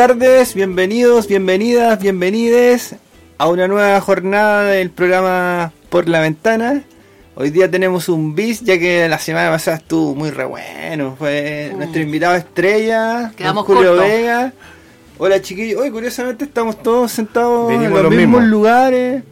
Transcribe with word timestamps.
Tardes, 0.00 0.54
bienvenidos, 0.54 1.26
bienvenidas, 1.26 2.00
bienvenides 2.00 2.94
a 3.36 3.48
una 3.48 3.68
nueva 3.68 4.00
jornada 4.00 4.64
del 4.64 4.88
programa 4.88 5.72
Por 5.90 6.08
la 6.08 6.20
Ventana. 6.20 6.84
Hoy 7.34 7.50
día 7.50 7.70
tenemos 7.70 8.08
un 8.08 8.34
bis, 8.34 8.62
ya 8.62 8.78
que 8.78 9.06
la 9.10 9.18
semana 9.18 9.50
pasada 9.50 9.76
estuvo 9.76 10.14
muy 10.14 10.30
re 10.30 10.46
bueno. 10.46 11.16
Fue 11.18 11.74
nuestro 11.76 12.00
invitado 12.00 12.34
estrella, 12.36 13.30
Quedamos 13.36 13.66
Julio 13.66 13.90
cortos. 13.90 14.08
Vega. 14.08 14.54
Hola 15.18 15.42
chiquillos, 15.42 15.82
hoy 15.82 15.90
curiosamente 15.90 16.46
estamos 16.46 16.82
todos 16.82 17.12
sentados 17.12 17.68
Venimos 17.68 17.88
en 17.88 17.92
los 17.92 18.02
los 18.04 18.10
mismos 18.10 18.40
mismos. 18.40 18.44
lugares. 18.44 19.22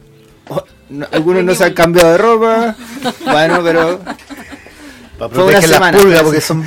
Oh, 0.49 0.63
no, 0.89 1.07
algunos 1.11 1.45
no 1.45 1.55
se 1.55 1.63
han 1.63 1.73
cambiado 1.73 2.11
de 2.11 2.17
ropa. 2.19 2.75
bueno, 3.25 3.61
pero 3.63 3.99
Para 5.17 5.31
proteger 5.33 5.63
las 5.63 5.71
semana, 5.71 5.97
pulgas, 5.97 6.21
porque 6.21 6.41
son 6.41 6.63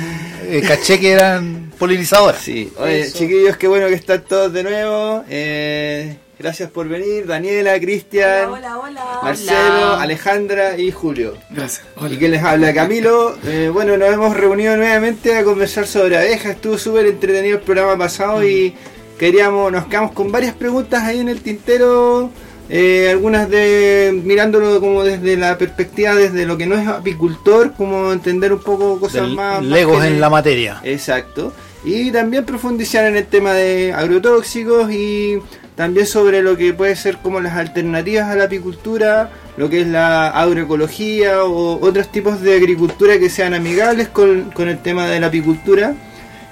eh, 0.47 0.61
caché 0.67 0.99
que 0.99 1.11
eran 1.11 1.71
polinizadoras. 1.77 2.41
Sí, 2.41 2.71
oye, 2.77 3.01
Eso. 3.01 3.17
chiquillos, 3.17 3.57
qué 3.57 3.67
bueno 3.67 3.87
que 3.87 3.95
están 3.95 4.21
todos 4.23 4.51
de 4.53 4.63
nuevo. 4.63 5.23
Eh, 5.29 6.17
gracias 6.39 6.69
por 6.69 6.87
venir, 6.87 7.25
Daniela, 7.25 7.79
Cristian, 7.79 8.49
Hola, 8.49 8.77
hola. 8.79 9.19
Marcelo, 9.23 9.93
Hola. 9.93 10.01
Alejandra 10.01 10.77
y 10.77 10.91
Julio. 10.91 11.35
Gracias. 11.49 11.85
Y 12.09 12.17
que 12.17 12.29
les 12.29 12.43
habla 12.43 12.73
Camilo. 12.75 13.35
Eh, 13.45 13.69
bueno, 13.73 13.97
nos 13.97 14.13
hemos 14.13 14.35
reunido 14.35 14.75
nuevamente 14.77 15.37
a 15.37 15.43
conversar 15.43 15.87
sobre 15.87 16.17
abejas. 16.17 16.55
Estuvo 16.55 16.77
súper 16.77 17.05
entretenido 17.07 17.57
el 17.57 17.63
programa 17.63 17.97
pasado 17.97 18.43
y 18.47 18.75
queríamos, 19.17 19.71
nos 19.71 19.85
quedamos 19.87 20.11
con 20.11 20.31
varias 20.31 20.55
preguntas 20.55 21.03
ahí 21.03 21.19
en 21.19 21.29
el 21.29 21.41
tintero. 21.41 22.29
Eh, 22.69 23.07
algunas 23.11 23.49
de 23.49 24.19
mirándolo 24.23 24.79
como 24.79 25.03
desde 25.03 25.35
la 25.37 25.57
perspectiva 25.57 26.15
desde 26.15 26.45
lo 26.45 26.57
que 26.57 26.65
no 26.65 26.75
es 26.75 26.87
apicultor, 26.87 27.73
como 27.73 28.11
entender 28.13 28.53
un 28.53 28.59
poco 28.61 28.99
cosas 28.99 29.23
Del- 29.23 29.35
más, 29.35 29.61
más 29.61 29.65
Legos 29.71 30.03
en 30.05 30.19
la 30.21 30.29
materia. 30.29 30.79
Exacto. 30.83 31.53
Y 31.85 32.11
también 32.11 32.45
profundizar 32.45 33.05
en 33.05 33.17
el 33.17 33.25
tema 33.25 33.53
de 33.53 33.91
agrotóxicos 33.93 34.89
y 34.91 35.39
también 35.75 36.05
sobre 36.07 36.41
lo 36.41 36.55
que 36.55 36.73
puede 36.73 36.95
ser 36.95 37.17
como 37.17 37.41
las 37.41 37.57
alternativas 37.57 38.29
a 38.29 38.35
la 38.35 38.45
apicultura, 38.45 39.31
lo 39.57 39.69
que 39.69 39.81
es 39.81 39.87
la 39.87 40.29
agroecología 40.29 41.43
o 41.43 41.85
otros 41.85 42.09
tipos 42.11 42.41
de 42.41 42.55
agricultura 42.55 43.19
que 43.19 43.29
sean 43.29 43.53
amigables 43.53 44.07
con, 44.07 44.51
con 44.51 44.69
el 44.69 44.77
tema 44.81 45.07
de 45.07 45.19
la 45.19 45.27
apicultura. 45.27 45.93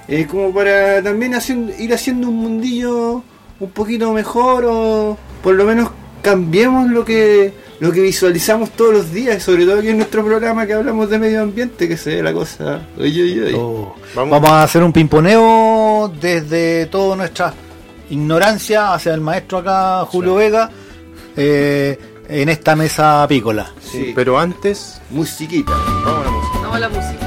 Eh, 0.08 0.26
como 0.28 0.52
para 0.52 1.00
también 1.02 1.34
haciendo- 1.34 1.72
ir 1.78 1.94
haciendo 1.94 2.28
un 2.28 2.34
mundillo 2.36 3.22
un 3.62 3.70
poquito 3.70 4.12
mejor 4.12 4.64
o 4.66 5.16
por 5.42 5.54
lo 5.54 5.64
menos 5.64 5.90
cambiemos 6.20 6.90
lo 6.90 7.04
que 7.04 7.52
lo 7.78 7.92
que 7.92 8.00
visualizamos 8.00 8.70
todos 8.70 8.92
los 8.92 9.12
días, 9.12 9.42
sobre 9.42 9.64
todo 9.64 9.78
aquí 9.78 9.88
en 9.88 9.96
nuestro 9.98 10.24
programa 10.24 10.66
que 10.66 10.72
hablamos 10.72 11.10
de 11.10 11.18
medio 11.18 11.42
ambiente, 11.42 11.88
que 11.88 11.96
se 11.96 12.16
ve 12.16 12.22
la 12.22 12.32
cosa. 12.32 12.80
Oye, 12.96 13.22
oye, 13.22 13.44
oye. 13.44 13.54
Oh, 13.56 13.94
Vamos. 14.14 14.30
Vamos 14.40 14.50
a 14.50 14.62
hacer 14.62 14.82
un 14.84 14.92
pimponeo 14.92 16.12
desde 16.20 16.86
toda 16.86 17.16
nuestra 17.16 17.52
ignorancia 18.10 18.94
hacia 18.94 19.14
el 19.14 19.20
maestro 19.20 19.58
acá, 19.58 20.04
Julio 20.06 20.36
Vega, 20.36 20.70
eh, 21.36 21.98
en 22.28 22.48
esta 22.48 22.76
mesa 22.76 23.24
apícola. 23.24 23.72
Sí. 23.80 24.12
Pero 24.14 24.38
antes, 24.38 25.00
Musiquita. 25.10 25.72
vamos 26.04 26.20
a 26.20 26.24
la 26.24 26.30
música. 26.30 26.58
Vamos 26.60 26.76
a 26.76 26.80
la 26.80 26.88
música. 26.88 27.21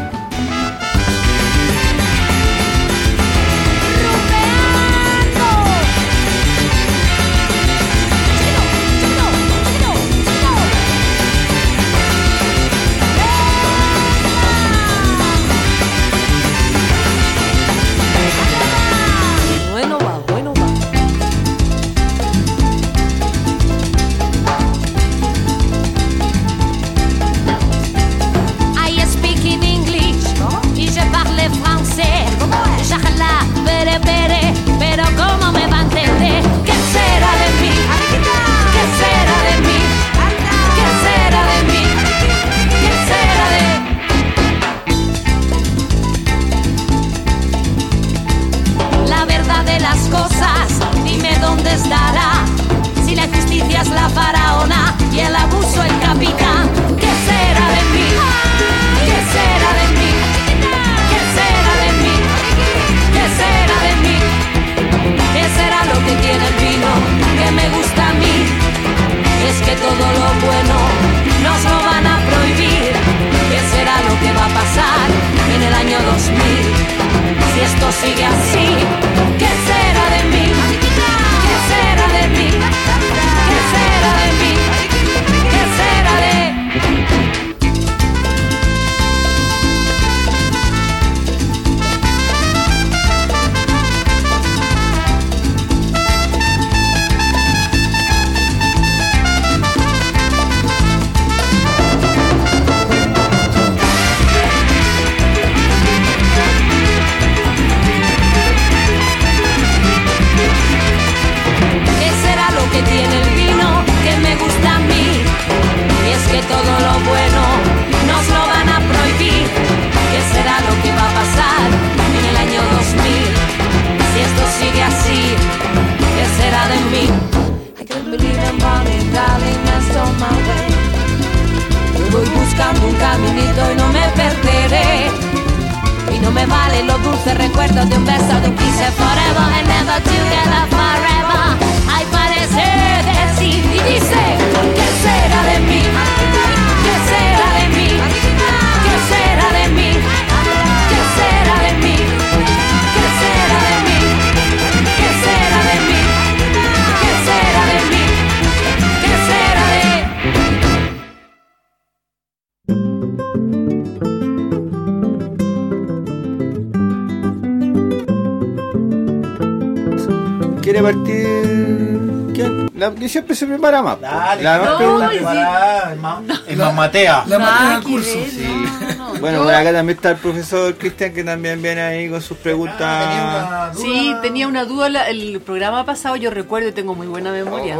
Que 173.36 173.46
se 173.46 173.46
prepara 173.48 173.82
más. 173.82 174.00
Dale, 174.02 174.44
La 174.44 174.58
más 174.60 174.70
no, 174.72 174.78
pregunta- 174.78 175.10
sí. 175.12 175.16
preparada, 175.18 175.94
es 175.94 176.00
más- 176.00 176.22
es 176.48 176.58
más 176.58 176.74
matea. 176.74 177.24
La 177.28 177.40
materia 177.40 177.70
Ah, 177.70 177.74
del 177.76 177.80
qué 177.84 177.92
curso. 177.92 178.14
bien, 178.16 178.30
Sí. 178.32 178.46
no, 178.48 178.88
no, 179.06 179.14
no. 179.14 179.20
Bueno, 179.20 179.44
por 179.44 179.54
acá 179.54 179.72
también 179.74 179.96
está 179.98 180.12
el 180.12 180.18
profesor 180.18 180.76
Cristian 180.76 181.14
que 181.14 181.24
también 181.24 181.62
viene 181.62 181.82
ahí 181.82 182.10
con 182.10 182.22
sus 182.22 182.38
preguntas. 182.38 182.78
Ah, 182.82 183.72
tenía 183.76 183.94
Sí, 183.94 184.16
tenía 184.22 184.48
una 184.48 184.66
duda 184.66 184.90
la- 184.90 185.10
el 185.10 185.40
programa 185.42 185.86
pasado, 185.86 186.16
yo 186.16 186.30
recuerdo 186.32 186.70
y 186.70 186.72
tengo 186.72 186.96
muy 186.96 187.08
buena 187.08 187.32
memoria. 187.32 187.78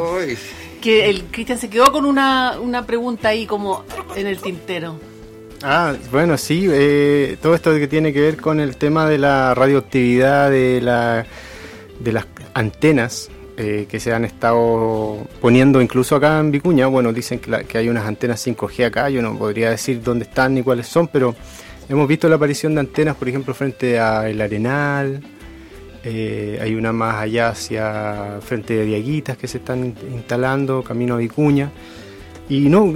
Que 0.82 1.10
el 1.10 1.24
Cristian 1.26 1.58
se 1.58 1.70
quedó 1.70 1.92
con 1.92 2.06
una, 2.06 2.60
una 2.60 2.86
pregunta 2.86 3.30
ahí 3.30 3.46
como 3.46 3.84
en 4.16 4.28
el 4.28 4.38
tintero. 4.40 5.00
Ah, 5.64 5.94
bueno, 6.12 6.38
sí, 6.38 6.68
eh, 6.70 7.38
todo 7.42 7.56
esto 7.56 7.74
que 7.74 7.88
tiene 7.88 8.14
que 8.14 8.22
ver 8.22 8.38
con 8.38 8.60
el 8.60 8.78
tema 8.78 9.08
de 9.08 9.18
la 9.18 9.56
radioactividad 9.56 10.52
de, 10.52 10.80
la, 10.82 11.26
de 12.00 12.12
las 12.14 12.26
antenas 12.54 13.30
eh, 13.58 13.86
que 13.90 14.00
se 14.00 14.14
han 14.14 14.26
estado 14.26 15.18
poniendo 15.42 15.82
incluso 15.82 16.16
acá 16.16 16.40
en 16.40 16.52
Vicuña. 16.52 16.88
Bueno, 16.88 17.14
dicen 17.14 17.40
que, 17.40 17.50
la- 17.52 17.64
que 17.64 17.78
hay 17.78 17.90
unas 17.90 18.06
antenas 18.06 18.46
5G 18.46 18.86
acá, 18.86 19.10
yo 19.10 19.22
no 19.22 19.38
podría 19.38 19.70
decir 19.70 20.02
dónde 20.04 20.26
están 20.26 20.54
ni 20.56 20.64
cuáles 20.64 20.88
son, 20.88 21.08
pero 21.08 21.36
hemos 21.90 22.08
visto 22.08 22.28
la 22.28 22.36
aparición 22.36 22.74
de 22.76 22.82
antenas, 22.82 23.16
por 23.16 23.30
ejemplo, 23.30 23.54
frente 23.54 24.00
a 24.00 24.28
El 24.30 24.42
Arenal. 24.42 25.22
eh, 26.08 26.60
hay 26.62 26.76
una 26.76 26.94
más 26.94 27.16
allá 27.22 27.50
hacia 27.50 28.38
frente 28.42 28.76
de 28.76 28.86
Diaguitas 28.86 29.38
que 29.38 29.48
se 29.48 29.58
están 29.58 29.86
in- 29.86 29.96
instalando, 30.14 30.84
camino 30.84 31.16
a 31.16 31.18
Vicuña. 31.18 31.72
Y 32.48 32.70
no, 32.70 32.94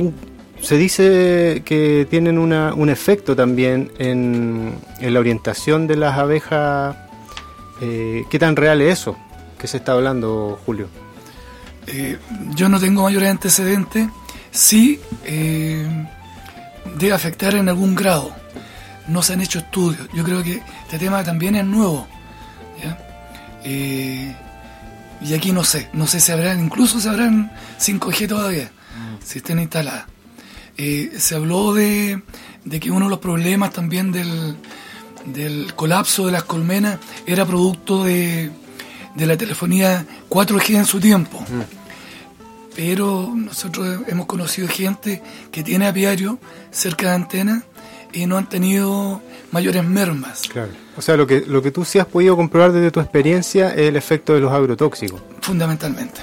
se 0.62 0.78
dice 0.78 1.64
que 1.66 2.06
tienen 2.08 2.38
una- 2.38 2.74
un 2.76 2.88
efecto 2.90 3.36
también 3.36 3.92
en, 3.98 4.74
en 5.00 5.14
la 5.14 5.20
orientación 5.20 5.88
de 5.88 5.96
las 5.96 6.20
abejas. 6.20 6.96
Eh, 7.82 8.26
¿Qué 8.30 8.38
tan 8.38 8.56
real 8.56 8.80
es 8.82 9.00
eso? 9.00 9.18
¿Qué 9.60 9.68
se 9.68 9.78
está 9.78 9.92
hablando, 9.92 10.58
Julio? 10.66 10.88
Eh, 11.86 12.18
yo 12.56 12.70
no 12.70 12.80
tengo 12.80 13.04
mayores 13.04 13.30
antecedentes. 13.30 14.08
Sí, 14.52 15.02
eh, 15.26 15.86
debe 16.98 17.14
afectar 17.14 17.54
en 17.56 17.68
algún 17.68 17.94
grado. 17.94 18.34
No 19.10 19.22
se 19.22 19.34
han 19.34 19.42
hecho 19.42 19.60
estudios. 19.60 20.08
Yo 20.14 20.24
creo 20.24 20.42
que 20.44 20.64
este 20.84 20.98
tema 20.98 21.24
también 21.26 21.56
es 21.56 21.66
nuevo. 21.66 22.08
Eh, 23.66 24.34
y 25.20 25.34
aquí 25.34 25.52
no 25.52 25.66
sé. 25.66 25.90
No 25.92 26.08
sé 26.08 26.22
si 26.22 26.32
habrán, 26.32 26.64
incluso 26.64 27.02
se 27.02 27.10
habrán 27.10 27.52
5G 27.80 28.30
todavía, 28.30 28.72
si 29.22 29.40
estén 29.40 29.60
instaladas. 29.60 30.06
Se 30.78 31.36
habló 31.36 31.74
de, 31.74 32.22
de 32.64 32.80
que 32.80 32.90
uno 32.90 33.08
de 33.08 33.10
los 33.10 33.20
problemas 33.20 33.74
también 33.74 34.14
del, 34.14 34.56
del 35.26 35.74
colapso 35.76 36.28
de 36.28 36.32
las 36.32 36.44
colmenas 36.44 37.00
era 37.26 37.46
producto 37.46 38.06
de, 38.06 38.50
de 39.16 39.26
la 39.26 39.38
telefonía 39.38 40.06
4G 40.30 40.76
en 40.76 40.86
su 40.86 41.00
tiempo. 41.00 41.44
Pero 42.76 43.32
nosotros 43.36 44.00
hemos 44.08 44.26
conocido 44.26 44.68
gente 44.68 45.22
que 45.52 45.64
tiene 45.64 45.88
apiario 45.88 46.40
cerca 46.72 47.10
de 47.10 47.16
antenas 47.16 47.64
y 48.14 48.26
no 48.26 48.38
han 48.38 48.48
tenido 48.48 49.22
mayores 49.52 49.84
mermas, 49.84 50.44
Claro. 50.48 50.72
O 50.98 51.02
sea, 51.02 51.16
lo 51.16 51.26
que, 51.26 51.42
lo 51.46 51.62
que 51.62 51.72
tú 51.72 51.86
sí 51.86 51.98
has 52.00 52.06
podido 52.06 52.36
comprobar 52.36 52.72
desde 52.72 52.92
tu 52.92 53.00
experiencia 53.00 53.70
es 53.70 53.88
el 53.88 53.96
efecto 53.96 54.34
de 54.34 54.42
los 54.42 54.52
agrotóxicos. 54.52 55.22
fundamentalmente. 55.42 56.22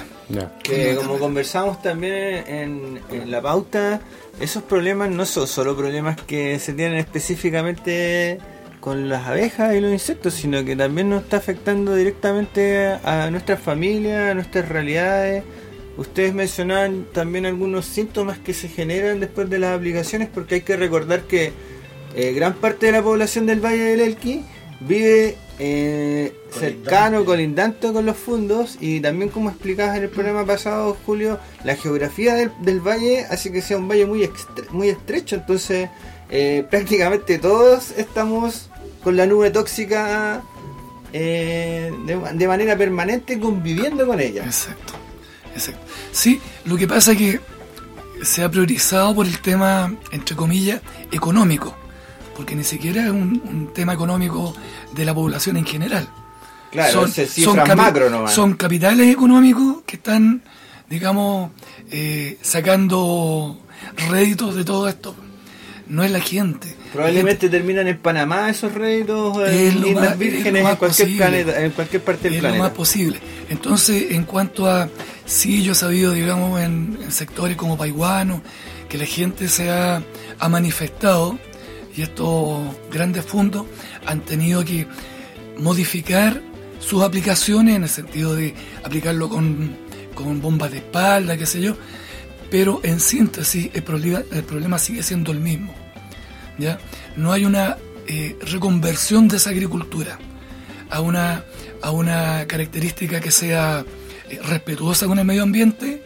Que 0.61 0.95
como 0.95 1.17
conversamos 1.19 1.81
también 1.81 2.43
en, 2.47 2.99
en 3.11 3.31
la 3.31 3.41
pauta, 3.41 4.01
esos 4.39 4.61
problemas 4.63 5.09
no 5.09 5.25
son 5.25 5.47
solo 5.47 5.75
problemas 5.75 6.17
que 6.21 6.59
se 6.59 6.73
tienen 6.73 6.97
específicamente 6.97 8.39
con 8.87 9.09
las 9.09 9.27
abejas 9.27 9.75
y 9.75 9.81
los 9.81 9.91
insectos, 9.91 10.33
sino 10.33 10.63
que 10.63 10.73
también 10.73 11.09
nos 11.09 11.23
está 11.23 11.35
afectando 11.35 11.93
directamente 11.93 12.87
a 13.03 13.29
nuestras 13.29 13.59
familias, 13.59 14.31
a 14.31 14.33
nuestras 14.33 14.69
realidades. 14.69 15.43
Ustedes 15.97 16.33
mencionaban 16.33 17.05
también 17.11 17.45
algunos 17.45 17.85
síntomas 17.85 18.37
que 18.37 18.53
se 18.53 18.69
generan 18.69 19.19
después 19.19 19.49
de 19.49 19.59
las 19.59 19.75
aplicaciones, 19.75 20.29
porque 20.33 20.55
hay 20.55 20.61
que 20.61 20.77
recordar 20.77 21.23
que 21.23 21.51
eh, 22.15 22.31
gran 22.31 22.53
parte 22.53 22.85
de 22.85 22.93
la 22.93 23.01
población 23.01 23.45
del 23.45 23.59
Valle 23.59 23.83
del 23.83 23.99
Elqui 23.99 24.45
vive 24.79 25.35
eh, 25.59 26.33
cercano, 26.49 27.25
colindante 27.25 27.91
con 27.91 28.05
los 28.05 28.15
fundos 28.15 28.77
y 28.79 29.01
también 29.01 29.29
como 29.29 29.49
explicabas 29.49 29.97
en 29.97 30.03
el 30.03 30.09
programa 30.09 30.45
pasado, 30.45 30.95
Julio, 31.05 31.39
la 31.65 31.75
geografía 31.75 32.35
del, 32.35 32.51
del 32.61 32.79
valle 32.79 33.25
hace 33.29 33.51
que 33.51 33.61
sea 33.61 33.75
un 33.75 33.89
valle 33.89 34.05
muy, 34.05 34.21
extre- 34.21 34.69
muy 34.69 34.87
estrecho, 34.87 35.35
entonces 35.35 35.89
eh, 36.29 36.63
prácticamente 36.69 37.37
todos 37.37 37.91
estamos 37.97 38.66
con 39.03 39.15
la 39.15 39.25
nube 39.25 39.51
tóxica 39.51 40.41
eh, 41.13 41.91
de, 42.05 42.17
de 42.33 42.47
manera 42.47 42.77
permanente 42.77 43.39
conviviendo 43.39 44.05
con 44.05 44.19
ella. 44.19 44.43
Exacto, 44.43 44.93
exacto. 45.53 45.81
Sí, 46.11 46.39
lo 46.65 46.77
que 46.77 46.87
pasa 46.87 47.11
es 47.13 47.17
que 47.17 47.39
se 48.23 48.43
ha 48.43 48.49
priorizado 48.49 49.13
por 49.15 49.25
el 49.25 49.39
tema, 49.39 49.93
entre 50.11 50.35
comillas, 50.35 50.81
económico, 51.11 51.75
porque 52.35 52.55
ni 52.55 52.63
siquiera 52.63 53.03
es 53.05 53.09
un, 53.11 53.41
un 53.45 53.73
tema 53.73 53.93
económico 53.93 54.55
de 54.93 55.05
la 55.05 55.13
población 55.13 55.57
en 55.57 55.65
general. 55.65 56.07
Claro, 56.71 56.91
capi- 57.73 57.77
macro 57.77 58.09
nomás. 58.09 58.33
son 58.33 58.55
capitales 58.55 59.07
económicos 59.13 59.77
que 59.85 59.95
están, 59.95 60.43
digamos, 60.89 61.51
eh, 61.91 62.37
sacando 62.41 63.57
réditos 64.09 64.55
de 64.55 64.65
todo 64.65 64.87
esto. 64.89 65.15
No 65.87 66.03
es 66.03 66.11
la 66.11 66.19
gente. 66.19 66.75
Probablemente 66.93 67.49
terminan 67.49 67.87
en 67.87 67.97
Panamá 67.97 68.49
esos 68.49 68.73
réditos, 68.73 69.37
eh, 69.47 69.67
Es 69.67 69.75
Islas 69.75 70.11
es 70.13 70.17
Vírgenes, 70.17 70.61
en 70.65 70.75
cualquier 70.75 70.87
posible. 70.89 71.17
planeta, 71.17 71.61
en 71.63 71.71
cualquier 71.71 72.01
parte 72.03 72.23
del 72.23 72.33
es 72.35 72.39
planeta. 72.39 72.57
lo 72.57 72.69
más 72.69 72.73
posible. 72.77 73.19
Entonces, 73.49 74.11
en 74.11 74.23
cuanto 74.23 74.69
a, 74.69 74.89
sí, 75.25 75.63
yo 75.63 75.73
he 75.73 75.75
sabido, 75.75 76.13
digamos, 76.13 76.61
en, 76.61 76.97
en 77.01 77.11
sectores 77.11 77.57
como 77.57 77.77
Paiguano, 77.77 78.41
que 78.89 78.97
la 78.97 79.05
gente 79.05 79.47
se 79.47 79.69
ha, 79.69 80.01
ha 80.39 80.49
manifestado 80.49 81.37
y 81.95 82.01
estos 82.03 82.59
grandes 82.91 83.25
fondos 83.25 83.65
han 84.05 84.21
tenido 84.21 84.63
que 84.63 84.87
modificar 85.57 86.41
sus 86.79 87.03
aplicaciones 87.03 87.75
en 87.75 87.83
el 87.83 87.89
sentido 87.89 88.35
de 88.35 88.53
aplicarlo 88.83 89.29
con, 89.29 89.75
con 90.13 90.39
bombas 90.41 90.71
de 90.71 90.77
espalda, 90.77 91.35
qué 91.37 91.45
sé 91.45 91.59
yo, 91.61 91.75
pero 92.49 92.79
en 92.83 92.99
síntesis 92.99 93.69
el 93.73 93.83
problema, 93.83 94.21
el 94.31 94.43
problema 94.43 94.77
sigue 94.77 95.03
siendo 95.03 95.31
el 95.31 95.39
mismo. 95.39 95.73
No 97.15 97.31
hay 97.31 97.45
una 97.45 97.77
eh, 98.07 98.37
reconversión 98.41 99.27
de 99.27 99.37
esa 99.37 99.49
agricultura 99.49 100.19
a 100.89 101.01
una, 101.01 101.43
a 101.81 101.91
una 101.91 102.45
característica 102.47 103.19
que 103.19 103.31
sea 103.31 103.85
eh, 104.29 104.39
respetuosa 104.43 105.07
con 105.07 105.19
el 105.19 105.25
medio 105.25 105.43
ambiente, 105.43 106.03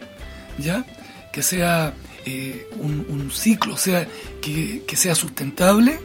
¿ya? 0.58 0.86
que 1.32 1.44
sea 1.44 1.94
eh, 2.26 2.68
un, 2.80 3.06
un 3.10 3.32
ciclo, 3.32 3.78
sea, 3.78 4.08
que, 4.42 4.84
que 4.88 4.96
sea 4.96 5.16
sustentable. 5.16 6.00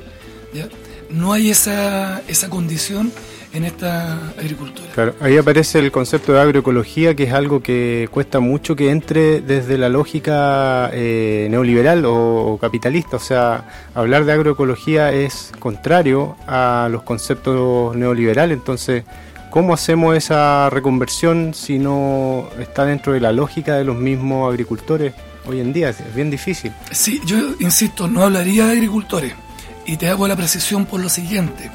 ¿ya? 0.53 0.69
No 1.11 1.33
hay 1.33 1.51
esa, 1.51 2.23
esa 2.29 2.49
condición 2.49 3.13
en 3.57 3.65
esta 3.65 4.31
agricultura. 4.39 4.89
Claro, 4.95 5.15
ahí 5.21 5.37
aparece 5.37 5.79
el 5.79 5.91
concepto 5.91 6.33
de 6.33 6.41
agroecología, 6.41 7.15
que 7.15 7.25
es 7.25 7.33
algo 7.33 7.63
que 7.63 8.09
cuesta 8.11 8.39
mucho 8.41 8.77
que 8.77 8.91
entre 8.91 9.41
desde 9.41 9.79
la 9.79 9.89
lógica 9.89 10.91
eh, 10.93 11.49
neoliberal 11.51 12.05
o, 12.05 12.53
o 12.53 12.59
capitalista. 12.59 13.17
O 13.17 13.21
sea, 13.21 13.65
hablar 13.95 14.25
de 14.25 14.33
agroecología 14.33 15.13
es 15.13 15.53
contrario 15.59 16.37
a 16.47 16.89
los 16.91 17.03
conceptos 17.03 17.97
neoliberales. 17.97 18.59
Entonces, 18.59 19.05
¿cómo 19.51 19.73
hacemos 19.73 20.17
esa 20.17 20.69
reconversión 20.71 21.55
si 21.55 21.79
no 21.79 22.49
está 22.59 22.85
dentro 22.85 23.15
de 23.15 23.21
la 23.21 23.33
lógica 23.33 23.77
de 23.77 23.85
los 23.85 23.97
mismos 23.97 24.51
agricultores 24.51 25.15
hoy 25.47 25.61
en 25.61 25.73
día? 25.73 25.89
Es 25.89 26.15
bien 26.15 26.31
difícil. 26.31 26.73
Sí, 26.91 27.21
yo 27.25 27.39
insisto, 27.61 28.07
no 28.07 28.23
hablaría 28.23 28.67
de 28.67 28.73
agricultores 28.73 29.33
y 29.87 29.97
te 29.97 30.09
hago 30.09 30.29
la 30.29 30.37
precisión 30.37 30.85
por 30.85 31.01
lo 31.01 31.09
siguiente. 31.09 31.71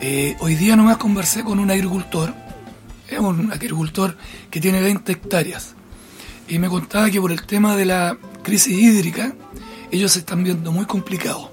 Eh, 0.00 0.36
hoy 0.40 0.56
día 0.56 0.76
nomás 0.76 0.96
conversé 0.96 1.44
con 1.44 1.58
un 1.58 1.70
agricultor, 1.70 2.34
es 3.08 3.18
un 3.18 3.52
agricultor 3.52 4.16
que 4.50 4.60
tiene 4.60 4.80
20 4.80 5.12
hectáreas, 5.12 5.74
y 6.48 6.58
me 6.58 6.68
contaba 6.68 7.10
que 7.10 7.20
por 7.20 7.32
el 7.32 7.42
tema 7.46 7.76
de 7.76 7.86
la 7.86 8.18
crisis 8.42 8.76
hídrica, 8.76 9.32
ellos 9.90 10.12
se 10.12 10.20
están 10.20 10.42
viendo 10.42 10.72
muy 10.72 10.84
complicados. 10.84 11.50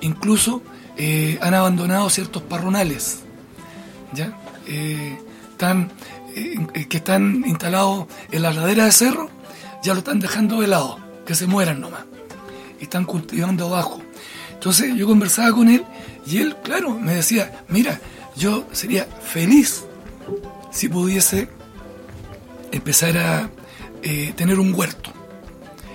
Incluso 0.00 0.62
eh, 0.96 1.38
han 1.42 1.54
abandonado 1.54 2.08
ciertos 2.08 2.42
parronales, 2.42 3.20
¿ya? 4.12 4.38
Eh, 4.66 5.18
están, 5.50 5.90
que 6.34 6.96
están 6.96 7.44
instalados 7.46 8.06
en 8.30 8.42
la 8.42 8.52
ladera 8.52 8.84
de 8.84 8.92
cerro, 8.92 9.28
ya 9.82 9.92
lo 9.92 9.98
están 9.98 10.20
dejando 10.20 10.60
de 10.60 10.68
lado, 10.68 10.98
que 11.26 11.34
se 11.34 11.46
mueran 11.46 11.80
nomás. 11.80 12.04
Están 12.80 13.04
cultivando 13.04 13.66
abajo. 13.66 14.00
Entonces 14.52 14.94
yo 14.94 15.06
conversaba 15.06 15.50
con 15.52 15.68
él 15.68 15.84
y 16.26 16.38
él, 16.38 16.56
claro, 16.62 16.98
me 16.98 17.14
decía, 17.14 17.64
mira, 17.68 18.00
yo 18.36 18.66
sería 18.72 19.04
feliz 19.04 19.84
si 20.70 20.88
pudiese 20.88 21.48
empezar 22.70 23.18
a 23.18 23.50
eh, 24.02 24.32
tener 24.36 24.58
un 24.58 24.74
huerto, 24.74 25.12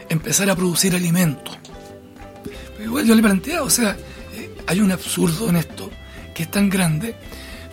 empezar 0.09 0.49
a 0.49 0.55
producir 0.55 0.95
alimentos. 0.95 1.57
Pero 2.77 2.83
igual 2.83 3.05
yo 3.05 3.15
le 3.15 3.21
planteaba, 3.21 3.63
o 3.63 3.69
sea, 3.69 3.97
eh, 4.35 4.53
hay 4.67 4.81
un 4.81 4.91
absurdo 4.91 5.49
en 5.49 5.55
esto, 5.55 5.89
que 6.33 6.43
es 6.43 6.51
tan 6.51 6.69
grande. 6.69 7.15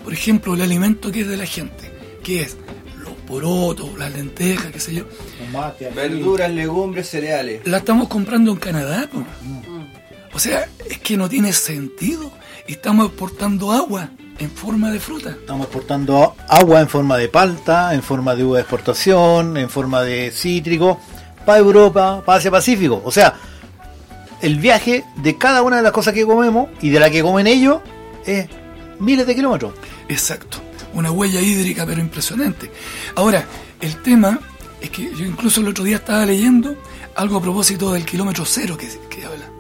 Por 0.02 0.12
ejemplo, 0.12 0.54
el 0.54 0.62
alimento 0.62 1.11
que 1.12 1.20
es 1.23 1.28
de 1.28 1.37
la 1.37 1.46
gente, 1.46 1.90
que 2.23 2.42
es 2.42 2.56
lo 2.99 3.14
porotos, 3.26 3.99
las 3.99 4.12
lentejas, 4.12 4.66
qué 4.73 4.80
sé 4.80 4.94
yo, 4.94 5.04
Tomate. 5.38 5.90
Verduras, 5.90 6.50
legumbres, 6.50 7.08
cereales. 7.08 7.62
la 7.66 7.78
estamos 7.78 8.08
comprando 8.08 8.52
en 8.52 8.58
Canadá. 8.58 9.08
po. 9.11 9.25
O 10.32 10.38
sea, 10.38 10.68
es 10.88 10.99
que 10.99 11.16
no 11.16 11.28
tiene 11.28 11.52
sentido. 11.52 12.32
Estamos 12.66 13.09
exportando 13.09 13.73
agua 13.73 14.09
en 14.38 14.50
forma 14.50 14.90
de 14.90 14.99
fruta. 14.99 15.30
Estamos 15.30 15.66
exportando 15.66 16.35
agua 16.49 16.80
en 16.80 16.88
forma 16.88 17.18
de 17.18 17.28
palta, 17.28 17.92
en 17.92 18.02
forma 18.02 18.35
de 18.35 18.42
uva 18.42 18.56
de 18.56 18.62
exportación, 18.62 19.59
en 19.59 19.68
forma 19.68 20.00
de 20.00 20.30
cítrico, 20.30 20.99
para 21.44 21.59
Europa, 21.59 22.23
para 22.25 22.38
Asia 22.38 22.50
Pacífico. 22.50 23.02
O 23.04 23.11
sea, 23.11 23.35
el 24.40 24.59
viaje 24.59 25.04
de 25.16 25.37
cada 25.37 25.61
una 25.61 25.76
de 25.76 25.83
las 25.83 25.92
cosas 25.92 26.14
que 26.14 26.25
comemos 26.25 26.71
y 26.80 26.88
de 26.88 27.00
la 27.00 27.11
que 27.11 27.21
comen 27.21 27.47
ellos 27.47 27.83
es 28.25 28.49
miles 28.99 29.26
de 29.26 29.35
kilómetros. 29.35 29.75
Exacto. 30.09 30.59
Una 30.94 31.11
huella 31.11 31.42
hídrica, 31.42 31.85
pero 31.85 32.00
impresionante. 32.00 32.71
Ahora, 33.14 33.44
el 33.83 34.00
tema 34.00 34.40
es 34.80 34.88
que 34.88 35.14
yo 35.14 35.26
incluso 35.26 35.61
el 35.61 35.68
otro 35.68 35.85
día 35.85 35.97
estaba 35.97 36.25
leyendo 36.25 36.75
algo 37.14 37.37
a 37.37 37.42
propósito 37.42 37.92
del 37.92 38.06
kilómetro 38.06 38.47
cero 38.47 38.78
que, 38.78 38.88
que 39.11 39.26
habla, 39.26 39.50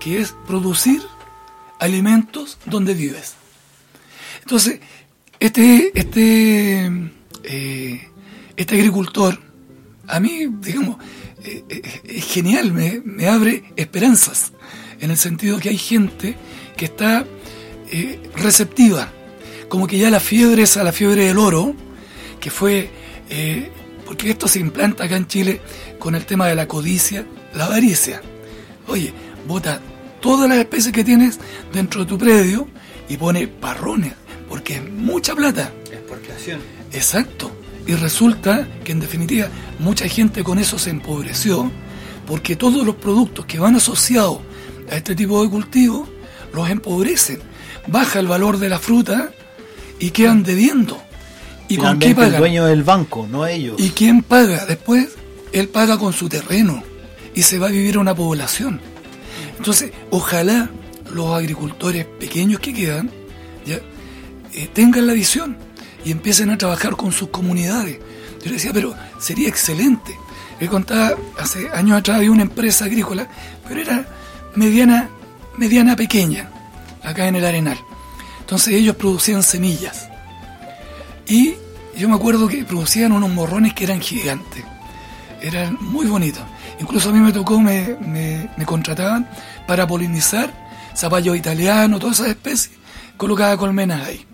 que 0.00 0.20
es 0.20 0.34
producir 0.44 1.02
alimentos 1.82 2.58
donde 2.64 2.94
vives. 2.94 3.34
Entonces, 4.40 4.78
este, 5.40 5.90
este, 5.94 6.90
eh, 7.42 8.08
este 8.56 8.74
agricultor, 8.76 9.38
a 10.06 10.20
mí, 10.20 10.46
digamos, 10.60 10.98
eh, 11.44 11.64
eh, 11.68 12.00
es 12.04 12.24
genial, 12.24 12.72
me, 12.72 13.26
abre 13.26 13.64
esperanzas, 13.76 14.52
en 15.00 15.10
el 15.10 15.16
sentido 15.16 15.58
que 15.58 15.70
hay 15.70 15.78
gente 15.78 16.36
que 16.76 16.84
está 16.84 17.26
receptiva, 18.36 19.12
como 19.68 19.86
que 19.86 19.98
ya 19.98 20.08
la 20.08 20.20
fiebre 20.20 20.62
esa, 20.62 20.84
la 20.84 20.92
fiebre 20.92 21.26
del 21.26 21.38
oro, 21.38 21.74
que 22.40 22.50
fue, 22.50 22.88
porque 24.06 24.30
esto 24.30 24.46
se 24.48 24.60
implanta 24.60 25.04
acá 25.04 25.16
en 25.16 25.26
Chile 25.26 25.60
con 25.98 26.14
el 26.14 26.24
tema 26.24 26.46
de 26.46 26.54
la 26.54 26.68
codicia, 26.68 27.26
la 27.54 27.66
avaricia. 27.66 28.22
Oye, 28.86 29.12
bota 29.46 29.80
todas 30.22 30.48
las 30.48 30.56
especies 30.56 30.94
que 30.94 31.04
tienes 31.04 31.38
dentro 31.74 32.00
de 32.00 32.06
tu 32.06 32.16
predio 32.16 32.66
y 33.10 33.18
pone 33.18 33.46
parrones, 33.46 34.14
porque 34.48 34.76
es 34.76 34.90
mucha 34.90 35.34
plata. 35.34 35.70
Exportación. 35.92 36.60
Exacto. 36.92 37.50
Y 37.86 37.94
resulta 37.94 38.66
que 38.84 38.92
en 38.92 39.00
definitiva 39.00 39.48
mucha 39.80 40.08
gente 40.08 40.42
con 40.42 40.58
eso 40.58 40.78
se 40.78 40.90
empobreció 40.90 41.70
porque 42.26 42.56
todos 42.56 42.86
los 42.86 42.94
productos 42.94 43.44
que 43.44 43.58
van 43.58 43.74
asociados 43.74 44.38
a 44.90 44.96
este 44.96 45.14
tipo 45.14 45.42
de 45.42 45.50
cultivo 45.50 46.08
los 46.54 46.70
empobrecen. 46.70 47.40
Baja 47.88 48.20
el 48.20 48.28
valor 48.28 48.58
de 48.58 48.68
la 48.68 48.78
fruta 48.78 49.32
y 49.98 50.10
quedan 50.10 50.44
debiendo. 50.44 51.02
¿Y 51.68 51.76
con 51.76 51.98
qué 51.98 52.08
Finalmente 52.08 52.36
el 52.36 52.40
dueño 52.40 52.66
del 52.66 52.84
banco, 52.84 53.26
no 53.28 53.46
ellos. 53.46 53.76
¿Y 53.78 53.90
quién 53.90 54.22
paga? 54.22 54.64
Después, 54.66 55.08
él 55.52 55.68
paga 55.68 55.98
con 55.98 56.12
su 56.12 56.28
terreno 56.28 56.84
y 57.34 57.42
se 57.42 57.58
va 57.58 57.66
a 57.66 57.70
vivir 57.70 57.98
una 57.98 58.14
población. 58.14 58.91
Entonces, 59.62 59.92
ojalá 60.10 60.68
los 61.12 61.32
agricultores 61.32 62.04
pequeños 62.04 62.58
que 62.58 62.74
quedan 62.74 63.08
eh, 63.64 64.68
tengan 64.72 65.06
la 65.06 65.12
visión 65.12 65.56
y 66.04 66.10
empiecen 66.10 66.50
a 66.50 66.58
trabajar 66.58 66.96
con 66.96 67.12
sus 67.12 67.28
comunidades. 67.28 68.00
Yo 68.42 68.46
le 68.46 68.54
decía, 68.54 68.72
pero 68.72 68.92
sería 69.20 69.48
excelente. 69.48 70.18
Él 70.58 70.68
contaba, 70.68 71.14
hace 71.38 71.70
años 71.70 71.96
atrás 71.96 72.16
había 72.16 72.32
una 72.32 72.42
empresa 72.42 72.86
agrícola, 72.86 73.28
pero 73.68 73.80
era 73.80 74.04
mediana, 74.56 75.08
mediana 75.56 75.94
pequeña, 75.94 76.50
acá 77.00 77.28
en 77.28 77.36
el 77.36 77.44
Arenal. 77.44 77.78
Entonces 78.40 78.74
ellos 78.74 78.96
producían 78.96 79.44
semillas. 79.44 80.08
Y 81.28 81.54
yo 81.96 82.08
me 82.08 82.16
acuerdo 82.16 82.48
que 82.48 82.64
producían 82.64 83.12
unos 83.12 83.30
morrones 83.30 83.74
que 83.74 83.84
eran 83.84 84.00
gigantes. 84.00 84.64
Eran 85.40 85.78
muy 85.80 86.06
bonitos. 86.06 86.42
Incluso 86.80 87.10
a 87.10 87.12
mí 87.12 87.20
me 87.20 87.32
tocó, 87.32 87.60
me, 87.60 87.96
me, 88.56 88.66
contrataban 88.66 89.28
para 89.66 89.86
polinizar 89.86 90.52
zapallos 90.96 91.36
italianos, 91.36 92.00
todas 92.00 92.20
esas 92.20 92.30
especies, 92.30 92.76
colocaba 93.16 93.56
colmenas 93.56 94.06
ahí. 94.06 94.26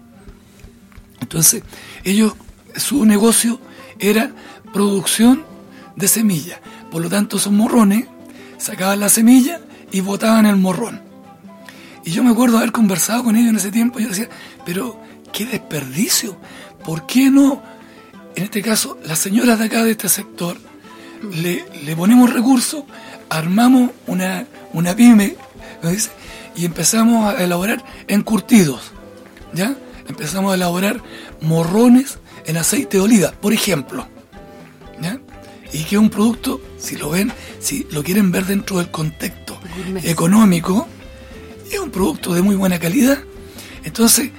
Entonces, 1.21 1.63
ellos, 2.05 2.35
su 2.77 3.05
negocio 3.05 3.61
era 3.99 4.33
producción 4.73 5.45
de 5.97 6.09
semillas. 6.09 6.61
Por 6.91 7.03
lo 7.03 7.09
tanto, 7.09 7.37
esos 7.37 7.53
morrones 7.53 8.07
sacaban 8.57 9.01
la 9.01 9.09
semilla 9.09 9.61
y 9.91 10.01
botaban 10.01 10.47
el 10.47 10.57
morrón. 10.57 11.03
Y 12.05 12.13
yo 12.13 12.23
me 12.25 12.31
acuerdo 12.31 12.59
haber 12.59 12.73
conversado 12.73 13.25
con 13.25 13.37
ellos 13.37 13.51
en 13.51 13.57
ese 13.57 13.71
tiempo. 13.71 13.99
y 13.99 14.05
Yo 14.05 14.09
decía, 14.09 14.29
pero 14.65 15.01
qué 15.33 15.45
desperdicio. 15.45 16.39
¿Por 16.85 17.07
qué 17.07 17.31
no, 17.31 17.63
en 18.35 18.45
este 18.45 18.63
caso, 18.63 18.99
las 19.05 19.19
señoras 19.19 19.59
de 19.59 19.67
acá 19.67 19.85
de 19.85 19.91
este 19.91 20.09
sector, 20.09 20.57
le, 21.23 21.65
le 21.85 21.97
ponemos 21.97 22.33
recursos, 22.33 22.85
armamos 23.29 23.91
una, 24.07 24.47
una 24.73 24.95
pyme 24.95 25.37
¿no 25.83 25.91
dice? 25.91 26.11
y 26.57 26.65
empezamos 26.65 27.35
a 27.35 27.43
elaborar 27.43 27.85
encurtidos? 28.09 28.93
¿Ya? 29.53 29.77
Empezamos 30.09 30.53
a 30.53 30.55
elaborar 30.55 31.03
morrones 31.41 32.19
en 32.47 32.57
aceite 32.57 32.97
de 32.97 33.03
oliva, 33.03 33.33
por 33.33 33.53
ejemplo. 33.53 34.07
¿Ya? 35.01 35.21
Y 35.73 35.85
que 35.85 35.97
es 35.97 36.01
un 36.01 36.11
producto, 36.11 36.61
si 36.79 36.97
lo 36.97 37.11
ven, 37.11 37.33
si 37.61 37.87
lo 37.91 38.03
quieren 38.03 38.33
ver 38.33 38.47
dentro 38.47 38.79
del 38.79 38.91
contexto 38.91 39.59
económico, 40.03 40.89
es 41.71 41.79
un 41.79 41.91
producto 41.91 42.35
de 42.35 42.43
muy 42.43 42.57
buena 42.57 42.79
calidad. 42.79 43.19
Entonces, 43.85 44.31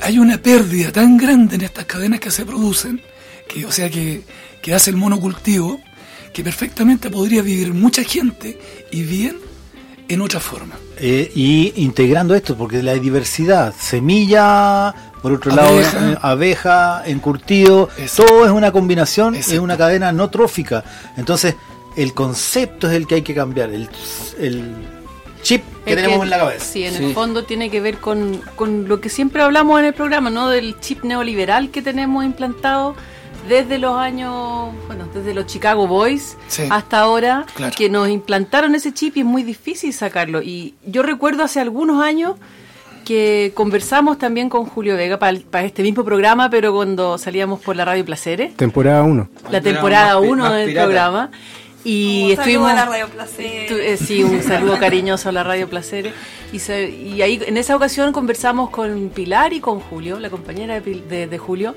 hay 0.00 0.18
una 0.18 0.38
pérdida 0.38 0.90
tan 0.92 1.16
grande 1.16 1.56
en 1.56 1.62
estas 1.62 1.84
cadenas 1.84 2.20
que 2.20 2.30
se 2.30 2.46
producen, 2.46 3.02
que, 3.48 3.66
o 3.66 3.72
sea, 3.72 3.90
que, 3.90 4.22
que 4.62 4.74
hace 4.74 4.90
el 4.90 4.96
monocultivo, 4.96 5.80
que 6.38 6.44
perfectamente 6.44 7.10
podría 7.10 7.42
vivir 7.42 7.74
mucha 7.74 8.04
gente 8.04 8.56
y 8.92 9.02
bien 9.02 9.38
en 10.08 10.20
otra 10.20 10.38
forma. 10.38 10.76
Eh, 10.96 11.32
y 11.34 11.72
integrando 11.82 12.32
esto, 12.32 12.56
porque 12.56 12.80
la 12.80 12.94
diversidad, 12.94 13.74
semilla, 13.76 14.94
por 15.20 15.32
otro 15.32 15.50
Abeja. 15.52 15.92
lado, 16.00 16.12
eh, 16.12 16.18
abeja, 16.22 17.02
encurtido, 17.06 17.88
Exacto. 17.98 18.32
todo 18.32 18.44
es 18.46 18.52
una 18.52 18.70
combinación, 18.70 19.34
es 19.34 19.48
una 19.48 19.76
cadena 19.76 20.12
no 20.12 20.30
trófica. 20.30 20.84
Entonces, 21.16 21.56
el 21.96 22.14
concepto 22.14 22.88
es 22.88 22.94
el 22.94 23.08
que 23.08 23.16
hay 23.16 23.22
que 23.22 23.34
cambiar, 23.34 23.70
el, 23.70 23.88
el 24.38 24.76
chip 25.42 25.64
que 25.84 25.90
Es 25.90 25.96
tenemos 25.96 26.22
en 26.22 26.30
la 26.30 26.38
cabeza. 26.38 26.64
Sí, 26.64 26.84
en 26.84 26.94
Sí. 26.94 27.04
el 27.06 27.14
fondo 27.14 27.42
tiene 27.46 27.68
que 27.68 27.80
ver 27.80 27.98
con, 27.98 28.40
con 28.54 28.86
lo 28.86 29.00
que 29.00 29.08
siempre 29.08 29.42
hablamos 29.42 29.80
en 29.80 29.86
el 29.86 29.92
programa, 29.94 30.30
¿no? 30.30 30.48
Del 30.48 30.78
chip 30.78 31.02
neoliberal 31.02 31.70
que 31.70 31.82
tenemos 31.82 32.24
implantado 32.24 32.94
desde 33.48 33.78
los 33.78 33.96
años, 33.96 34.72
bueno, 34.86 35.06
desde 35.12 35.34
los 35.34 35.46
Chicago 35.46 35.86
Boys 35.86 36.36
Sí. 36.48 36.64
hasta 36.70 37.00
ahora, 37.00 37.46
Claro. 37.54 37.74
que 37.76 37.88
nos 37.88 38.08
implantaron 38.08 38.74
ese 38.74 38.92
chip 38.92 39.16
y 39.16 39.20
es 39.20 39.26
muy 39.26 39.42
difícil 39.42 39.92
sacarlo. 39.92 40.42
Y 40.42 40.74
yo 40.86 41.02
recuerdo 41.02 41.42
hace 41.42 41.60
algunos 41.60 42.02
años 42.02 42.34
que 43.04 43.52
conversamos 43.54 44.18
también 44.18 44.48
con 44.50 44.66
Julio 44.66 44.94
Vega 44.96 45.18
para 45.18 45.64
este 45.64 45.82
mismo 45.82 46.04
programa, 46.04 46.50
pero 46.50 46.74
cuando 46.74 47.16
salíamos 47.16 47.60
por 47.60 47.74
la 47.74 47.84
radio 47.86 48.04
Placeres, 48.04 48.54
Temporada 48.56 49.02
1. 49.02 49.28
la 49.50 49.60
temporada 49.62 50.14
más 50.14 50.22
pi- 50.22 50.28
1 50.28 50.44
más 50.44 50.52
del 50.56 50.66
pirata. 50.68 50.84
programa. 50.86 51.30
Y 51.84 52.32
Un 52.32 52.36
saludo 52.36 52.40
estuvimos 52.42 52.70
a 52.70 52.74
la 52.74 52.84
Radio 52.86 53.08
Placer. 53.08 53.66
Tu- 53.68 53.74
eh, 53.76 53.96
sí, 53.96 54.22
un 54.24 54.42
saludo 54.42 54.78
cariñoso 54.80 55.28
a 55.30 55.32
la 55.32 55.42
Radio 55.44 55.68
Placeres. 55.70 56.12
Y, 56.52 56.58
se- 56.58 56.90
y 56.90 57.22
ahí 57.22 57.40
en 57.46 57.56
esa 57.56 57.76
ocasión 57.76 58.12
conversamos 58.12 58.68
con 58.70 59.08
Pilar 59.14 59.52
y 59.54 59.60
con 59.60 59.80
Julio, 59.80 60.18
la 60.18 60.28
compañera 60.28 60.74
de, 60.74 60.82
Pil- 60.84 61.04
de- 61.06 61.26
de 61.28 61.38
Julio. 61.38 61.74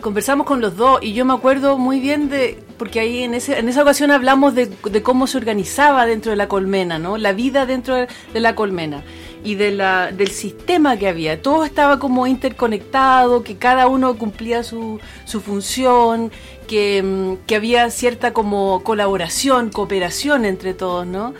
Conversamos 0.00 0.46
con 0.46 0.60
los 0.60 0.76
dos 0.76 0.98
y 1.02 1.12
yo 1.12 1.24
me 1.24 1.34
acuerdo 1.34 1.76
muy 1.76 2.00
bien 2.00 2.28
de, 2.30 2.58
porque 2.78 3.00
ahí 3.00 3.22
en, 3.22 3.34
ese, 3.34 3.58
en 3.58 3.68
esa 3.68 3.82
ocasión 3.82 4.10
hablamos 4.10 4.54
de, 4.54 4.66
de 4.66 5.02
cómo 5.02 5.26
se 5.26 5.36
organizaba 5.38 6.06
dentro 6.06 6.30
de 6.30 6.36
la 6.36 6.48
colmena, 6.48 6.98
¿no? 6.98 7.18
La 7.18 7.32
vida 7.32 7.66
dentro 7.66 7.94
de, 7.94 8.08
de 8.32 8.40
la 8.40 8.54
colmena 8.54 9.02
y 9.44 9.54
de 9.54 9.70
la, 9.70 10.12
del 10.12 10.30
sistema 10.30 10.96
que 10.96 11.08
había. 11.08 11.42
Todo 11.42 11.64
estaba 11.64 11.98
como 11.98 12.26
interconectado, 12.26 13.42
que 13.42 13.56
cada 13.56 13.88
uno 13.88 14.16
cumplía 14.16 14.62
su, 14.62 15.00
su 15.24 15.40
función, 15.40 16.30
que, 16.66 17.02
mm, 17.02 17.46
que 17.46 17.56
había 17.56 17.90
cierta 17.90 18.32
como 18.32 18.82
colaboración, 18.82 19.70
cooperación 19.70 20.44
entre 20.44 20.74
todos, 20.74 21.06
¿no? 21.06 21.34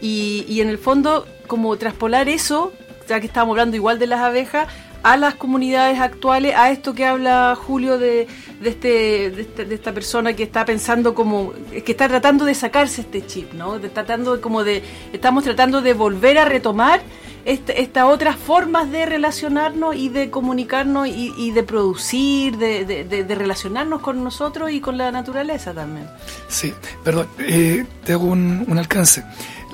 Y, 0.00 0.44
y 0.48 0.60
en 0.60 0.68
el 0.68 0.78
fondo, 0.78 1.26
como 1.46 1.76
traspolar 1.76 2.28
eso, 2.28 2.72
ya 3.08 3.20
que 3.20 3.26
estábamos 3.26 3.54
hablando 3.54 3.76
igual 3.76 3.98
de 3.98 4.06
las 4.06 4.20
abejas, 4.20 4.68
a 5.02 5.16
las 5.16 5.34
comunidades 5.34 6.00
actuales, 6.00 6.54
a 6.56 6.70
esto 6.70 6.94
que 6.94 7.04
habla 7.04 7.56
Julio 7.56 7.98
de, 7.98 8.26
este, 8.64 9.30
de, 9.30 9.42
este- 9.42 9.64
de 9.64 9.74
esta 9.74 9.92
persona 9.92 10.32
que 10.34 10.42
está 10.42 10.64
pensando 10.64 11.14
como, 11.14 11.52
que 11.84 11.92
está 11.92 12.08
tratando 12.08 12.44
de 12.44 12.54
sacarse 12.54 13.02
este 13.02 13.24
chip, 13.26 13.52
¿no? 13.52 13.78
De, 13.78 13.88
tratando 13.88 14.40
como 14.40 14.64
de, 14.64 14.82
estamos 15.12 15.44
tratando 15.44 15.80
de 15.82 15.94
volver 15.94 16.38
a 16.38 16.44
retomar 16.44 17.00
este- 17.44 17.80
estas 17.80 18.04
otras 18.06 18.34
formas 18.34 18.90
de 18.90 19.06
relacionarnos 19.06 19.94
y 19.94 20.08
de 20.08 20.30
comunicarnos 20.30 21.06
y, 21.06 21.52
de 21.52 21.62
producir, 21.62 22.56
de, 22.56 22.84
de- 22.84 23.04
de- 23.04 23.22
de 23.22 23.34
relacionarnos 23.36 24.00
con 24.00 24.24
nosotros 24.24 24.72
y 24.72 24.80
con 24.80 24.98
la 24.98 25.12
naturaleza 25.12 25.72
también. 25.72 26.08
Sí, 26.48 26.72
perdón, 27.04 27.28
eh, 27.38 27.84
te 28.04 28.12
hago 28.14 28.24
un, 28.26 28.64
un 28.66 28.78
alcance. 28.78 29.22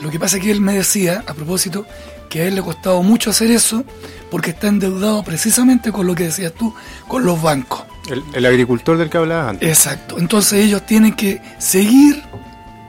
Lo 0.03 0.11
que 0.11 0.19
pasa 0.19 0.37
es 0.37 0.43
que 0.43 0.51
él 0.51 0.61
me 0.61 0.75
decía, 0.75 1.23
a 1.27 1.33
propósito, 1.33 1.87
que 2.33 2.41
a 2.41 2.45
él 2.47 2.55
le 2.55 2.61
ha 2.61 2.65
costado 2.65 3.03
mucho 3.03 3.29
hacer 3.29 3.51
eso 3.51 3.85
porque 4.31 4.51
está 4.51 4.69
endeudado 4.69 5.23
precisamente 5.23 5.93
con 5.93 6.07
lo 6.07 6.15
que 6.15 6.25
decías 6.25 6.53
tú, 6.55 6.75
con 7.07 7.25
los 7.27 7.43
bancos. 7.43 7.83
El, 8.11 8.23
el 8.33 8.47
agricultor 8.47 8.97
del 8.97 9.11
que 9.11 9.19
hablabas 9.19 9.51
antes. 9.51 9.69
Exacto. 9.69 10.19
Entonces 10.19 10.65
ellos 10.65 10.87
tienen 10.87 11.13
que 11.13 11.43
seguir 11.59 12.23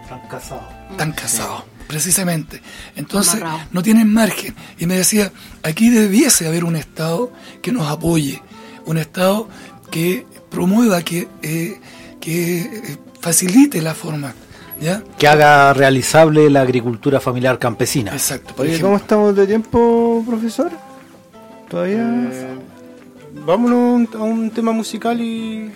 Están 0.03 0.21
casados. 0.29 0.63
tan 0.97 1.11
casados, 1.11 1.63
precisamente. 1.87 2.61
Entonces 2.95 3.35
Amarrado. 3.41 3.59
no 3.71 3.83
tienen 3.83 4.11
margen. 4.13 4.55
Y 4.79 4.85
me 4.85 4.95
decía, 4.95 5.31
aquí 5.61 5.89
debiese 5.89 6.47
haber 6.47 6.63
un 6.63 6.77
Estado 6.77 7.33
que 7.61 7.73
nos 7.73 7.87
apoye, 7.89 8.41
un 8.85 8.97
Estado 8.97 9.49
que 9.91 10.25
promueva, 10.49 11.01
que, 11.01 11.27
eh, 11.41 11.79
que 12.21 12.61
eh, 12.61 12.97
facilite 13.19 13.81
la 13.81 13.93
forma. 13.93 14.33
¿Ya? 14.83 15.01
Que 15.17 15.27
haga 15.29 15.73
realizable 15.73 16.49
la 16.49 16.61
agricultura 16.61 17.21
familiar 17.21 17.57
campesina. 17.57 18.11
Exacto. 18.11 18.53
Por 18.53 18.65
Oye, 18.65 18.71
ejemplo, 18.71 18.89
¿cómo 18.89 18.97
estamos 18.97 19.35
de 19.35 19.47
tiempo, 19.47 20.23
profesor? 20.27 20.71
¿Todavía? 21.69 22.01
Eh, 22.01 22.47
vámonos 23.45 24.13
a 24.15 24.23
un, 24.23 24.51
tema 24.51 24.73
musical 24.73 25.21
y, 25.21 25.71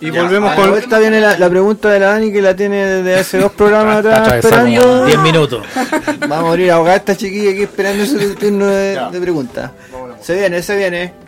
y 0.00 0.10
volvemos 0.10 0.54
con... 0.54 0.70
vuelta 0.70 1.00
viene 1.00 1.20
la, 1.20 1.36
la 1.36 1.50
pregunta 1.50 1.90
de 1.90 1.98
la 1.98 2.06
Dani 2.10 2.32
que 2.32 2.40
la 2.40 2.54
tiene 2.54 2.76
desde 2.76 3.16
hace 3.18 3.38
dos 3.38 3.50
programas 3.50 4.04
Está 4.04 4.22
atrás 4.22 4.44
esperando. 4.44 5.06
10 5.06 5.18
minutos. 5.18 5.66
Vamos 6.20 6.38
a 6.38 6.42
morir 6.42 6.70
ahogada 6.70 6.96
esta 6.96 7.16
chiquilla 7.16 7.50
aquí 7.50 7.62
esperando 7.62 8.06
su 8.06 8.34
turno 8.36 8.66
de, 8.66 9.00
de 9.10 9.20
preguntas. 9.20 9.72
Se 10.22 10.34
viene, 10.36 10.62
se 10.62 10.76
viene. 10.76 11.27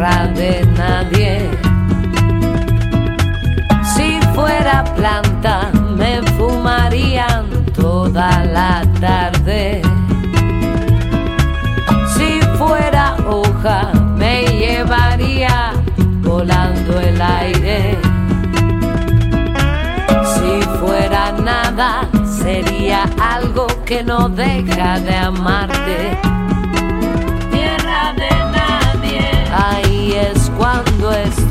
Tierra 0.00 0.26
de 0.28 0.66
nadie. 0.78 1.50
Si 3.94 4.18
fuera 4.34 4.82
planta, 4.96 5.70
me 5.94 6.22
fumarían 6.38 7.44
toda 7.74 8.44
la 8.44 8.82
tarde. 8.98 9.82
Si 12.14 12.40
fuera 12.56 13.16
hoja, 13.28 13.92
me 14.16 14.46
llevaría 14.46 15.72
volando 16.22 16.98
el 16.98 17.20
aire. 17.20 17.98
Si 20.34 20.62
fuera 20.80 21.32
nada, 21.32 22.08
sería 22.24 23.04
algo 23.20 23.66
que 23.84 24.02
no 24.02 24.30
deja 24.30 24.98
de 25.00 25.14
amarte. 25.14 26.18
Tierra 27.50 28.14
de 28.14 28.30
nadie. 28.56 28.70
Es 29.82 29.89
cuando 30.60 31.10
estoy. 31.10 31.49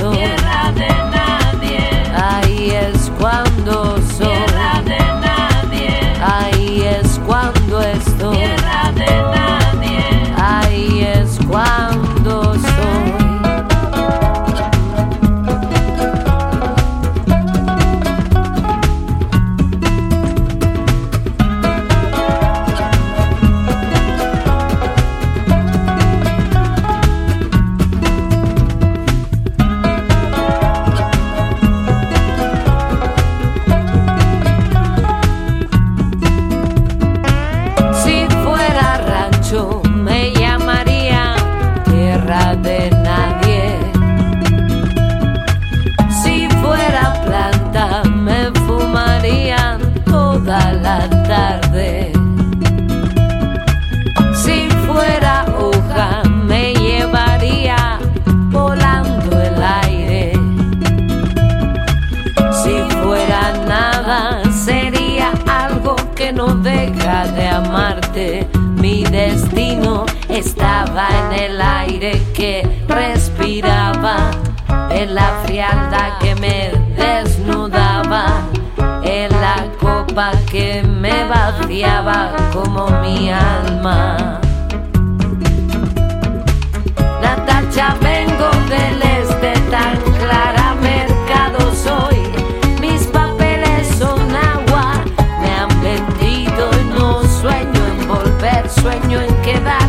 Estaba 70.39 71.09
en 71.09 71.51
el 71.51 71.61
aire 71.61 72.21
que 72.33 72.63
respiraba, 72.87 74.31
en 74.89 75.13
la 75.13 75.41
frialdad 75.43 76.17
que 76.19 76.33
me 76.35 76.71
desnudaba, 76.95 78.43
en 79.03 79.29
la 79.41 79.65
copa 79.81 80.31
que 80.49 80.81
me 80.81 81.25
vaciaba 81.25 82.31
como 82.53 82.87
mi 83.01 83.29
alma. 83.29 84.39
Natacha, 87.21 87.97
vengo 88.01 88.49
del 88.69 89.01
este 89.01 89.53
tan 89.69 89.97
clara, 90.19 90.73
mercado 90.81 91.59
soy. 91.75 92.17
Mis 92.79 93.01
papeles 93.07 93.87
son 93.97 94.21
agua, 94.33 95.03
me 95.41 95.51
han 95.53 95.81
vendido 95.81 96.69
y 96.79 96.97
no 96.97 97.23
sueño 97.23 97.81
en 97.91 98.07
volver, 98.07 98.69
sueño 98.69 99.19
en 99.19 99.35
quedarme 99.41 99.88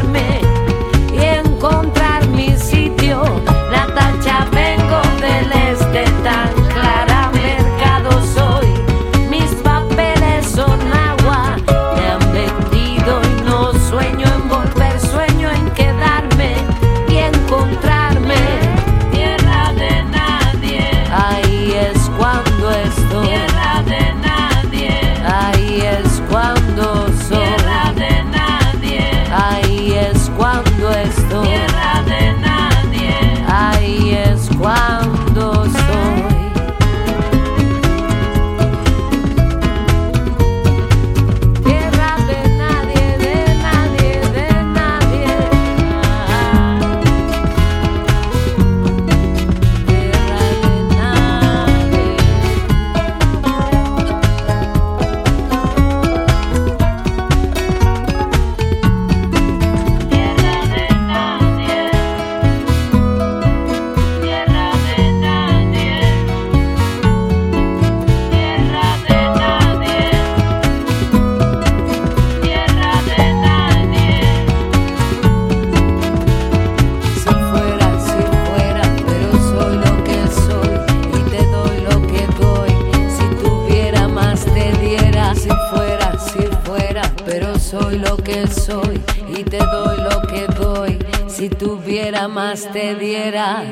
te 92.68 92.94
diera. 92.94 93.64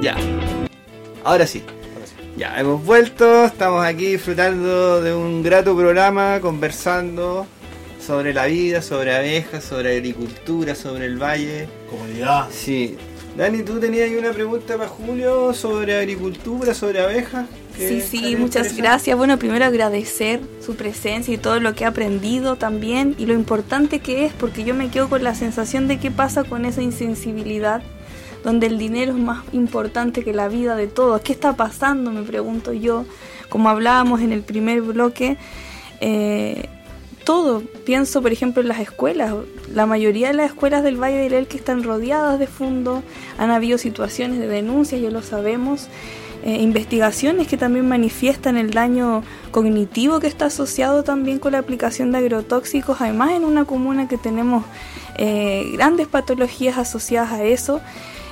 Ya, 0.00 0.16
ahora 1.24 1.46
sí. 1.46 1.62
Ya, 2.36 2.58
hemos 2.58 2.84
vuelto, 2.84 3.44
estamos 3.44 3.84
aquí 3.84 4.06
disfrutando 4.06 5.00
de 5.00 5.14
un 5.14 5.42
grato 5.42 5.76
programa, 5.76 6.40
conversando 6.40 7.46
sobre 8.04 8.34
la 8.34 8.46
vida, 8.46 8.82
sobre 8.82 9.14
abejas, 9.14 9.64
sobre 9.64 9.96
agricultura, 9.96 10.74
sobre 10.74 11.06
el 11.06 11.22
valle. 11.22 11.68
Comunidad. 11.88 12.48
Sí. 12.50 12.96
Dani, 13.36 13.62
tú 13.62 13.78
tenías 13.80 14.10
ahí 14.10 14.16
una 14.16 14.32
pregunta 14.32 14.76
para 14.76 14.88
Julio 14.88 15.54
sobre 15.54 15.96
agricultura, 15.96 16.74
sobre 16.74 17.00
abejas. 17.00 17.46
Sí, 17.76 18.00
sí, 18.00 18.36
muchas 18.36 18.76
gracias. 18.76 19.16
Bueno, 19.16 19.38
primero 19.38 19.64
agradecer 19.64 20.40
su 20.64 20.76
presencia 20.76 21.34
y 21.34 21.38
todo 21.38 21.58
lo 21.60 21.74
que 21.74 21.84
he 21.84 21.86
aprendido 21.86 22.56
también 22.56 23.14
y 23.18 23.26
lo 23.26 23.34
importante 23.34 24.00
que 24.00 24.26
es 24.26 24.32
porque 24.32 24.64
yo 24.64 24.74
me 24.74 24.90
quedo 24.90 25.08
con 25.08 25.24
la 25.24 25.34
sensación 25.34 25.88
de 25.88 25.98
qué 25.98 26.10
pasa 26.10 26.44
con 26.44 26.64
esa 26.64 26.82
insensibilidad 26.82 27.82
donde 28.44 28.66
el 28.66 28.78
dinero 28.78 29.12
es 29.12 29.18
más 29.18 29.44
importante 29.52 30.24
que 30.24 30.32
la 30.32 30.48
vida 30.48 30.76
de 30.76 30.86
todos. 30.86 31.20
¿Qué 31.20 31.32
está 31.32 31.54
pasando? 31.56 32.10
Me 32.10 32.22
pregunto 32.22 32.72
yo. 32.72 33.04
Como 33.48 33.68
hablábamos 33.68 34.20
en 34.20 34.32
el 34.32 34.42
primer 34.42 34.80
bloque, 34.82 35.36
eh, 36.00 36.68
todo. 37.24 37.62
Pienso, 37.84 38.22
por 38.22 38.32
ejemplo, 38.32 38.62
en 38.62 38.68
las 38.68 38.80
escuelas. 38.80 39.34
La 39.72 39.86
mayoría 39.86 40.28
de 40.28 40.34
las 40.34 40.50
escuelas 40.50 40.82
del 40.82 41.00
Valle 41.00 41.18
del 41.18 41.34
Elqui 41.34 41.58
están 41.58 41.82
rodeadas 41.82 42.38
de 42.38 42.46
fondos. 42.46 43.04
Han 43.38 43.50
habido 43.50 43.78
situaciones 43.78 44.38
de 44.38 44.48
denuncias, 44.48 45.00
ya 45.00 45.10
lo 45.10 45.22
sabemos. 45.22 45.88
Eh, 46.44 46.56
investigaciones 46.60 47.46
que 47.46 47.56
también 47.56 47.86
manifiestan 47.86 48.56
el 48.56 48.72
daño 48.72 49.22
cognitivo 49.52 50.18
que 50.18 50.26
está 50.26 50.46
asociado 50.46 51.04
también 51.04 51.38
con 51.38 51.52
la 51.52 51.58
aplicación 51.58 52.10
de 52.10 52.18
agrotóxicos. 52.18 53.00
Además, 53.00 53.30
en 53.32 53.44
una 53.44 53.64
comuna 53.64 54.08
que 54.08 54.18
tenemos 54.18 54.64
eh, 55.16 55.70
grandes 55.74 56.08
patologías 56.08 56.78
asociadas 56.78 57.32
a 57.32 57.44
eso. 57.44 57.80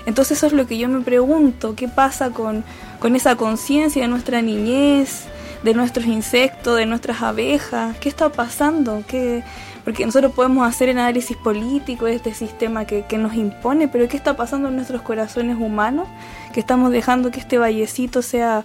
Entonces 0.06 0.38
eso 0.38 0.48
es 0.48 0.52
lo 0.52 0.66
que 0.66 0.78
yo 0.78 0.88
me 0.88 1.02
pregunto, 1.02 1.76
¿qué 1.76 1.86
pasa 1.86 2.30
con, 2.30 2.64
con 2.98 3.14
esa 3.14 3.36
conciencia 3.36 4.02
de 4.02 4.08
nuestra 4.08 4.42
niñez, 4.42 5.26
de 5.62 5.74
nuestros 5.74 6.06
insectos, 6.06 6.78
de 6.78 6.86
nuestras 6.86 7.22
abejas? 7.22 7.96
¿Qué 7.98 8.08
está 8.08 8.30
pasando? 8.30 9.04
¿Qué, 9.06 9.44
porque 9.84 10.04
nosotros 10.06 10.32
podemos 10.32 10.68
hacer 10.68 10.88
el 10.88 10.98
análisis 10.98 11.36
político 11.36 12.06
de 12.06 12.14
este 12.14 12.34
sistema 12.34 12.84
que, 12.86 13.04
que 13.06 13.18
nos 13.18 13.34
impone, 13.34 13.88
pero 13.88 14.08
¿qué 14.08 14.16
está 14.16 14.36
pasando 14.36 14.68
en 14.68 14.76
nuestros 14.76 15.02
corazones 15.02 15.56
humanos? 15.58 16.08
Que 16.52 16.60
estamos 16.60 16.90
dejando 16.90 17.30
que 17.30 17.40
este 17.40 17.58
vallecito 17.58 18.22
sea 18.22 18.64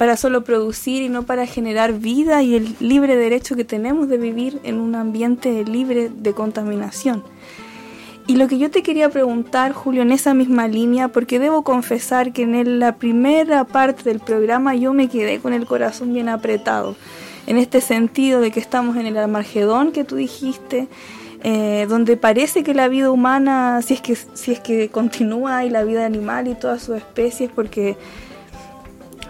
para 0.00 0.16
solo 0.16 0.44
producir 0.44 1.02
y 1.02 1.10
no 1.10 1.24
para 1.24 1.44
generar 1.44 1.92
vida 1.92 2.42
y 2.42 2.54
el 2.54 2.74
libre 2.80 3.16
derecho 3.16 3.54
que 3.54 3.66
tenemos 3.66 4.08
de 4.08 4.16
vivir 4.16 4.58
en 4.62 4.80
un 4.80 4.94
ambiente 4.94 5.62
libre 5.64 6.08
de 6.08 6.32
contaminación. 6.32 7.22
Y 8.26 8.36
lo 8.36 8.48
que 8.48 8.58
yo 8.58 8.70
te 8.70 8.82
quería 8.82 9.10
preguntar, 9.10 9.72
Julio, 9.72 10.00
en 10.00 10.12
esa 10.12 10.34
misma 10.34 10.68
línea, 10.68 11.08
porque 11.08 11.38
debo 11.38 11.64
confesar 11.64 12.32
que 12.32 12.44
en 12.44 12.78
la 12.78 12.96
primera 12.96 13.64
parte 13.64 14.04
del 14.04 14.20
programa 14.20 14.74
yo 14.74 14.94
me 14.94 15.08
quedé 15.08 15.38
con 15.38 15.52
el 15.52 15.66
corazón 15.66 16.14
bien 16.14 16.28
apretado, 16.28 16.96
en 17.50 17.58
este 17.58 17.80
sentido 17.80 18.40
de 18.40 18.52
que 18.52 18.60
estamos 18.60 18.96
en 18.96 19.06
el 19.06 19.16
Armagedón 19.16 19.90
que 19.90 20.04
tú 20.04 20.14
dijiste, 20.14 20.86
eh, 21.42 21.84
donde 21.88 22.16
parece 22.16 22.62
que 22.62 22.74
la 22.74 22.86
vida 22.86 23.10
humana, 23.10 23.82
si 23.82 23.94
es 23.94 24.00
que, 24.00 24.14
si 24.14 24.52
es 24.52 24.60
que 24.60 24.88
continúa, 24.88 25.64
y 25.64 25.70
la 25.70 25.82
vida 25.82 26.06
animal 26.06 26.46
y 26.46 26.54
todas 26.54 26.80
sus 26.80 26.98
especies, 26.98 27.50
porque 27.52 27.96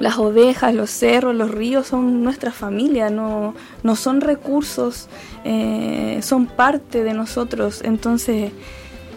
las 0.00 0.18
ovejas, 0.18 0.74
los 0.74 0.90
cerros, 0.90 1.34
los 1.34 1.50
ríos 1.50 1.86
son 1.86 2.22
nuestra 2.22 2.52
familia, 2.52 3.08
no, 3.08 3.54
no 3.82 3.96
son 3.96 4.20
recursos, 4.20 5.08
eh, 5.44 6.18
son 6.20 6.44
parte 6.44 7.02
de 7.02 7.14
nosotros. 7.14 7.80
Entonces, 7.82 8.52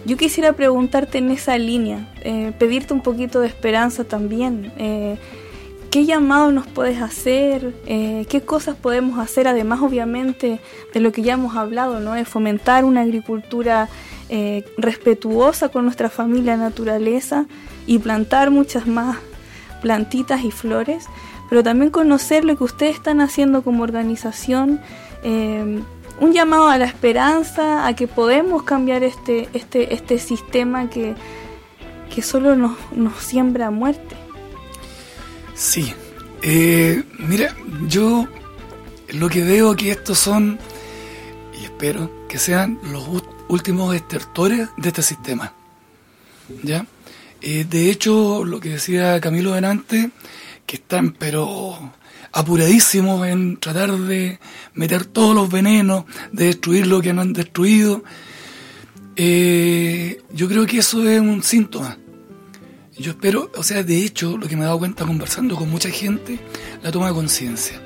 yo 0.05 0.15
quisiera 0.15 0.53
preguntarte 0.53 1.17
en 1.17 1.29
esa 1.29 1.57
línea, 1.57 2.09
eh, 2.21 2.53
pedirte 2.57 2.93
un 2.93 3.01
poquito 3.01 3.41
de 3.41 3.47
esperanza 3.47 4.05
también. 4.05 4.71
¿Qué 5.93 6.05
llamado 6.05 6.51
nos 6.51 6.65
puedes 6.65 6.99
hacer? 7.03 7.71
Eh, 7.85 8.25
¿Qué 8.27 8.41
cosas 8.41 8.75
podemos 8.75 9.19
hacer? 9.19 9.47
Además, 9.47 9.79
obviamente, 9.83 10.59
de 10.91 10.99
lo 10.99 11.11
que 11.11 11.21
ya 11.21 11.33
hemos 11.33 11.55
hablado, 11.55 11.99
¿no? 11.99 12.13
De 12.13 12.25
fomentar 12.25 12.83
una 12.83 13.01
agricultura 13.01 13.89
eh, 14.27 14.65
respetuosa 14.75 15.69
con 15.69 15.83
nuestra 15.83 16.09
familia 16.09 16.57
naturaleza 16.57 17.45
y 17.85 17.99
plantar 17.99 18.49
muchas 18.49 18.87
más 18.87 19.17
plantitas 19.83 20.43
y 20.43 20.49
flores, 20.49 21.05
pero 21.47 21.61
también 21.61 21.91
conocer 21.91 22.43
lo 22.43 22.57
que 22.57 22.63
ustedes 22.63 22.95
están 22.95 23.21
haciendo 23.21 23.61
como 23.61 23.83
organización, 23.83 24.81
eh, 25.23 25.79
un 26.19 26.33
llamado 26.33 26.69
a 26.69 26.79
la 26.79 26.85
esperanza, 26.85 27.85
a 27.85 27.95
que 27.95 28.07
podemos 28.07 28.63
cambiar 28.63 29.03
este, 29.03 29.47
este, 29.53 29.93
este 29.93 30.17
sistema 30.17 30.89
que, 30.89 31.13
que 32.11 32.23
solo 32.23 32.55
nos, 32.55 32.79
nos 32.95 33.13
siembra 33.17 33.69
muerte. 33.69 34.22
Sí. 35.55 35.93
Eh, 36.41 37.03
mira, 37.19 37.55
yo 37.87 38.27
lo 39.09 39.29
que 39.29 39.43
veo 39.43 39.75
que 39.75 39.91
estos 39.91 40.19
son, 40.19 40.59
y 41.59 41.65
espero 41.65 42.27
que 42.27 42.37
sean 42.37 42.79
los 42.91 43.07
últimos 43.47 43.95
estertores 43.95 44.69
de 44.77 44.89
este 44.89 45.01
sistema. 45.01 45.53
¿Ya? 46.63 46.85
Eh, 47.41 47.65
de 47.69 47.89
hecho, 47.89 48.43
lo 48.43 48.59
que 48.59 48.69
decía 48.69 49.19
Camilo 49.21 49.53
delante, 49.53 50.11
que 50.65 50.77
están 50.77 51.11
pero 51.11 51.93
apuradísimos 52.31 53.27
en 53.27 53.57
tratar 53.57 53.91
de 53.91 54.39
meter 54.73 55.05
todos 55.05 55.35
los 55.35 55.49
venenos, 55.49 56.05
de 56.31 56.45
destruir 56.45 56.87
lo 56.87 57.01
que 57.01 57.13
no 57.13 57.21
han 57.21 57.33
destruido, 57.33 58.03
eh, 59.15 60.21
yo 60.33 60.47
creo 60.47 60.65
que 60.65 60.79
eso 60.79 61.07
es 61.07 61.19
un 61.21 61.43
síntoma. 61.43 61.97
Yo 62.97 63.11
espero, 63.11 63.49
o 63.55 63.63
sea, 63.63 63.81
de 63.81 64.05
hecho, 64.05 64.37
lo 64.37 64.47
que 64.47 64.55
me 64.55 64.61
he 64.61 64.65
dado 64.65 64.77
cuenta 64.77 65.03
conversando 65.03 65.55
con 65.55 65.67
mucha 65.67 65.89
gente, 65.89 66.37
la 66.83 66.91
toma 66.91 67.07
de 67.07 67.13
conciencia. 67.13 67.81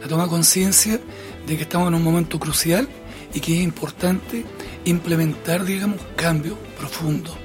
La 0.00 0.08
toma 0.08 0.22
de 0.22 0.30
conciencia 0.30 0.98
de 1.46 1.56
que 1.56 1.64
estamos 1.64 1.88
en 1.88 1.94
un 1.94 2.02
momento 2.02 2.38
crucial 2.38 2.88
y 3.34 3.40
que 3.40 3.58
es 3.58 3.62
importante 3.62 4.46
implementar, 4.86 5.66
digamos, 5.66 6.00
cambios 6.16 6.56
profundos. 6.78 7.36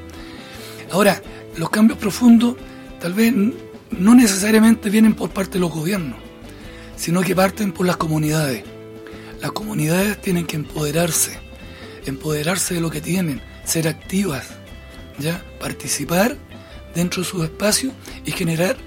Ahora, 0.91 1.21
los 1.57 1.69
cambios 1.69 1.99
profundos 1.99 2.55
tal 3.01 3.13
vez 3.13 3.33
no 3.91 4.15
necesariamente 4.15 4.89
vienen 4.89 5.13
por 5.13 5.29
parte 5.29 5.53
de 5.53 5.59
los 5.59 5.71
gobiernos, 5.71 6.19
sino 6.95 7.19
que 7.19 7.35
parten 7.35 7.73
por 7.73 7.85
las 7.85 7.97
comunidades. 7.97 8.63
Las 9.41 9.51
comunidades 9.51 10.21
tienen 10.21 10.45
que 10.45 10.55
empoderarse, 10.55 11.37
empoderarse 12.05 12.75
de 12.75 12.81
lo 12.81 12.89
que 12.89 13.01
tienen, 13.01 13.41
ser 13.65 13.89
activas, 13.89 14.47
ya 15.19 15.43
participar 15.59 16.37
dentro 16.95 17.23
de 17.23 17.29
sus 17.29 17.43
espacios 17.43 17.93
y 18.25 18.31
generar 18.31 18.77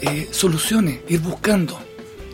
eh, 0.00 0.28
soluciones, 0.30 1.00
ir 1.08 1.20
buscando. 1.20 1.78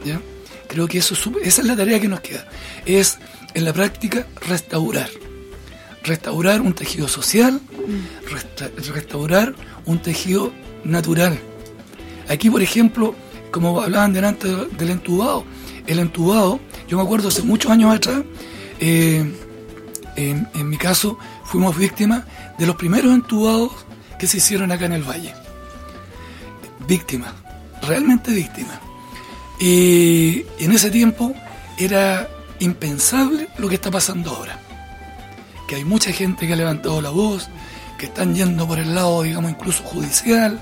¿ya? 0.05 0.21
Creo 0.69 0.89
que 0.89 0.99
eso 0.99 1.15
esa 1.43 1.61
es 1.63 1.67
la 1.67 1.77
tarea 1.77 2.01
que 2.01 2.09
nos 2.09 2.21
queda. 2.21 2.49
Es 2.87 3.19
en 3.55 3.65
la 3.65 3.73
práctica 3.73 4.27
restaurar. 4.47 5.09
Restaurar 6.03 6.61
un 6.61 6.73
tejido 6.75 7.07
social, 7.07 7.61
resta- 8.29 8.71
restaurar 8.93 9.55
un 9.87 10.01
tejido 10.01 10.53
natural. 10.85 11.39
Aquí, 12.29 12.51
por 12.51 12.61
ejemplo, 12.63 13.15
como 13.53 13.81
hablaban 13.81 14.13
delante 14.13 14.49
del 14.49 14.91
entubado, 14.91 15.45
el 15.87 15.99
entubado, 16.01 16.59
yo 16.89 16.97
me 16.97 17.05
acuerdo 17.05 17.29
hace 17.29 17.43
muchos 17.43 17.71
años 17.71 17.95
atrás, 17.95 18.23
eh, 18.81 19.25
en, 20.17 20.49
en 20.55 20.69
mi 20.69 20.77
caso, 20.77 21.19
fuimos 21.45 21.77
víctimas 21.79 22.25
de 22.59 22.67
los 22.67 22.75
primeros 22.77 23.13
entubados 23.15 23.71
que 24.23 24.29
se 24.29 24.37
hicieron 24.37 24.71
acá 24.71 24.85
en 24.85 24.93
el 24.93 25.03
valle. 25.03 25.35
Víctimas, 26.87 27.33
realmente 27.83 28.31
víctimas. 28.31 28.79
Y 29.59 30.45
en 30.61 30.71
ese 30.71 30.93
tiempo 30.93 31.35
era 31.77 32.29
impensable 32.61 33.49
lo 33.59 33.69
que 33.69 33.75
está 33.75 33.91
pasando 33.91 34.31
ahora. 34.31 34.61
Que 35.67 35.75
hay 35.75 35.85
mucha 35.85 36.13
gente 36.13 36.47
que 36.47 36.53
ha 36.53 36.57
levantado 36.57 37.03
la 37.03 37.11
voz, 37.11 37.49
que 37.99 38.07
están 38.07 38.33
yendo 38.33 38.65
por 38.69 38.79
el 38.79 38.95
lado, 38.95 39.23
digamos, 39.23 39.51
incluso 39.51 39.83
judicial, 39.83 40.61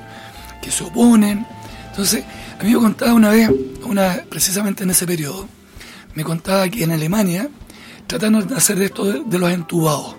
que 0.62 0.70
se 0.70 0.82
oponen. 0.82 1.46
Entonces, 1.90 2.24
a 2.58 2.64
mí 2.64 2.72
me 2.72 2.78
contaba 2.78 3.12
una 3.12 3.28
vez, 3.28 3.50
una, 3.84 4.24
precisamente 4.30 4.84
en 4.84 4.90
ese 4.90 5.06
periodo, 5.06 5.46
me 6.14 6.24
contaba 6.24 6.66
que 6.70 6.84
en 6.84 6.92
Alemania 6.92 7.50
trataron 8.06 8.48
de 8.48 8.54
hacer 8.54 8.80
esto 8.80 9.04
de, 9.04 9.20
de 9.26 9.38
los 9.38 9.52
entubados. 9.52 10.16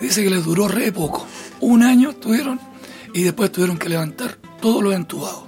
Dice 0.00 0.24
que 0.24 0.30
les 0.30 0.46
duró 0.46 0.66
re 0.66 0.90
poco. 0.92 1.26
Un 1.60 1.82
año 1.82 2.10
estuvieron 2.10 2.60
y 3.14 3.22
después 3.22 3.50
tuvieron 3.52 3.78
que 3.78 3.88
levantar 3.88 4.38
todos 4.60 4.82
los 4.82 4.94
entubados. 4.94 5.44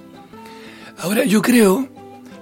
Ahora 0.97 1.23
yo 1.23 1.41
creo 1.41 1.87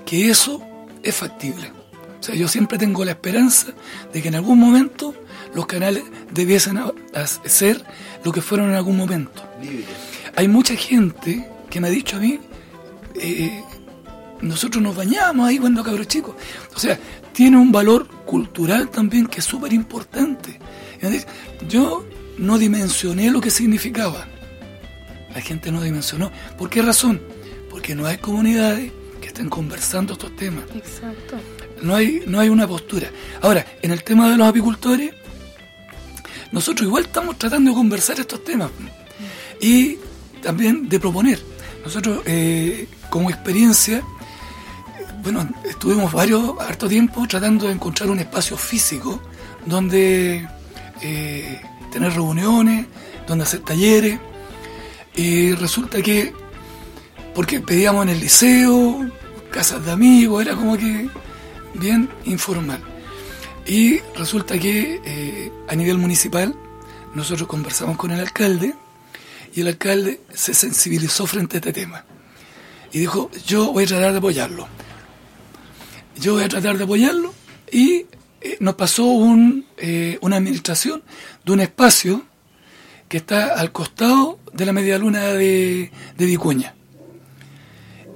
que 0.06 0.30
eso 0.30 0.62
es 1.04 1.16
factible. 1.16 1.72
O 2.20 2.24
sea, 2.24 2.36
yo 2.36 2.48
siempre 2.48 2.78
tengo 2.78 3.06
la 3.06 3.12
esperanza 3.12 3.68
de 4.12 4.22
que 4.22 4.30
en 4.30 4.36
algún 4.36 4.60
momento 4.60 5.14
los 5.54 5.66
canales 5.66 6.04
debiesen 6.32 6.80
ser 7.46 7.84
lo 8.24 8.32
que 8.32 8.42
fueron 8.42 8.70
en 8.70 8.76
algún 8.76 8.98
momento. 8.98 9.44
Hay 10.36 10.48
mucha 10.48 10.76
gente 10.76 11.48
que 11.70 11.80
me 11.80 11.88
ha 11.88 11.92
dicho 11.92 12.18
a 12.18 12.20
mí, 12.20 12.40
eh, 13.16 13.64
nosotros 14.42 14.82
nos 14.82 14.96
bañamos 14.96 15.48
ahí 15.48 15.58
cuando 15.58 15.84
cabros 15.84 16.08
chicos. 16.08 16.36
O 16.76 16.80
sea, 16.80 17.00
tiene 17.34 17.58
un 17.58 17.72
valor 17.72 18.08
cultural 18.26 18.90
también 18.90 19.28
que 19.28 19.40
es 19.40 19.46
súper 19.46 19.74
importante. 19.74 20.60
Yo 21.68 22.06
no 22.38 22.58
dimensioné 22.58 23.32
lo 23.32 23.42
que 23.42 23.52
significaba. 23.52 24.28
La 25.34 25.42
gente 25.42 25.72
no 25.72 25.82
dimensionó. 25.82 26.32
¿Por 26.58 26.70
qué 26.70 26.82
razón? 26.82 27.22
porque 27.78 27.94
no 27.94 28.08
hay 28.08 28.18
comunidades 28.18 28.92
que 29.22 29.28
estén 29.28 29.50
conversando 29.50 30.14
estos 30.14 30.36
temas. 30.36 30.64
Exacto. 30.74 31.38
No 31.84 31.96
hay, 31.96 32.24
no 32.26 32.40
hay 32.40 32.50
una 32.50 32.68
postura. 32.68 33.08
Ahora, 33.40 33.64
en 33.84 33.92
el 33.92 34.04
tema 34.04 34.32
de 34.32 34.36
los 34.36 34.48
apicultores, 34.48 35.12
nosotros 36.52 36.88
igual 36.88 37.04
estamos 37.04 37.38
tratando 37.38 37.70
de 37.70 37.76
conversar 37.78 38.20
estos 38.20 38.44
temas 38.44 38.72
y 39.62 40.00
también 40.42 40.90
de 40.90 41.00
proponer. 41.00 41.40
Nosotros, 41.86 42.24
eh, 42.26 42.88
como 43.12 43.30
experiencia, 43.30 44.02
bueno, 45.22 45.48
estuvimos 45.70 46.12
varios, 46.12 46.60
harto 46.60 46.90
tiempo 46.90 47.28
tratando 47.28 47.68
de 47.68 47.74
encontrar 47.74 48.10
un 48.10 48.18
espacio 48.18 48.58
físico 48.58 49.22
donde 49.68 50.48
eh, 51.04 51.62
tener 51.98 52.14
reuniones, 52.14 52.86
donde 53.28 53.44
hacer 53.44 53.62
talleres. 53.62 54.20
Y 55.16 55.54
resulta 55.54 56.02
que, 56.02 56.32
porque 57.34 57.60
pedíamos 57.60 58.04
en 58.04 58.10
el 58.10 58.20
liceo, 58.20 59.10
casas 59.50 59.84
de 59.84 59.92
amigos, 59.92 60.44
era 60.44 60.56
como 60.56 60.78
que 60.78 61.10
bien 61.74 62.10
informal. 62.26 62.80
Y 63.66 64.00
resulta 64.16 64.60
que 64.60 65.02
eh, 65.04 65.52
a 65.68 65.76
nivel 65.76 65.98
municipal 65.98 66.56
nosotros 67.16 67.48
conversamos 67.48 67.98
con 67.98 68.12
el 68.12 68.20
alcalde 68.20 68.76
y 69.56 69.62
el 69.62 69.68
alcalde 69.68 70.22
se 70.34 70.54
sensibilizó 70.54 71.26
frente 71.26 71.58
a 71.58 71.60
este 71.60 71.74
tema. 71.74 72.06
Y 72.94 73.00
dijo, 73.00 73.32
yo 73.46 73.74
voy 73.74 73.86
a 73.86 73.88
tratar 73.88 74.12
de 74.12 74.20
apoyarlo. 74.20 74.68
Yo 76.20 76.34
voy 76.34 76.44
a 76.44 76.48
tratar 76.48 76.78
de 76.78 76.84
apoyarlo 76.84 77.34
y 77.72 78.06
eh, 78.48 78.58
nos 78.60 78.76
pasó 78.76 79.06
un, 79.06 79.66
eh, 79.78 80.18
una 80.22 80.38
administración 80.38 81.04
de 81.44 81.52
un 81.52 81.60
espacio 81.60 82.26
que 83.08 83.18
está 83.18 83.54
al 83.56 83.72
costado 83.72 84.40
de 84.54 84.66
la 84.66 84.74
media 84.74 84.98
luna 84.98 85.34
de, 85.34 85.92
de 86.18 86.26
Vicuña. 86.26 86.76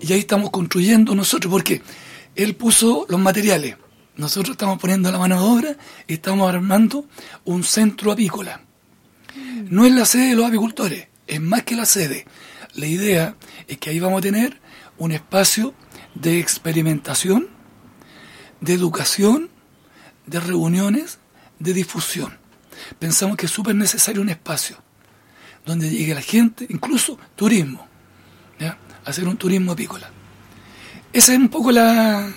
Y 0.01 0.13
ahí 0.13 0.19
estamos 0.19 0.49
construyendo 0.49 1.13
nosotros, 1.13 1.51
porque 1.51 1.81
él 2.35 2.55
puso 2.55 3.05
los 3.09 3.19
materiales. 3.19 3.75
Nosotros 4.15 4.53
estamos 4.55 4.79
poniendo 4.79 5.11
la 5.11 5.19
mano 5.19 5.35
de 5.35 5.47
obra 5.47 5.77
y 6.07 6.13
estamos 6.13 6.49
armando 6.49 7.05
un 7.45 7.63
centro 7.63 8.11
apícola. 8.11 8.61
No 9.69 9.85
es 9.85 9.93
la 9.93 10.05
sede 10.05 10.29
de 10.29 10.35
los 10.35 10.45
apicultores, 10.45 11.07
es 11.27 11.39
más 11.39 11.63
que 11.63 11.75
la 11.75 11.85
sede. 11.85 12.25
La 12.73 12.87
idea 12.87 13.35
es 13.67 13.77
que 13.77 13.89
ahí 13.89 13.99
vamos 13.99 14.19
a 14.19 14.21
tener 14.21 14.59
un 14.97 15.11
espacio 15.11 15.73
de 16.15 16.39
experimentación, 16.39 17.47
de 18.59 18.73
educación, 18.73 19.50
de 20.25 20.39
reuniones, 20.39 21.19
de 21.59 21.73
difusión. 21.73 22.37
Pensamos 22.99 23.37
que 23.37 23.45
es 23.45 23.51
súper 23.51 23.75
necesario 23.75 24.21
un 24.21 24.29
espacio 24.29 24.77
donde 25.65 25.89
llegue 25.89 26.15
la 26.15 26.21
gente, 26.21 26.65
incluso 26.69 27.17
turismo, 27.35 27.87
hacer 29.05 29.27
un 29.27 29.37
turismo 29.37 29.71
apícola. 29.71 30.09
Esa 31.13 31.33
es 31.33 31.39
un 31.39 31.49
poco 31.49 31.71
la, 31.71 32.31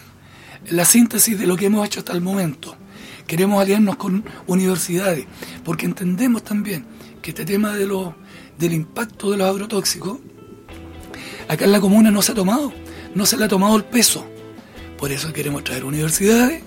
la 0.71 0.85
síntesis 0.85 1.39
de 1.39 1.47
lo 1.47 1.57
que 1.57 1.67
hemos 1.67 1.87
hecho 1.87 2.01
hasta 2.01 2.13
el 2.13 2.21
momento. 2.21 2.77
Queremos 3.27 3.61
aliarnos 3.61 3.97
con 3.97 4.25
universidades, 4.47 5.27
porque 5.65 5.87
entendemos 5.87 6.43
también 6.43 6.85
que 7.23 7.31
este 7.31 7.45
tema 7.45 7.73
de 7.73 7.87
lo, 7.87 8.15
del 8.59 8.73
impacto 8.73 9.31
de 9.31 9.39
los 9.39 9.49
agrotóxicos, 9.49 10.19
acá 11.49 11.65
en 11.65 11.73
la 11.73 11.81
comuna 11.81 12.11
no 12.11 12.21
se 12.21 12.33
ha 12.33 12.35
tomado, 12.35 12.73
no 13.15 13.25
se 13.25 13.37
le 13.37 13.45
ha 13.45 13.49
tomado 13.49 13.77
el 13.77 13.85
peso. 13.85 14.27
Por 14.99 15.13
eso 15.13 15.33
queremos 15.33 15.65
traer 15.65 15.85
universidades 15.85 16.63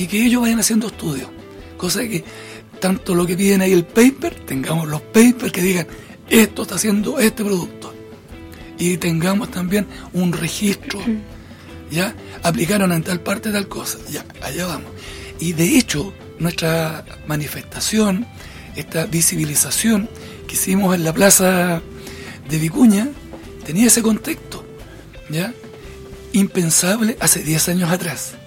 y 0.00 0.06
que 0.06 0.24
ellos 0.24 0.40
vayan 0.40 0.58
haciendo 0.58 0.86
estudios. 0.86 1.28
Cosa 1.76 2.00
que 2.08 2.24
tanto 2.80 3.14
lo 3.14 3.26
que 3.26 3.36
piden 3.36 3.60
ahí 3.60 3.72
el 3.72 3.84
paper, 3.84 4.34
tengamos 4.46 4.88
los 4.88 5.02
papers 5.02 5.52
que 5.52 5.60
digan, 5.60 5.86
esto 6.30 6.62
está 6.62 6.76
haciendo 6.76 7.18
este 7.18 7.44
producto. 7.44 7.92
Y 8.78 8.96
tengamos 8.96 9.50
también 9.50 9.86
un 10.14 10.32
registro, 10.32 11.00
¿ya? 11.90 12.14
Aplicaron 12.42 12.92
en 12.92 13.02
tal 13.02 13.20
parte 13.20 13.52
tal 13.52 13.68
cosa, 13.68 13.98
ya, 14.10 14.24
allá 14.40 14.68
vamos. 14.68 14.90
Y 15.38 15.52
de 15.52 15.76
hecho, 15.76 16.14
nuestra 16.38 17.04
manifestación, 17.26 18.26
esta 18.76 19.04
visibilización 19.04 20.08
que 20.48 20.54
hicimos 20.54 20.94
en 20.94 21.04
la 21.04 21.12
plaza 21.12 21.82
de 22.48 22.58
Vicuña, 22.58 23.06
tenía 23.66 23.88
ese 23.88 24.00
contexto, 24.00 24.64
¿ya? 25.28 25.52
Impensable 26.32 27.18
hace 27.20 27.42
10 27.42 27.68
años 27.68 27.90
atrás. 27.90 28.39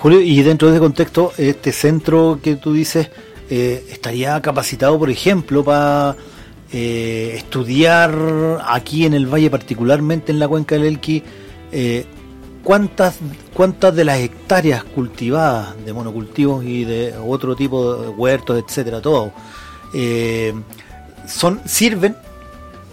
Julio, 0.00 0.22
y 0.22 0.42
dentro 0.42 0.68
de 0.68 0.76
ese 0.76 0.80
contexto, 0.80 1.34
este 1.36 1.72
centro 1.72 2.40
que 2.42 2.56
tú 2.56 2.72
dices 2.72 3.10
eh, 3.50 3.84
estaría 3.90 4.40
capacitado, 4.40 4.98
por 4.98 5.10
ejemplo, 5.10 5.62
para 5.62 6.16
eh, 6.72 7.34
estudiar 7.36 8.10
aquí 8.66 9.04
en 9.04 9.12
el 9.12 9.26
valle, 9.26 9.50
particularmente 9.50 10.32
en 10.32 10.38
la 10.38 10.48
cuenca 10.48 10.74
del 10.74 10.86
Elqui, 10.86 11.22
eh, 11.70 12.06
cuántas 12.64 13.18
cuántas 13.52 13.94
de 13.94 14.06
las 14.06 14.20
hectáreas 14.20 14.84
cultivadas 14.84 15.74
de 15.84 15.92
monocultivos 15.92 16.64
y 16.64 16.84
de 16.84 17.14
otro 17.18 17.54
tipo 17.54 17.96
de 17.96 18.08
huertos, 18.08 18.58
etcétera, 18.66 19.02
todo, 19.02 19.32
son 21.26 21.60
sirven 21.66 22.16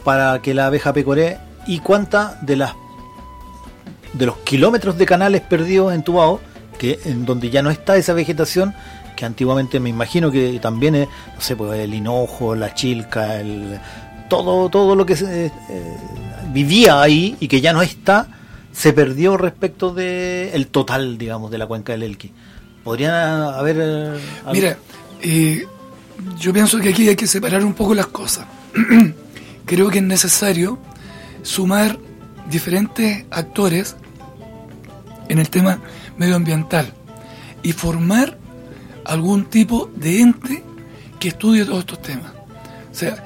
para 0.03 0.41
que 0.41 0.53
la 0.53 0.65
abeja 0.65 0.91
pecoree 0.91 1.37
y 1.67 1.79
cuántas 1.79 2.45
de 2.45 2.57
las 2.57 2.73
de 4.11 4.25
los 4.25 4.35
kilómetros 4.39 4.97
de 4.97 5.05
canales 5.05 5.39
perdidos 5.39 5.93
entubados 5.93 6.41
que 6.77 6.99
en 7.05 7.25
donde 7.25 7.49
ya 7.49 7.61
no 7.61 7.69
está 7.69 7.97
esa 7.97 8.13
vegetación 8.13 8.73
que 9.15 9.25
antiguamente 9.25 9.79
me 9.79 9.89
imagino 9.89 10.31
que 10.31 10.59
también 10.61 10.95
es, 10.95 11.07
no 11.35 11.41
sé, 11.41 11.55
pues 11.55 11.79
el 11.79 11.93
hinojo, 11.93 12.55
la 12.55 12.73
chilca, 12.73 13.39
el 13.39 13.79
todo 14.29 14.69
todo 14.69 14.95
lo 14.95 15.05
que 15.05 15.15
se, 15.15 15.47
eh, 15.47 15.51
vivía 16.53 17.01
ahí 17.01 17.35
y 17.39 17.47
que 17.47 17.59
ya 17.59 17.73
no 17.73 17.81
está 17.81 18.27
se 18.71 18.93
perdió 18.93 19.37
respecto 19.37 19.91
de 19.93 20.51
el 20.53 20.67
total, 20.67 21.17
digamos, 21.17 21.49
de 21.49 21.57
la 21.57 21.65
cuenca 21.65 21.93
del 21.93 22.03
Elqui. 22.03 22.31
Podrían 22.83 23.13
haber 23.15 23.77
eh, 23.79 24.19
Mira, 24.53 24.77
eh, 25.21 25.65
yo 26.37 26.53
pienso 26.53 26.79
que 26.79 26.89
aquí 26.89 27.09
hay 27.09 27.15
que 27.15 27.25
separar 27.25 27.65
un 27.65 27.73
poco 27.73 27.95
las 27.95 28.07
cosas. 28.07 28.45
Creo 29.65 29.89
que 29.89 29.97
es 29.97 30.03
necesario 30.03 30.77
sumar 31.41 31.97
diferentes 32.49 33.25
actores 33.31 33.95
en 35.27 35.39
el 35.39 35.49
tema 35.49 35.79
medioambiental 36.17 36.93
y 37.63 37.71
formar 37.71 38.38
algún 39.06 39.45
tipo 39.45 39.89
de 39.95 40.21
ente 40.21 40.63
que 41.19 41.30
estudie 41.30 41.65
todos 41.65 41.80
estos 41.80 42.01
temas. 42.01 42.32
O 42.91 42.95
sea, 42.95 43.23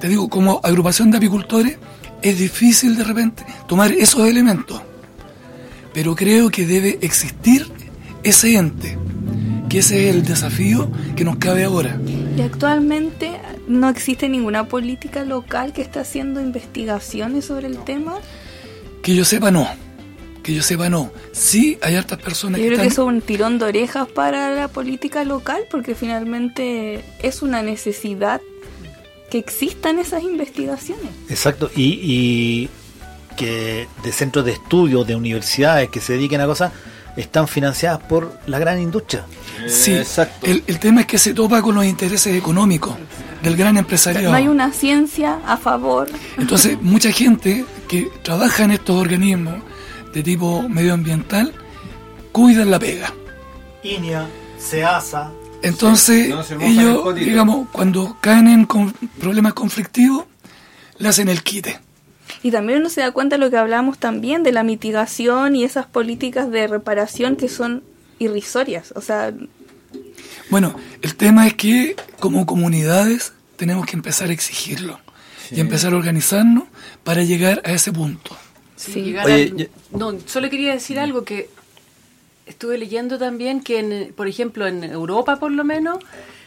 te 0.00 0.08
digo, 0.08 0.28
como 0.28 0.60
agrupación 0.62 1.10
de 1.10 1.18
apicultores 1.18 1.78
es 2.22 2.38
difícil 2.38 2.96
de 2.96 3.04
repente 3.04 3.44
tomar 3.66 3.92
esos 3.92 4.26
elementos, 4.28 4.80
pero 5.92 6.14
creo 6.14 6.50
que 6.50 6.66
debe 6.66 6.98
existir 7.02 7.70
ese 8.22 8.56
ente, 8.56 8.98
que 9.68 9.78
ese 9.78 10.08
es 10.08 10.14
el 10.14 10.24
desafío 10.24 10.90
que 11.16 11.24
nos 11.24 11.36
cabe 11.36 11.64
ahora. 11.64 11.98
Y 12.36 12.40
actualmente 12.40 13.32
no 13.68 13.88
existe 13.88 14.28
ninguna 14.28 14.66
política 14.66 15.24
local 15.24 15.72
que 15.72 15.82
esté 15.82 16.00
haciendo 16.00 16.40
investigaciones 16.40 17.44
sobre 17.44 17.66
el 17.66 17.78
tema. 17.78 18.14
Que 19.02 19.14
yo 19.14 19.24
sepa 19.24 19.50
no, 19.50 19.68
que 20.44 20.54
yo 20.54 20.62
sepa 20.62 20.88
no. 20.88 21.10
Sí 21.32 21.76
hay 21.82 21.96
hartas 21.96 22.20
personas 22.20 22.58
Yo 22.60 22.64
que 22.64 22.68
creo 22.68 22.80
que 22.80 22.86
están... 22.86 22.92
eso 22.92 23.10
es 23.10 23.14
un 23.16 23.20
tirón 23.20 23.58
de 23.58 23.64
orejas 23.64 24.06
para 24.08 24.54
la 24.54 24.68
política 24.68 25.24
local 25.24 25.64
porque 25.70 25.96
finalmente 25.96 27.04
es 27.20 27.42
una 27.42 27.62
necesidad 27.62 28.40
que 29.30 29.38
existan 29.38 29.98
esas 29.98 30.22
investigaciones. 30.22 31.08
Exacto, 31.28 31.70
y, 31.74 31.98
y 32.02 32.68
que 33.36 33.88
de 34.04 34.12
centros 34.12 34.44
de 34.44 34.52
estudio, 34.52 35.02
de 35.02 35.16
universidades 35.16 35.88
que 35.88 36.00
se 36.00 36.12
dediquen 36.12 36.40
a 36.40 36.46
cosas, 36.46 36.72
están 37.16 37.48
financiadas 37.48 38.00
por 38.00 38.38
la 38.46 38.58
gran 38.58 38.80
industria. 38.80 39.24
Sí, 39.66 39.92
Exacto. 39.94 40.46
el, 40.46 40.62
el 40.66 40.78
tema 40.78 41.00
es 41.02 41.06
que 41.06 41.18
se 41.18 41.32
topa 41.32 41.62
con 41.62 41.74
los 41.74 41.84
intereses 41.84 42.36
económicos 42.36 42.94
del 43.42 43.56
gran 43.56 43.76
empresariado. 43.76 44.30
No 44.30 44.36
hay 44.36 44.48
una 44.48 44.72
ciencia 44.72 45.38
a 45.46 45.56
favor. 45.56 46.08
Entonces, 46.38 46.80
mucha 46.80 47.10
gente 47.12 47.64
que 47.88 48.10
trabaja 48.22 48.64
en 48.64 48.72
estos 48.72 49.00
organismos 49.00 49.54
de 50.14 50.22
tipo 50.22 50.66
medioambiental 50.68 51.52
cuidan 52.32 52.70
la 52.70 52.78
pega. 52.78 53.12
INEA, 53.82 54.26
SEASA, 54.58 55.30
Entonces, 55.62 56.28
no 56.30 56.42
se 56.42 56.54
mojan 56.54 56.70
el 56.70 56.78
ellos, 56.78 57.14
digamos, 57.14 57.68
cuando 57.72 58.16
caen 58.20 58.48
en 58.48 58.64
con- 58.64 58.92
problemas 59.20 59.52
conflictivos, 59.54 60.24
le 60.98 61.08
hacen 61.08 61.28
el 61.28 61.42
quite. 61.42 61.78
Y 62.42 62.50
también 62.50 62.80
uno 62.80 62.88
se 62.88 63.00
da 63.00 63.10
cuenta 63.12 63.36
de 63.36 63.40
lo 63.40 63.50
que 63.50 63.56
hablamos 63.58 63.98
también 63.98 64.42
de 64.42 64.52
la 64.52 64.62
mitigación 64.62 65.56
y 65.56 65.64
esas 65.64 65.86
políticas 65.86 66.50
de 66.50 66.66
reparación 66.66 67.36
que 67.36 67.48
son 67.48 67.82
irrisorias. 68.18 68.92
O 68.96 69.00
sea, 69.00 69.32
Bueno, 70.50 70.76
el 71.02 71.16
tema 71.16 71.46
es 71.46 71.54
que 71.54 71.96
como 72.20 72.46
comunidades 72.46 73.32
tenemos 73.56 73.86
que 73.86 73.96
empezar 73.96 74.28
a 74.28 74.32
exigirlo 74.32 75.00
y 75.50 75.60
empezar 75.60 75.92
a 75.92 75.96
organizarnos 75.96 76.64
para 77.02 77.22
llegar 77.22 77.60
a 77.64 77.72
ese 77.72 77.92
punto. 77.92 78.36
Sí, 78.84 78.92
Sí. 78.92 79.02
llegar 79.02 79.26
Oye, 79.26 79.34
al- 79.50 79.56
yo- 79.56 79.66
No, 79.98 80.18
solo 80.26 80.50
quería 80.50 80.72
decir 80.72 80.98
algo 80.98 81.24
que 81.24 81.48
estuve 82.46 82.76
leyendo 82.78 83.18
también 83.18 83.60
que, 83.62 83.78
en, 83.78 84.12
por 84.14 84.28
ejemplo, 84.28 84.66
en 84.66 84.84
Europa 84.84 85.36
por 85.40 85.50
lo 85.52 85.64
menos, 85.64 85.98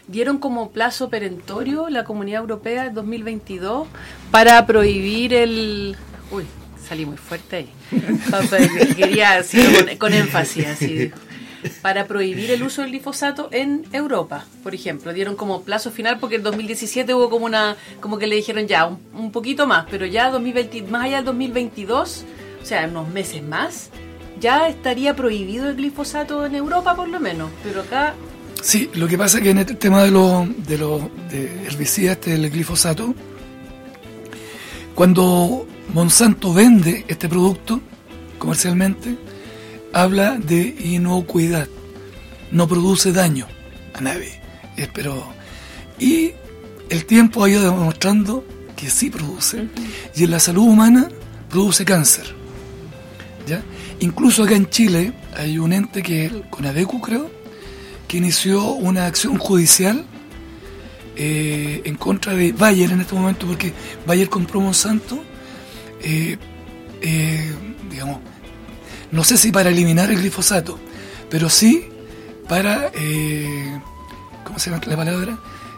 dieron 0.08 0.38
como 0.38 0.72
plazo 0.72 1.10
perentorio 1.10 1.90
la 1.90 2.04
Comunidad 2.04 2.42
Europea 2.42 2.86
en 2.86 2.94
2022 2.94 3.88
para 4.32 4.66
prohibir 4.66 5.34
el... 5.34 5.96
Uy, 6.32 6.46
salí 6.88 7.06
muy 7.06 7.18
fuerte 7.18 7.56
ahí. 7.58 7.70
Quería 8.96 9.38
decirlo 9.38 9.86
con, 9.86 9.98
con 9.98 10.14
énfasis, 10.14 10.66
así. 10.68 11.12
Para 11.82 12.06
prohibir 12.06 12.52
el 12.52 12.64
uso 12.64 12.82
del 12.82 12.92
glifosato 12.92 13.50
en 13.52 13.86
Europa, 13.92 14.46
por 14.64 14.76
ejemplo. 14.76 15.14
Dieron 15.14 15.36
como 15.36 15.64
plazo 15.64 15.92
final 15.92 16.20
porque 16.20 16.36
en 16.36 16.44
2017 16.44 17.14
hubo 17.14 17.30
como 17.30 17.46
una. 17.46 17.76
como 18.00 18.18
que 18.18 18.28
le 18.28 18.36
dijeron 18.36 18.68
ya, 18.68 18.86
un, 18.86 19.32
poquito 19.32 19.68
más, 19.68 19.86
pero 19.90 20.06
ya 20.06 20.30
2020, 20.32 20.84
más 20.84 21.06
allá 21.06 21.18
del 21.18 21.26
2022, 21.26 22.26
o 22.62 22.66
sea, 22.66 22.88
unos 22.88 23.10
meses 23.10 23.44
más, 23.44 23.90
ya 24.40 24.68
estaría 24.68 25.16
prohibido 25.16 25.70
el 25.70 25.76
glifosato 25.76 26.46
en 26.46 26.56
Europa 26.56 26.96
por 26.96 27.08
lo 27.08 27.20
menos. 27.20 27.50
Pero 27.64 27.82
acá 27.82 28.14
Sí, 28.62 28.90
lo 28.96 29.08
que 29.08 29.18
pasa 29.18 29.38
es 29.38 29.44
que 29.44 29.50
en 29.52 29.60
este 29.60 29.76
tema 29.76 30.04
de 30.04 30.12
los 30.12 30.68
de 30.68 30.78
los 30.78 31.02
de 31.30 31.68
herbicidas, 31.68 32.18
este 32.18 32.32
del 32.32 32.50
glifosato, 32.50 33.14
cuando 34.96 35.68
Monsanto 35.94 36.54
vende 36.54 37.06
este 37.08 37.30
producto 37.30 37.80
comercialmente, 38.40 39.16
habla 40.02 40.38
de 40.38 40.76
inocuidad, 40.80 41.68
no 42.52 42.68
produce 42.68 43.12
daño 43.12 43.48
a 43.96 44.02
nadie. 44.02 44.40
Pero 44.94 45.34
y 45.98 46.34
el 46.90 47.06
tiempo 47.06 47.44
ha 47.44 47.50
ido 47.50 47.64
demostrando 47.64 48.46
que 48.76 48.92
sí 48.92 49.10
produce 49.10 49.68
y 50.16 50.24
en 50.26 50.32
la 50.32 50.40
salud 50.40 50.68
humana 50.68 51.10
produce 51.50 51.84
cáncer. 51.84 52.28
¿ya? 53.48 53.64
Incluso 54.00 54.44
acá 54.44 54.56
en 54.56 54.70
Chile 54.70 55.14
hay 55.36 55.58
un 55.58 55.74
ente 55.74 56.04
que 56.04 56.26
es 56.26 56.32
el 56.32 56.44
Conadecu, 56.48 57.02
creo, 57.02 57.32
que 58.08 58.18
inició 58.18 58.74
una 58.74 59.08
acción 59.08 59.40
judicial 59.40 60.06
eh, 61.16 61.82
en 61.86 61.96
contra 61.96 62.36
de 62.36 62.52
Bayer 62.52 62.92
en 62.92 63.02
este 63.02 63.16
momento, 63.16 63.48
porque 63.48 63.74
Bayer 64.06 64.30
compró 64.30 64.62
Monsanto, 64.62 65.24
eh, 66.04 66.38
eh, 67.02 67.52
digamos, 67.90 68.20
no 69.12 69.24
sé 69.24 69.38
si 69.38 69.52
para 69.52 69.70
eliminar 69.70 70.10
el 70.12 70.18
glifosato, 70.20 70.78
pero 71.30 71.50
sí 71.50 71.88
para, 72.48 72.92
eh, 72.94 73.80
¿cómo 74.44 74.58
se 74.60 74.70
llama 74.70 74.82
la 74.86 74.96
palabra? 74.96 75.38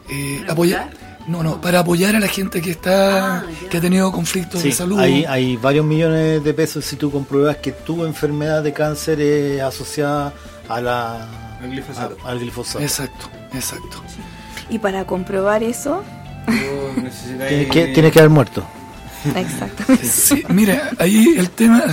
Eh, 0.10 0.38
¿Para 0.42 0.54
apoyar. 0.54 1.10
No, 1.28 1.44
no, 1.44 1.62
para 1.62 1.80
apoyar 1.82 2.16
a 2.16 2.20
la 2.20 2.28
gente 2.28 2.60
que 2.62 2.72
está, 2.72 3.38
Ah, 3.40 3.44
que 3.70 3.78
ha 3.78 3.82
tenido 3.82 4.12
conflictos 4.12 4.64
de 4.64 4.72
salud. 4.72 5.00
hay, 5.00 5.26
hay 5.26 5.58
varios 5.58 5.86
millones 5.86 6.44
de 6.44 6.54
pesos 6.56 6.84
si 6.86 6.96
tú 6.96 7.12
compruebas 7.12 7.58
que 7.58 7.72
tu 7.72 8.04
enfermedad 8.06 8.64
de 8.64 8.74
cáncer 8.74 9.22
es 9.22 9.62
asociada 9.62 10.34
a 10.68 10.82
la, 10.82 11.58
Al 11.62 11.70
glifosato. 11.70 12.18
a- 12.26 12.30
al 12.32 12.40
glifosato. 12.40 12.80
Exacto, 12.80 13.30
exacto. 13.54 14.02
Y 14.72 14.80
para 14.80 15.06
comprobar 15.06 15.62
eso, 15.62 16.04
Tienes 17.48 17.68
que, 17.70 17.88
tienes 17.94 18.12
que 18.12 18.20
haber 18.20 18.30
muerto. 18.32 18.64
exactamente. 19.36 20.08
Sí, 20.08 20.44
mira, 20.50 20.90
ahí 20.98 21.36
el 21.38 21.50
tema, 21.52 21.84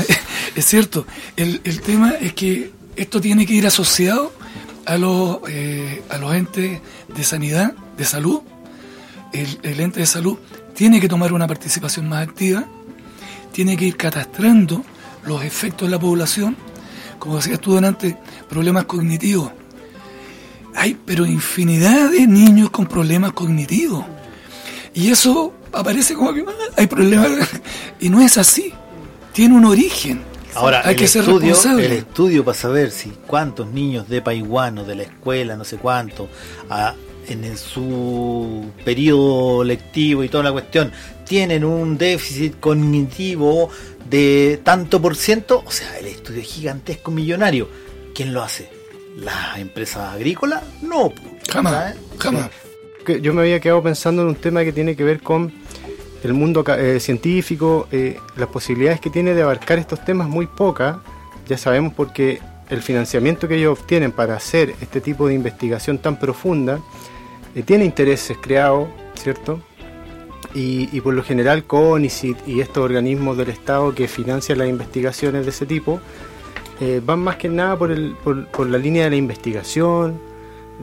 es 0.57 0.65
cierto, 0.65 1.07
el, 1.37 1.61
el 1.65 1.81
tema 1.83 2.13
es 2.13 2.33
que 2.33 2.73
esto 2.97 3.21
tiene 3.21 3.47
que 3.47 3.55
ir 3.55 3.67
asociado 3.67 4.33
a 4.87 4.97
los, 4.97 5.39
eh, 5.49 6.03
a 6.09 6.17
los 6.19 6.35
entes 6.35 6.81
de 7.15 7.25
sanidad, 7.25 7.75
de 7.97 8.05
salud. 8.05 8.41
El, 9.33 9.59
el 9.63 9.81
ente 9.81 10.01
de 10.01 10.07
salud 10.07 10.39
tiene 10.75 10.99
que 10.99 11.09
tomar 11.09 11.33
una 11.33 11.47
participación 11.47 12.09
más 12.09 12.27
activa, 12.27 12.67
tiene 13.53 13.77
que 13.77 13.85
ir 13.85 13.97
catastrando 13.97 14.83
los 15.27 15.45
efectos 15.45 15.87
en 15.87 15.93
la 15.93 15.99
población, 15.99 16.57
como 17.19 17.37
decías 17.37 17.61
tú 17.61 17.75
delante, 17.75 18.17
problemas 18.49 18.87
cognitivos. 18.87 19.53
Hay, 20.75 20.97
pero 21.05 21.27
infinidad 21.27 22.11
de 22.11 22.27
niños 22.27 22.71
con 22.71 22.87
problemas 22.87 23.33
cognitivos. 23.33 24.05
Y 24.95 25.11
eso 25.11 25.53
aparece 25.73 26.15
como 26.15 26.33
que 26.33 26.41
ah, 26.41 26.73
hay 26.77 26.87
problemas. 26.87 27.31
Y 28.01 28.09
no 28.09 28.21
es 28.21 28.39
así. 28.39 28.73
Tiene 29.33 29.55
un 29.55 29.65
origen. 29.65 30.36
Ahora, 30.57 30.83
hay 30.85 30.95
el, 30.95 30.97
que 31.01 31.07
ser 31.09 31.23
estudio, 31.23 31.49
responsable. 31.51 31.87
el 31.87 31.93
estudio 31.93 32.45
para 32.45 32.57
saber 32.57 32.91
si 32.91 33.11
cuántos 33.27 33.67
niños 33.69 34.09
de 34.09 34.23
Paiguano, 34.23 34.85
de 34.85 34.95
la 34.95 35.03
escuela, 35.05 35.57
no 35.57 35.65
sé 35.65 35.77
cuánto, 35.77 36.29
a- 36.71 36.95
en 37.29 37.45
el- 37.45 37.59
su 37.59 38.71
periodo 38.85 39.65
lectivo 39.65 40.23
y 40.25 40.29
toda 40.29 40.45
la 40.45 40.53
cuestión, 40.53 40.93
tienen 41.25 41.65
un 41.65 41.99
déficit 41.99 42.61
cognitivo 42.61 43.69
de 44.09 44.61
tanto 44.63 45.03
por 45.03 45.17
ciento, 45.17 45.63
o 45.67 45.71
sea, 45.71 45.99
el 45.99 46.07
estudio 46.07 46.41
es 46.41 46.47
gigantesco, 46.47 47.11
millonario. 47.11 47.69
¿Quién 48.15 48.33
lo 48.33 48.43
hace? 48.43 48.71
¿Las 49.19 49.59
empresas 49.59 50.15
agrícolas? 50.15 50.63
No. 50.83 51.11
po, 51.11 51.23
Jamás, 51.51 51.73
¿sabes? 51.73 51.97
jamás. 52.19 52.51
yo 53.23 53.33
me 53.35 53.43
había 53.43 53.61
quedado 53.61 53.83
pensando 53.83 54.23
en 54.23 54.29
un 54.29 54.35
tema 54.37 54.63
que 54.65 54.73
tiene 54.73 54.95
que 54.97 55.03
ver 55.05 55.21
con 55.21 55.53
el 56.23 56.33
mundo 56.35 56.65
eh, 56.77 56.99
científico, 57.01 57.89
eh, 57.93 58.19
las 58.37 58.49
posibilidades 58.49 59.01
que 59.01 59.11
tiene 59.11 59.35
de 59.35 59.43
abarcar 59.43 59.79
estos 59.79 60.05
temas 60.05 60.29
muy 60.29 60.47
pocas, 60.47 60.97
ya 61.47 61.57
sabemos 61.59 61.93
porque 61.95 62.41
el 62.69 62.83
financiamiento 62.83 63.47
que 63.47 63.57
ellos 63.57 63.79
obtienen 63.79 64.11
para 64.13 64.35
hacer 64.35 64.75
este 64.81 65.01
tipo 65.01 65.29
de 65.29 65.35
investigación 65.35 65.99
tan 65.99 66.19
profunda 66.19 66.81
eh, 67.55 67.63
tiene 67.63 67.85
intereses 67.85 68.37
creados, 68.41 68.89
¿cierto? 69.15 69.61
Y, 70.55 70.89
y 70.93 71.01
por 71.01 71.15
lo 71.15 71.23
general 71.23 71.65
CONICIT 71.65 72.39
y 72.49 72.61
estos 72.61 72.79
organismos 72.85 73.37
del 73.37 73.51
Estado 73.51 73.95
que 73.95 74.09
financian 74.09 74.59
las 74.59 74.69
investigaciones 74.69 75.45
de 75.45 75.51
ese 75.51 75.67
tipo 75.67 76.01
eh, 76.81 77.01
van 77.05 77.21
más 77.21 77.37
que 77.37 77.49
nada 77.49 77.77
por, 77.79 77.91
el, 77.91 78.17
por, 78.25 78.47
por 78.49 78.67
la 78.69 78.79
línea 78.79 79.05
de 79.05 79.11
la 79.11 79.17
investigación, 79.17 80.21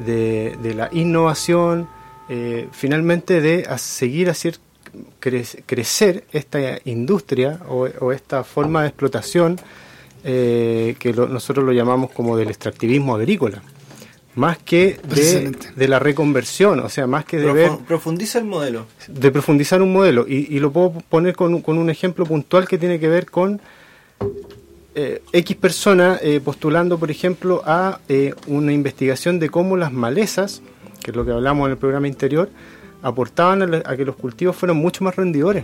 de, 0.06 0.58
de 0.62 0.74
la 0.74 0.90
innovación, 0.92 1.88
eh, 2.30 2.68
finalmente 2.72 3.42
de 3.42 3.66
a- 3.70 3.78
seguir 3.78 4.30
cre- 4.30 4.58
crecer 5.20 6.24
esta 6.32 6.60
industria 6.86 7.60
o, 7.68 7.88
o 8.00 8.12
esta 8.12 8.44
forma 8.44 8.82
de 8.84 8.88
explotación 8.90 9.60
eh, 10.24 10.96
que 11.00 11.14
lo- 11.14 11.28
nosotros 11.28 11.66
lo 11.66 11.72
llamamos 11.72 12.12
como 12.12 12.38
del 12.38 12.50
extractivismo 12.50 13.16
agrícola, 13.16 13.62
más 14.36 14.58
que 14.58 14.98
de, 15.76 15.88
la 15.88 16.00
reconversión, 16.00 16.80
o 16.80 16.90
sea, 16.90 17.08
más 17.08 17.26
que 17.26 17.38
de 17.38 17.52
ver 17.54 17.72
Profundiza 17.88 18.40
el 18.40 18.46
modelo. 18.46 18.86
de 19.08 19.32
profundizar 19.32 19.82
un 19.82 19.92
modelo 19.94 20.26
y, 20.28 20.48
y 20.56 20.60
lo 20.60 20.72
puedo 20.72 20.92
poner 21.10 21.36
con, 21.36 21.54
un- 21.54 21.62
con 21.62 21.78
un 21.78 21.90
ejemplo 21.90 22.26
puntual 22.26 22.68
que 22.68 22.78
tiene 22.78 23.00
que 23.00 23.10
ver 23.10 23.30
con 23.30 23.60
eh, 24.96 25.22
X 25.32 25.56
persona 25.58 26.20
eh, 26.22 26.40
postulando, 26.44 26.98
por 27.00 27.10
ejemplo, 27.12 27.62
a 27.66 28.00
eh, 28.10 28.34
una 28.48 28.72
investigación 28.74 29.40
de 29.40 29.50
cómo 29.50 29.76
las 29.76 29.92
malezas, 29.92 30.62
que 31.02 31.12
es 31.12 31.18
lo 31.18 31.26
que 31.26 31.32
hablamos 31.32 31.66
en 31.66 31.72
el 31.72 31.78
programa 31.78 32.08
interior, 32.08 32.50
aportaban 33.04 33.84
a, 33.86 33.96
que 33.96 34.06
los 34.06 34.16
cultivos 34.16 34.56
fueran 34.56 34.78
mucho 34.78 35.04
más 35.04 35.16
rendidores. 35.16 35.64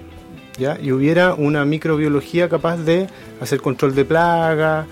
¿ya? 0.59 0.77
Y 0.81 0.91
hubiera 0.91 1.33
una 1.33 1.65
microbiología 1.65 2.49
capaz 2.49 2.77
de 2.77 3.07
hacer 3.41 3.61
control 3.61 3.95
de 3.95 4.05
plagas 4.05 4.85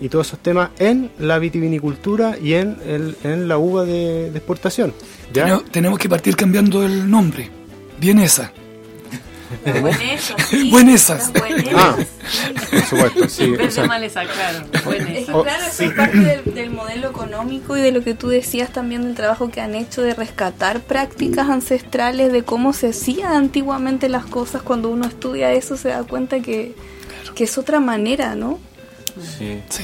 y 0.00 0.08
todos 0.08 0.26
esos 0.28 0.38
temas 0.40 0.70
en 0.78 1.10
la 1.18 1.38
vitivinicultura 1.38 2.36
y 2.38 2.54
en, 2.54 2.76
el- 2.86 3.16
en 3.22 3.46
la 3.46 3.58
uva 3.58 3.84
de, 3.84 4.28
exportación. 4.28 4.92
Tenemos, 5.70 5.98
que 5.98 6.08
partir 6.08 6.34
cambiando 6.34 6.82
el 6.84 7.08
nombre. 7.08 7.48
Bien 8.00 8.18
esa. 8.18 8.52
Buenesas, 9.64 10.36
sí, 10.48 10.70
Buenesas. 10.70 11.32
buenesas, 11.32 11.74
Ah. 11.74 11.96
Por 12.70 12.82
supuesto, 12.82 13.28
sí. 13.28 13.54
Maleza, 13.86 14.22
claro. 14.24 14.64
Es 14.72 15.26
que. 15.26 15.32
Oh, 15.32 15.42
claro, 15.42 15.62
eso 15.64 15.72
sí. 15.76 15.84
es 15.84 15.92
parte 15.92 16.18
del, 16.18 16.54
del 16.54 16.70
modelo 16.70 17.10
económico 17.10 17.76
y 17.76 17.80
de 17.80 17.92
lo 17.92 18.02
que 18.02 18.14
tú 18.14 18.28
decías 18.28 18.72
también 18.72 19.02
del 19.04 19.14
trabajo 19.14 19.50
que 19.50 19.60
han 19.60 19.74
hecho 19.74 20.02
de 20.02 20.14
rescatar 20.14 20.80
prácticas 20.80 21.48
ancestrales 21.48 22.32
de 22.32 22.42
cómo 22.44 22.72
se 22.72 22.88
hacían 22.88 23.32
antiguamente 23.32 24.08
las 24.08 24.24
cosas. 24.24 24.62
Cuando 24.62 24.88
uno 24.88 25.06
estudia 25.06 25.52
eso 25.52 25.76
se 25.76 25.88
da 25.88 26.04
cuenta 26.04 26.40
que, 26.40 26.74
que 27.34 27.44
es 27.44 27.58
otra 27.58 27.80
manera, 27.80 28.34
¿no? 28.34 28.58
Sí. 29.38 29.60
Sí. 29.68 29.82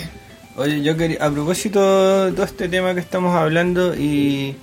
Oye, 0.57 0.83
yo 0.83 0.97
quería, 0.97 1.25
a 1.25 1.31
propósito 1.31 2.27
de 2.27 2.33
todo 2.33 2.45
este 2.45 2.69
tema 2.69 2.95
que 2.95 3.01
estamos 3.01 3.35
hablando 3.35 3.95
y 3.95 4.57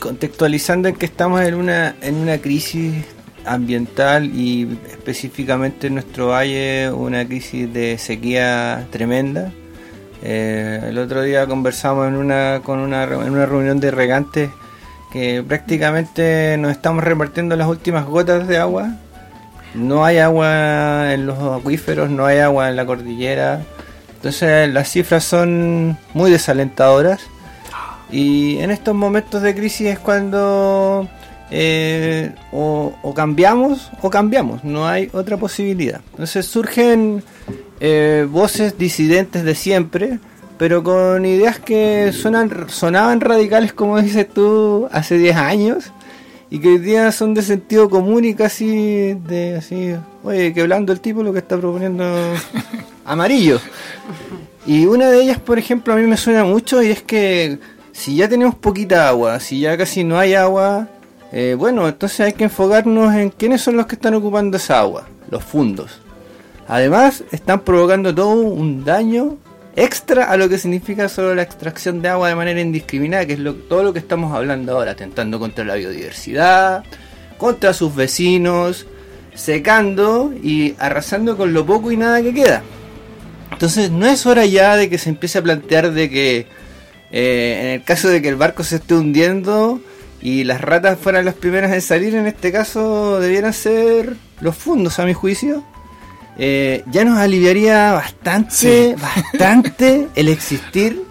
contextualizando 0.00 0.88
en 0.88 0.94
que 0.94 1.06
estamos 1.06 1.40
en 1.42 1.54
una, 1.54 1.94
en 2.00 2.14
una 2.16 2.38
crisis 2.38 2.94
ambiental 3.52 4.26
y 4.26 4.78
específicamente 4.90 5.88
en 5.88 5.94
nuestro 5.94 6.28
valle 6.28 6.90
una 6.90 7.26
crisis 7.26 7.72
de 7.72 7.98
sequía 7.98 8.86
tremenda. 8.90 9.52
Eh, 10.22 10.80
el 10.88 10.98
otro 10.98 11.22
día 11.22 11.46
conversamos 11.46 12.08
en 12.08 12.16
una, 12.16 12.60
con 12.64 12.80
una, 12.80 13.04
en 13.04 13.30
una 13.30 13.46
reunión 13.46 13.80
de 13.80 13.90
regantes 13.90 14.50
que 15.12 15.42
prácticamente 15.46 16.56
nos 16.58 16.72
estamos 16.72 17.04
repartiendo 17.04 17.56
las 17.56 17.68
últimas 17.68 18.04
gotas 18.04 18.46
de 18.48 18.58
agua. 18.58 18.90
No 19.74 20.04
hay 20.04 20.18
agua 20.18 21.12
en 21.12 21.26
los 21.26 21.38
acuíferos, 21.38 22.10
no 22.10 22.26
hay 22.26 22.38
agua 22.38 22.68
en 22.68 22.76
la 22.76 22.86
cordillera. 22.86 23.62
Entonces 24.16 24.72
las 24.72 24.90
cifras 24.90 25.24
son 25.24 25.96
muy 26.14 26.30
desalentadoras. 26.30 27.20
Y 28.10 28.58
en 28.58 28.70
estos 28.70 28.94
momentos 28.94 29.42
de 29.42 29.54
crisis 29.54 29.88
es 29.88 29.98
cuando 29.98 31.08
eh, 31.50 32.34
o, 32.52 32.94
o 33.02 33.14
cambiamos 33.14 33.90
o 34.02 34.10
cambiamos, 34.10 34.64
no 34.64 34.86
hay 34.86 35.08
otra 35.12 35.36
posibilidad. 35.36 36.00
Entonces 36.10 36.46
surgen 36.46 37.22
eh, 37.80 38.26
voces 38.28 38.76
disidentes 38.76 39.44
de 39.44 39.54
siempre, 39.54 40.18
pero 40.58 40.82
con 40.82 41.24
ideas 41.24 41.58
que 41.58 42.12
suenan, 42.12 42.68
sonaban 42.68 43.20
radicales, 43.20 43.72
como 43.72 44.00
dices 44.00 44.28
tú, 44.28 44.88
hace 44.90 45.16
10 45.16 45.36
años. 45.36 45.92
y 46.50 46.60
que 46.60 46.68
hoy 46.68 46.78
día 46.78 47.12
son 47.12 47.34
de 47.34 47.42
sentido 47.42 47.90
común 47.90 48.24
y 48.24 48.34
casi 48.34 49.12
de 49.12 49.56
así, 49.56 49.94
oye, 50.24 50.54
que 50.54 50.62
hablando 50.62 50.92
el 50.94 51.00
tipo 51.00 51.22
lo 51.22 51.32
que 51.32 51.40
está 51.40 51.58
proponiendo 51.58 52.04
amarillo. 53.04 53.60
Y 54.66 54.86
una 54.86 55.10
de 55.10 55.22
ellas, 55.22 55.38
por 55.38 55.58
ejemplo, 55.58 55.92
a 55.92 55.96
mí 55.96 56.06
me 56.06 56.16
suena 56.16 56.44
mucho 56.44 56.82
y 56.82 56.90
es 56.90 57.02
que 57.02 57.58
si 57.92 58.16
ya 58.16 58.28
tenemos 58.28 58.54
poquita 58.54 59.08
agua, 59.08 59.40
si 59.40 59.60
ya 59.60 59.76
casi 59.76 60.04
no 60.04 60.18
hay 60.18 60.34
agua, 60.34 60.88
eh, 61.32 61.54
bueno, 61.58 61.86
entonces 61.88 62.20
hay 62.20 62.32
que 62.32 62.44
enfocarnos 62.44 63.14
en 63.14 63.30
quiénes 63.30 63.60
son 63.60 63.76
los 63.76 63.86
que 63.86 63.94
están 63.96 64.14
ocupando 64.14 64.56
esa 64.56 64.80
agua, 64.80 65.06
los 65.30 65.44
fundos. 65.44 66.00
Además, 66.66 67.24
están 67.32 67.60
provocando 67.60 68.14
todo 68.14 68.32
un 68.32 68.84
daño 68.84 69.36
extra 69.76 70.24
a 70.24 70.36
lo 70.36 70.48
que 70.48 70.58
significa 70.58 71.08
solo 71.08 71.34
la 71.34 71.42
extracción 71.42 72.02
de 72.02 72.08
agua 72.08 72.28
de 72.28 72.34
manera 72.34 72.60
indiscriminada, 72.60 73.26
que 73.26 73.34
es 73.34 73.38
lo- 73.38 73.54
todo 73.54 73.82
lo 73.84 73.92
que 73.92 73.98
estamos 74.00 74.34
hablando 74.34 74.72
ahora, 74.76 74.92
atentando 74.92 75.38
contra 75.38 75.64
la 75.64 75.74
biodiversidad, 75.76 76.84
contra 77.38 77.72
sus 77.72 77.94
vecinos, 77.94 78.86
secando 79.34 80.32
y 80.42 80.74
arrasando 80.78 81.36
con 81.36 81.52
lo 81.54 81.64
poco 81.64 81.92
y 81.92 81.96
nada 81.96 82.20
que 82.22 82.34
queda. 82.34 82.62
Entonces 83.52 83.90
no 83.90 84.06
es 84.06 84.26
hora 84.26 84.44
ya 84.46 84.76
de 84.76 84.90
que 84.90 84.98
se 84.98 85.10
empiece 85.10 85.38
a 85.38 85.42
plantear 85.42 85.92
de 85.92 86.10
que 86.10 86.46
eh, 87.10 87.58
en 87.62 87.66
el 87.80 87.84
caso 87.84 88.08
de 88.08 88.20
que 88.20 88.28
el 88.28 88.36
barco 88.36 88.62
se 88.64 88.76
esté 88.76 88.94
hundiendo 88.94 89.80
y 90.20 90.44
las 90.44 90.60
ratas 90.60 90.98
fueran 90.98 91.24
las 91.24 91.34
primeras 91.34 91.72
en 91.72 91.80
salir, 91.80 92.14
en 92.14 92.26
este 92.26 92.50
caso 92.50 93.20
debieran 93.20 93.52
ser 93.52 94.16
los 94.40 94.56
fundos 94.56 94.98
a 94.98 95.04
mi 95.04 95.14
juicio. 95.14 95.64
eh, 96.38 96.84
ya 96.90 97.04
nos 97.04 97.18
aliviaría 97.18 97.92
bastante, 97.92 98.96
bastante 99.00 100.08
el 100.14 100.28
existir 100.28 101.02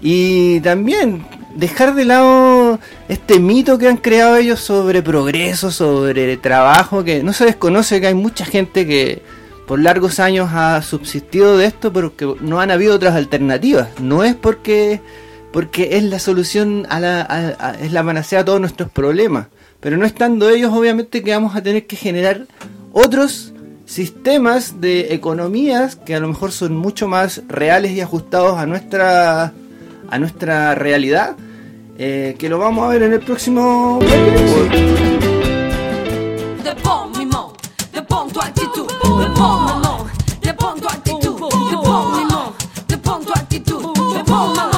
y 0.00 0.60
también 0.60 1.24
dejar 1.54 1.94
de 1.94 2.04
lado 2.04 2.78
este 3.08 3.38
mito 3.38 3.78
que 3.78 3.88
han 3.88 3.96
creado 3.96 4.36
ellos 4.36 4.60
sobre 4.60 5.02
progreso, 5.02 5.70
sobre 5.70 6.36
trabajo, 6.36 7.04
que 7.04 7.22
no 7.22 7.32
se 7.32 7.44
desconoce 7.44 8.00
que 8.00 8.08
hay 8.08 8.14
mucha 8.14 8.44
gente 8.44 8.86
que 8.86 9.22
por 9.66 9.78
largos 9.78 10.18
años 10.18 10.50
ha 10.52 10.82
subsistido 10.82 11.56
de 11.56 11.66
esto, 11.66 11.92
pero 11.92 12.16
que 12.16 12.34
no 12.40 12.60
han 12.60 12.70
habido 12.70 12.94
otras 12.94 13.14
alternativas. 13.14 13.88
No 14.00 14.24
es 14.24 14.34
porque 14.34 15.00
porque 15.52 15.96
es 15.96 16.04
la 16.04 16.18
solución 16.18 16.86
a 16.88 16.98
la 16.98 17.76
es 17.80 17.92
la 17.92 18.02
panacea 18.02 18.40
a 18.40 18.44
todos 18.44 18.60
nuestros 18.60 18.90
problemas, 18.90 19.46
pero 19.80 19.96
no 19.96 20.06
estando 20.06 20.48
ellos 20.48 20.72
obviamente 20.72 21.22
que 21.22 21.32
vamos 21.32 21.54
a 21.54 21.62
tener 21.62 21.86
que 21.86 21.96
generar 21.96 22.46
otros 22.92 23.52
sistemas 23.86 24.80
de 24.80 25.12
economías 25.14 25.96
que 25.96 26.14
a 26.14 26.20
lo 26.20 26.28
mejor 26.28 26.52
son 26.52 26.76
mucho 26.76 27.08
más 27.08 27.42
reales 27.48 27.92
y 27.92 28.00
ajustados 28.00 28.58
a 28.58 28.66
nuestra 28.66 29.52
a 30.08 30.18
nuestra 30.18 30.74
realidad 30.74 31.36
eh, 31.98 32.36
que 32.38 32.48
lo 32.48 32.58
vamos 32.58 32.84
a 32.86 32.88
ver 32.88 33.02
en 33.02 33.12
el 33.12 33.20
próximo 33.20 33.98
Dépend 44.32 44.71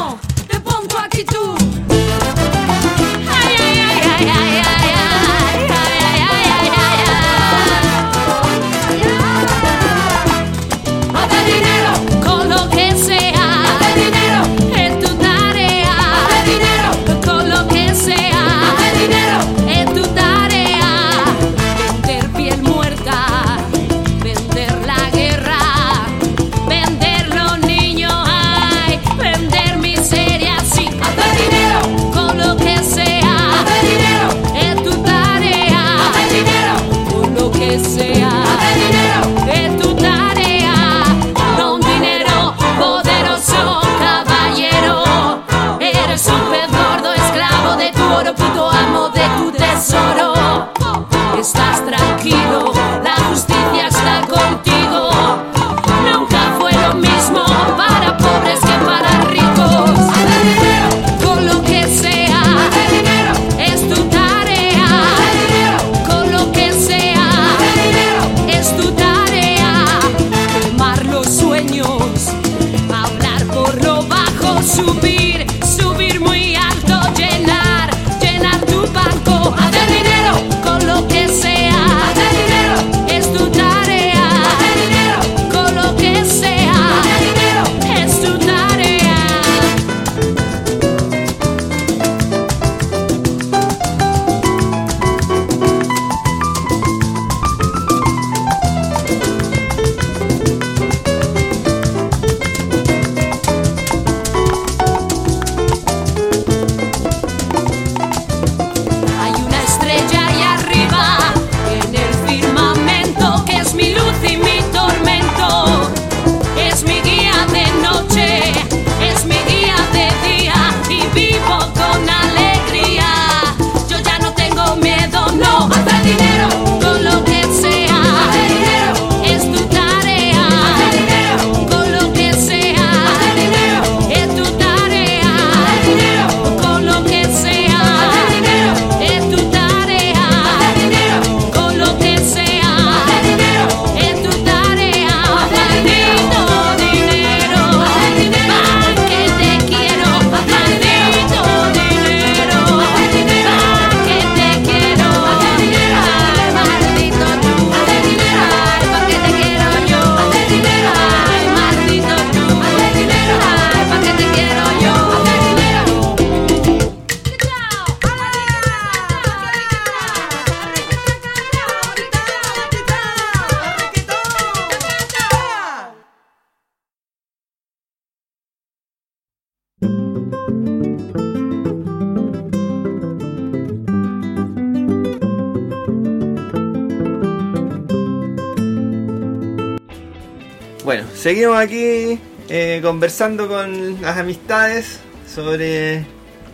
seguimos 191.35 191.59
aquí 191.59 192.20
eh, 192.49 192.78
conversando 192.80 193.49
con 193.49 194.01
las 194.01 194.18
amistades 194.18 195.01
sobre 195.26 196.07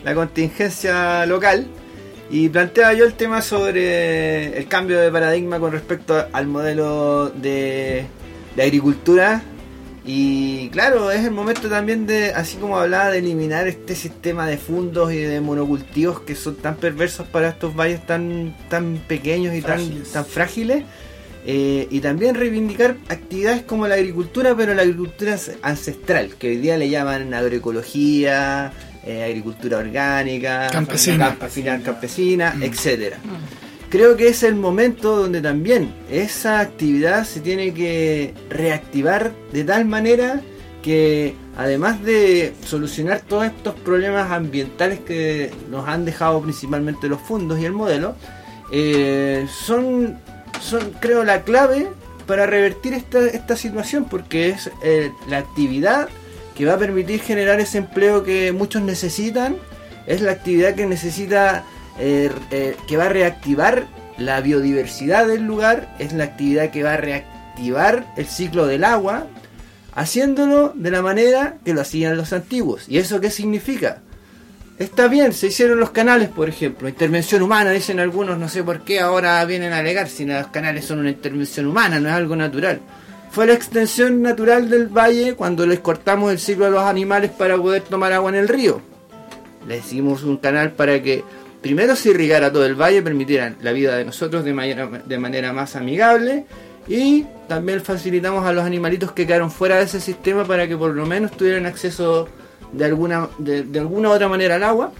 la 0.05 0.15
contingencia 0.15 1.27
local. 1.27 1.67
Y 2.31 2.49
planteaba 2.49 2.95
yo 2.95 3.05
el 3.05 3.13
tema 3.13 3.43
sobre 3.43 4.57
el 4.57 4.67
cambio 4.69 4.99
de 4.99 5.13
paradigma 5.13 5.61
con 5.61 5.73
respecto 5.73 6.27
al 6.33 6.47
modelo 6.47 7.29
de, 7.29 8.07
de 8.57 8.63
agricultura. 8.63 9.43
Y 10.07 10.71
claro, 10.71 11.11
es 11.11 11.27
el 11.27 11.33
momento 11.33 11.69
también 11.69 12.07
de, 12.07 12.33
así 12.33 12.57
como 12.57 12.79
hablaba, 12.79 13.11
de 13.11 13.19
eliminar 13.19 13.69
este 13.69 13.95
sistema 13.95 14.47
de 14.47 14.57
fundos 14.57 15.13
y 15.13 15.19
de 15.19 15.43
monocultivos 15.43 16.21
que 16.21 16.35
son 16.35 16.57
tan 16.57 16.77
perversos 16.77 17.27
para 17.27 17.51
estos 17.51 17.77
valles 17.77 18.07
tan, 18.07 18.57
tan 18.71 18.97
pequeños 19.07 19.55
y 19.55 19.61
tan, 19.61 20.05
tan 20.05 20.25
frágiles. 20.25 20.85
Eh, 21.47 21.89
y 21.91 22.01
también 22.01 22.35
reivindicar 22.35 22.97
actividades 23.09 23.63
como 23.63 23.89
la 23.89 23.95
agricultura, 23.95 24.55
pero 24.55 24.75
la 24.75 24.83
agricultura 24.83 25.39
ancestral, 25.63 26.35
que 26.39 26.49
hoy 26.49 26.57
día 26.59 26.77
le 26.77 26.91
llaman 26.91 27.33
agroecología, 27.33 28.73
eh, 29.07 29.25
agricultura 29.25 29.79
orgánica, 29.79 30.69
Campesina. 30.71 31.29
campesina, 31.31 31.81
campesina 31.83 32.55
etcétera. 32.61 33.17
Creo 33.89 34.17
que 34.17 34.29
es 34.29 34.43
el 34.43 34.55
momento 34.55 35.17
donde 35.17 35.41
también 35.41 35.93
esa 36.11 36.61
actividad 36.61 37.25
se 37.25 37.41
tiene 37.41 37.73
que 37.73 38.35
reactivar 38.51 39.33
de 39.53 39.65
tal 39.65 39.87
manera 39.87 40.43
que 40.83 41.35
además 41.57 42.03
de 42.03 42.55
solucionar 42.65 43.23
todos 43.27 43.47
estos 43.47 43.75
problemas 43.75 44.31
ambientales 44.31 45.01
que 45.01 45.51
nos 45.71 45.89
han 45.89 46.05
dejado 46.05 46.41
principalmente 46.41 47.09
los 47.09 47.21
fondos 47.21 47.59
y 47.59 47.65
el 47.65 47.73
modelo, 47.73 48.15
eh, 48.73 49.47
son, 49.67 50.19
son 50.61 50.93
creo 51.01 51.25
la 51.25 51.43
clave 51.43 51.89
para 52.27 52.47
revertir 52.47 52.95
esta, 52.95 53.27
esta 53.27 53.57
situación 53.57 54.05
porque 54.05 54.51
es 54.51 54.71
eh, 54.83 55.11
la 55.29 55.39
actividad 55.39 56.09
que 56.55 56.67
va 56.67 56.75
a 56.75 56.79
permitir 56.79 57.21
generar 57.21 57.59
ese 57.59 57.79
empleo 57.79 58.23
que 58.23 58.53
muchos 58.53 58.83
necesitan, 58.83 59.57
es 60.07 60.21
la 60.21 60.33
actividad 60.33 60.75
que 60.75 60.87
necesita, 60.87 61.65
eh, 61.99 62.31
eh, 62.51 62.77
que 62.87 62.97
va 62.97 63.07
a 63.07 63.09
reactivar 63.09 63.87
la 64.19 64.41
biodiversidad 64.43 65.27
del 65.27 65.45
lugar, 65.45 65.95
es 65.99 66.13
la 66.13 66.25
actividad 66.25 66.71
que 66.71 66.83
va 66.83 66.95
a 66.95 66.97
reactivar 66.99 68.13
el 68.17 68.27
ciclo 68.27 68.67
del 68.67 68.85
agua, 68.85 69.27
haciéndolo 69.95 70.73
de 70.75 70.91
la 70.91 71.01
manera 71.01 71.57
que 71.65 71.73
lo 71.73 71.81
hacían 71.81 72.17
los 72.19 72.33
antiguos. 72.35 72.85
¿Y 72.89 72.99
eso 72.99 73.21
qué 73.21 73.31
significa? 73.31 74.03
Está 74.81 75.09
bien, 75.09 75.35
se 75.35 75.49
hicieron 75.49 75.79
los 75.79 75.91
canales, 75.91 76.31
por 76.31 76.49
ejemplo, 76.49 76.89
intervención 76.89 77.43
humana, 77.43 77.71
dicen 77.71 78.01
algunos, 78.01 78.39
no 78.39 78.49
sé 78.49 78.65
por 78.65 78.81
qué 78.81 78.99
ahora 78.99 79.45
vienen 79.45 79.75
a 79.75 79.81
alegar 79.81 80.09
si 80.09 80.25
los 80.25 80.47
canales 80.47 80.87
son 80.87 81.01
una 81.01 81.11
intervención 81.11 81.67
humana, 81.67 82.01
no 82.01 82.09
es 82.09 82.15
algo 82.15 82.35
natural. 82.35 82.81
Fue 83.31 83.47
la 83.47 83.53
extensión 83.53 84.23
natural 84.23 84.71
del 84.71 84.87
valle 84.87 85.35
cuando 85.35 85.67
les 85.67 85.81
cortamos 85.81 86.33
el 86.33 86.39
ciclo 86.39 86.65
a 86.65 86.71
los 86.71 86.83
animales 86.83 87.31
para 87.31 87.59
poder 87.59 87.83
tomar 87.83 88.15
agua 88.15 88.31
en 88.31 88.37
el 88.37 88.49
río. 88.49 88.81
Le 89.69 89.77
hicimos 89.77 90.23
un 90.23 90.39
canal 90.39 90.73
para 90.73 91.03
que 91.03 91.25
primero 91.61 91.95
se 91.95 92.09
irrigara 92.09 92.51
todo 92.51 92.65
el 92.65 92.75
valle, 92.75 93.03
permitieran 93.03 93.59
la 93.61 93.73
vida 93.73 93.99
de 93.99 94.07
nosotros 94.07 94.47
de 94.47 94.55
manera, 94.55 95.53
más 95.53 95.77
amigable 95.77 96.47
y 96.89 97.27
también 97.49 97.83
facilitamos 97.83 98.47
a 98.47 98.55
los 98.55 98.65
animalitos 98.65 99.13
que 99.13 99.27
quedaron 99.27 99.51
fuera 99.51 99.77
de 99.77 99.85
ese 99.85 100.01
sistema 100.01 100.47
para 100.47 100.67
que 100.67 100.79
por 100.79 100.95
lo 100.95 101.05
menos 101.05 101.33
tuvieran 101.33 101.67
acceso 101.67 102.31
de 102.73 102.85
alguna, 102.85 103.29
de, 103.39 103.79
alguna 103.79 104.09
u 104.09 104.13
otra 104.13 104.29
manera 104.29 104.57
al 104.57 104.63
agua. 104.65 104.93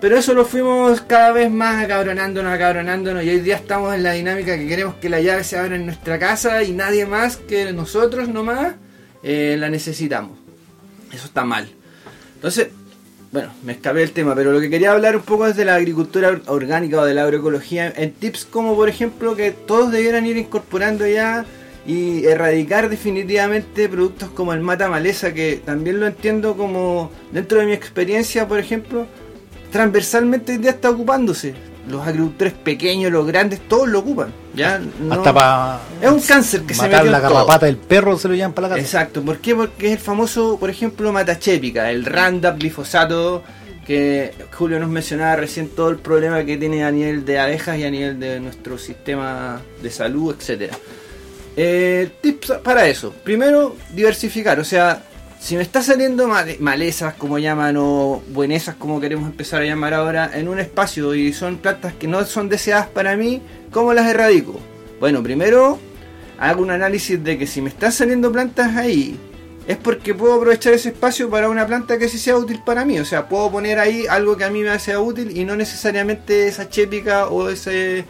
Pero 0.00 0.16
eso 0.16 0.32
lo 0.32 0.46
fuimos 0.46 1.02
cada 1.02 1.30
vez 1.32 1.50
más 1.50 1.84
acabronándonos, 1.84 2.52
acabronándonos 2.52 3.22
y 3.22 3.28
hoy 3.28 3.40
día 3.40 3.56
estamos 3.56 3.94
en 3.94 4.02
la 4.02 4.12
dinámica 4.12 4.56
que 4.56 4.66
queremos 4.66 4.94
que 4.94 5.10
la 5.10 5.20
llave 5.20 5.44
se 5.44 5.58
abra 5.58 5.76
en 5.76 5.84
nuestra 5.84 6.18
casa 6.18 6.62
y 6.62 6.72
nadie 6.72 7.04
más 7.04 7.36
que 7.36 7.70
nosotros 7.74 8.26
nomás 8.28 8.74
eh, 9.22 9.56
la 9.58 9.68
necesitamos. 9.68 10.38
Eso 11.12 11.26
está 11.26 11.44
mal. 11.44 11.68
Entonces, 12.36 12.68
bueno, 13.30 13.50
me 13.62 13.72
escapé 13.72 13.98
del 14.00 14.12
tema, 14.12 14.34
pero 14.34 14.52
lo 14.52 14.60
que 14.60 14.70
quería 14.70 14.92
hablar 14.92 15.16
un 15.16 15.22
poco 15.22 15.46
es 15.46 15.54
de 15.54 15.66
la 15.66 15.74
agricultura 15.74 16.28
or- 16.30 16.42
orgánica 16.46 17.00
o 17.00 17.04
de 17.04 17.12
la 17.12 17.24
agroecología 17.24 17.92
en 17.94 18.12
tips 18.12 18.46
como 18.46 18.74
por 18.74 18.88
ejemplo 18.88 19.36
que 19.36 19.50
todos 19.50 19.92
debieran 19.92 20.24
ir 20.24 20.38
incorporando 20.38 21.06
ya 21.06 21.44
y 21.90 22.24
erradicar 22.26 22.88
definitivamente 22.88 23.88
productos 23.88 24.28
como 24.30 24.52
el 24.52 24.60
mata 24.60 24.88
maleza 24.88 25.32
que 25.34 25.60
también 25.64 25.98
lo 25.98 26.06
entiendo 26.06 26.56
como 26.56 27.10
dentro 27.32 27.58
de 27.58 27.66
mi 27.66 27.72
experiencia 27.72 28.46
por 28.46 28.58
ejemplo 28.58 29.06
transversalmente 29.72 30.58
día 30.58 30.70
está 30.70 30.90
ocupándose 30.90 31.54
los 31.88 32.06
agricultores 32.06 32.52
pequeños 32.52 33.10
los 33.10 33.26
grandes 33.26 33.60
todos 33.68 33.88
lo 33.88 34.00
ocupan 34.00 34.32
ya 34.54 34.80
no- 35.00 35.14
Hasta 35.14 35.32
para 35.32 35.80
es 36.02 36.10
un 36.10 36.20
cáncer 36.20 36.62
que 36.62 36.74
se 36.74 36.82
matar 36.82 36.98
metió 37.04 37.10
la 37.12 37.20
garrapata 37.20 37.66
del 37.66 37.76
perro 37.76 38.16
se 38.18 38.28
lo 38.28 38.34
llevan 38.34 38.52
para 38.52 38.68
la 38.68 38.74
casa. 38.74 38.84
Exacto, 38.86 39.22
¿por 39.22 39.38
qué? 39.38 39.54
Porque 39.54 39.86
es 39.86 39.92
el 39.92 39.98
famoso, 39.98 40.58
por 40.58 40.70
ejemplo, 40.70 41.12
matachépica, 41.12 41.88
el 41.90 42.04
Roundup, 42.04 42.58
glifosato, 42.58 43.44
que 43.86 44.32
Julio 44.52 44.80
nos 44.80 44.90
mencionaba 44.90 45.36
recién 45.36 45.68
todo 45.68 45.88
el 45.90 45.96
problema 45.98 46.44
que 46.44 46.56
tiene 46.56 46.84
a 46.84 46.90
nivel 46.90 47.24
de 47.24 47.38
abejas 47.38 47.78
y 47.78 47.84
a 47.84 47.90
nivel 47.90 48.18
de 48.18 48.40
nuestro 48.40 48.76
sistema 48.76 49.60
de 49.82 49.90
salud, 49.90 50.34
etcétera. 50.36 50.76
Eh, 51.62 52.08
tips 52.22 52.52
para 52.64 52.86
eso. 52.88 53.12
Primero, 53.22 53.76
diversificar, 53.92 54.58
o 54.60 54.64
sea, 54.64 55.02
si 55.38 55.56
me 55.56 55.62
está 55.62 55.82
saliendo 55.82 56.26
male- 56.26 56.56
malezas, 56.58 57.12
como 57.14 57.38
llaman, 57.38 57.76
o 57.76 58.22
buenesas, 58.28 58.76
como 58.76 58.98
queremos 58.98 59.28
empezar 59.28 59.60
a 59.60 59.66
llamar 59.66 59.92
ahora, 59.92 60.30
en 60.32 60.48
un 60.48 60.58
espacio 60.58 61.14
y 61.14 61.34
son 61.34 61.58
plantas 61.58 61.92
que 61.92 62.08
no 62.08 62.24
son 62.24 62.48
deseadas 62.48 62.86
para 62.88 63.14
mí, 63.14 63.42
¿cómo 63.72 63.92
las 63.92 64.06
erradico? 64.06 64.58
Bueno, 65.00 65.22
primero 65.22 65.78
hago 66.38 66.62
un 66.62 66.70
análisis 66.70 67.22
de 67.22 67.36
que 67.36 67.46
si 67.46 67.60
me 67.60 67.68
están 67.68 67.92
saliendo 67.92 68.32
plantas 68.32 68.74
ahí, 68.74 69.18
es 69.68 69.76
porque 69.76 70.14
puedo 70.14 70.32
aprovechar 70.36 70.72
ese 70.72 70.88
espacio 70.88 71.28
para 71.28 71.50
una 71.50 71.66
planta 71.66 71.98
que 71.98 72.08
sí 72.08 72.16
sea 72.18 72.38
útil 72.38 72.62
para 72.64 72.86
mí. 72.86 72.98
O 73.00 73.04
sea, 73.04 73.28
puedo 73.28 73.50
poner 73.50 73.78
ahí 73.78 74.06
algo 74.08 74.34
que 74.34 74.44
a 74.44 74.50
mí 74.50 74.62
me 74.62 74.78
sea 74.78 74.98
útil 74.98 75.36
y 75.36 75.44
no 75.44 75.56
necesariamente 75.56 76.48
esa 76.48 76.70
chépica 76.70 77.26
o 77.28 77.50
ese 77.50 78.06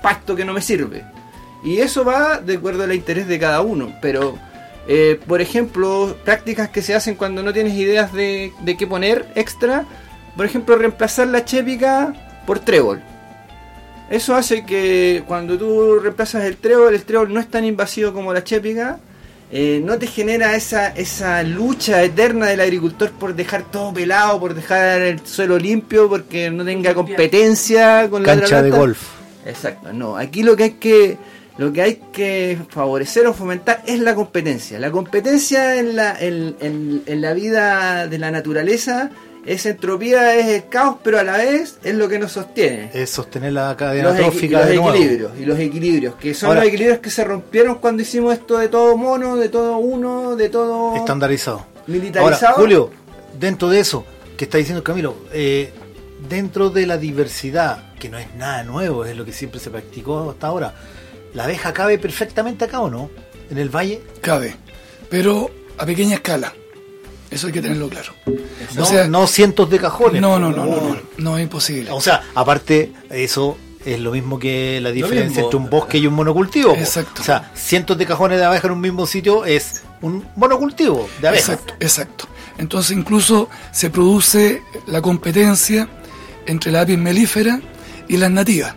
pasto 0.00 0.36
que 0.36 0.44
no 0.44 0.52
me 0.52 0.62
sirve. 0.62 1.04
Y 1.64 1.78
eso 1.78 2.04
va 2.04 2.40
de 2.40 2.56
acuerdo 2.56 2.84
al 2.84 2.94
interés 2.94 3.26
de 3.26 3.38
cada 3.38 3.60
uno. 3.60 3.92
Pero, 4.00 4.38
eh, 4.88 5.18
por 5.26 5.40
ejemplo, 5.40 6.16
prácticas 6.24 6.68
que 6.68 6.82
se 6.82 6.94
hacen 6.94 7.14
cuando 7.16 7.42
no 7.42 7.52
tienes 7.52 7.74
ideas 7.74 8.12
de, 8.12 8.52
de 8.60 8.76
qué 8.76 8.86
poner 8.86 9.26
extra. 9.34 9.84
Por 10.36 10.46
ejemplo, 10.46 10.76
reemplazar 10.76 11.28
la 11.28 11.44
chépica 11.44 12.14
por 12.46 12.58
trébol. 12.60 13.02
Eso 14.10 14.36
hace 14.36 14.64
que 14.64 15.24
cuando 15.26 15.58
tú 15.58 15.98
reemplazas 15.98 16.44
el 16.44 16.58
trébol, 16.58 16.94
el 16.94 17.02
trébol 17.04 17.32
no 17.34 17.40
es 17.40 17.48
tan 17.48 17.64
invasivo 17.64 18.12
como 18.12 18.32
la 18.32 18.44
chépica. 18.44 19.00
eh, 19.50 19.80
no 19.84 19.98
te 19.98 20.06
genera 20.08 20.56
esa, 20.56 20.88
esa 20.88 21.42
lucha 21.42 22.02
eterna 22.02 22.46
del 22.46 22.60
agricultor 22.60 23.12
por 23.12 23.34
dejar 23.34 23.64
todo 23.70 23.92
pelado, 23.94 24.40
por 24.40 24.54
dejar 24.54 25.00
el 25.02 25.24
suelo 25.26 25.58
limpio, 25.58 26.08
porque 26.08 26.50
no 26.50 26.64
tenga 26.64 26.94
competencia 26.94 28.08
con 28.10 28.22
la 28.24 28.32
otra 28.32 28.40
Cancha 28.40 28.62
de 28.62 28.70
golf. 28.70 29.00
Exacto, 29.44 29.92
no. 29.92 30.16
Aquí 30.16 30.42
lo 30.42 30.56
que 30.56 30.64
hay 30.64 30.70
que 30.72 31.18
lo 31.58 31.72
que 31.72 31.82
hay 31.82 31.94
que 32.12 32.58
favorecer 32.68 33.26
o 33.26 33.32
fomentar 33.34 33.82
es 33.86 33.98
la 34.00 34.14
competencia. 34.14 34.78
La 34.78 34.90
competencia 34.90 35.76
en 35.76 35.96
la, 35.96 36.16
en, 36.18 36.56
en- 36.60 37.02
en 37.06 37.20
la 37.20 37.32
vida 37.32 38.06
de 38.06 38.18
la 38.18 38.30
naturaleza 38.30 39.10
es 39.46 39.64
entropía, 39.64 40.34
es 40.36 40.46
el 40.46 40.68
caos, 40.68 40.96
pero 41.04 41.18
a 41.20 41.22
la 41.22 41.36
vez 41.36 41.78
es 41.84 41.94
lo 41.94 42.08
que 42.08 42.18
nos 42.18 42.32
sostiene. 42.32 42.90
Es 42.92 43.10
sostener 43.10 43.52
la 43.52 43.76
cadena 43.76 44.08
Los, 44.08 44.16
trófica 44.18 44.58
los 44.60 44.68
de 44.68 44.74
nuevo. 44.76 44.90
equilibrios 44.94 45.32
y 45.40 45.44
los 45.46 45.58
equilibrios, 45.58 46.14
que 46.16 46.34
son 46.34 46.48
Ahora- 46.48 46.60
los 46.60 46.68
equilibrios 46.68 46.98
que 46.98 47.10
se 47.10 47.22
rompieron 47.24 47.76
cuando 47.76 48.02
hicimos 48.02 48.34
esto 48.34 48.58
de 48.58 48.68
todo 48.68 48.96
mono, 48.96 49.36
de 49.36 49.48
todo 49.48 49.78
uno, 49.78 50.34
de 50.36 50.48
todo 50.48 50.96
Estandarizado. 50.96 51.64
militarizado. 51.86 52.46
Ahora, 52.48 52.60
Julio, 52.60 52.90
dentro 53.38 53.68
de 53.68 53.78
eso 53.80 54.04
que 54.36 54.44
está 54.46 54.58
diciendo 54.58 54.82
Camilo, 54.82 55.14
eh, 55.32 55.70
dentro 56.28 56.70
de 56.70 56.86
la 56.86 56.98
diversidad, 56.98 57.92
que 58.00 58.08
no 58.08 58.18
es 58.18 58.26
nada 58.34 58.64
nuevo, 58.64 59.04
es 59.04 59.16
lo 59.16 59.24
que 59.24 59.32
siempre 59.32 59.60
se 59.60 59.70
practicó 59.70 60.28
hasta 60.30 60.48
ahora, 60.48 60.74
¿la 61.36 61.44
abeja 61.44 61.72
cabe 61.72 61.98
perfectamente 61.98 62.64
acá 62.64 62.80
o 62.80 62.88
no? 62.88 63.10
¿En 63.50 63.58
el 63.58 63.68
valle? 63.68 64.00
Cabe, 64.22 64.56
pero 65.10 65.50
a 65.76 65.84
pequeña 65.84 66.14
escala. 66.16 66.52
Eso 67.30 67.48
hay 67.48 67.52
que 67.52 67.60
tenerlo 67.60 67.88
claro. 67.88 68.14
No, 68.74 68.82
O 68.82 68.86
sea, 68.86 69.06
no 69.06 69.26
cientos 69.26 69.68
de 69.68 69.78
cajones. 69.78 70.22
No, 70.22 70.38
no, 70.38 70.50
no, 70.50 70.64
no, 70.64 70.76
no, 70.80 70.96
no 71.18 71.36
es 71.36 71.42
imposible. 71.42 71.90
O 71.90 72.00
sea, 72.00 72.22
aparte, 72.34 72.92
eso 73.10 73.58
es 73.84 74.00
lo 74.00 74.12
mismo 74.12 74.38
que 74.38 74.80
la 74.80 74.90
diferencia 74.92 75.42
entre 75.42 75.56
un 75.56 75.68
bosque 75.68 75.98
y 75.98 76.06
un 76.06 76.14
monocultivo. 76.14 76.72
po. 76.72 76.80
Exacto. 76.80 77.20
O 77.20 77.24
sea, 77.24 77.52
cientos 77.54 77.98
de 77.98 78.06
cajones 78.06 78.38
de 78.38 78.44
abeja 78.46 78.68
en 78.68 78.72
un 78.72 78.80
mismo 78.80 79.06
sitio 79.06 79.44
es 79.44 79.82
un 80.00 80.24
monocultivo 80.36 81.08
de 81.20 81.28
abeja. 81.28 81.52
Exacto, 81.52 81.74
exacto. 81.80 82.28
Entonces 82.58 82.96
incluso 82.96 83.50
se 83.72 83.90
produce 83.90 84.62
la 84.86 85.02
competencia 85.02 85.88
entre 86.46 86.72
la 86.72 86.82
apis 86.82 86.96
melífera 86.96 87.60
y 88.08 88.16
las 88.16 88.30
nativas. 88.30 88.74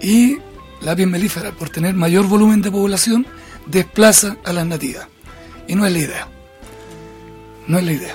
Y 0.00 0.38
la 0.80 0.92
apis 0.92 1.06
melífera, 1.06 1.52
por 1.52 1.70
tener 1.70 1.94
mayor 1.94 2.26
volumen 2.26 2.62
de 2.62 2.70
población, 2.70 3.26
desplaza 3.66 4.36
a 4.44 4.52
las 4.52 4.66
nativas. 4.66 5.06
Y 5.66 5.74
no 5.74 5.86
es 5.86 5.92
la 5.92 5.98
idea. 5.98 6.28
No 7.66 7.78
es 7.78 7.84
la 7.84 7.92
idea. 7.92 8.14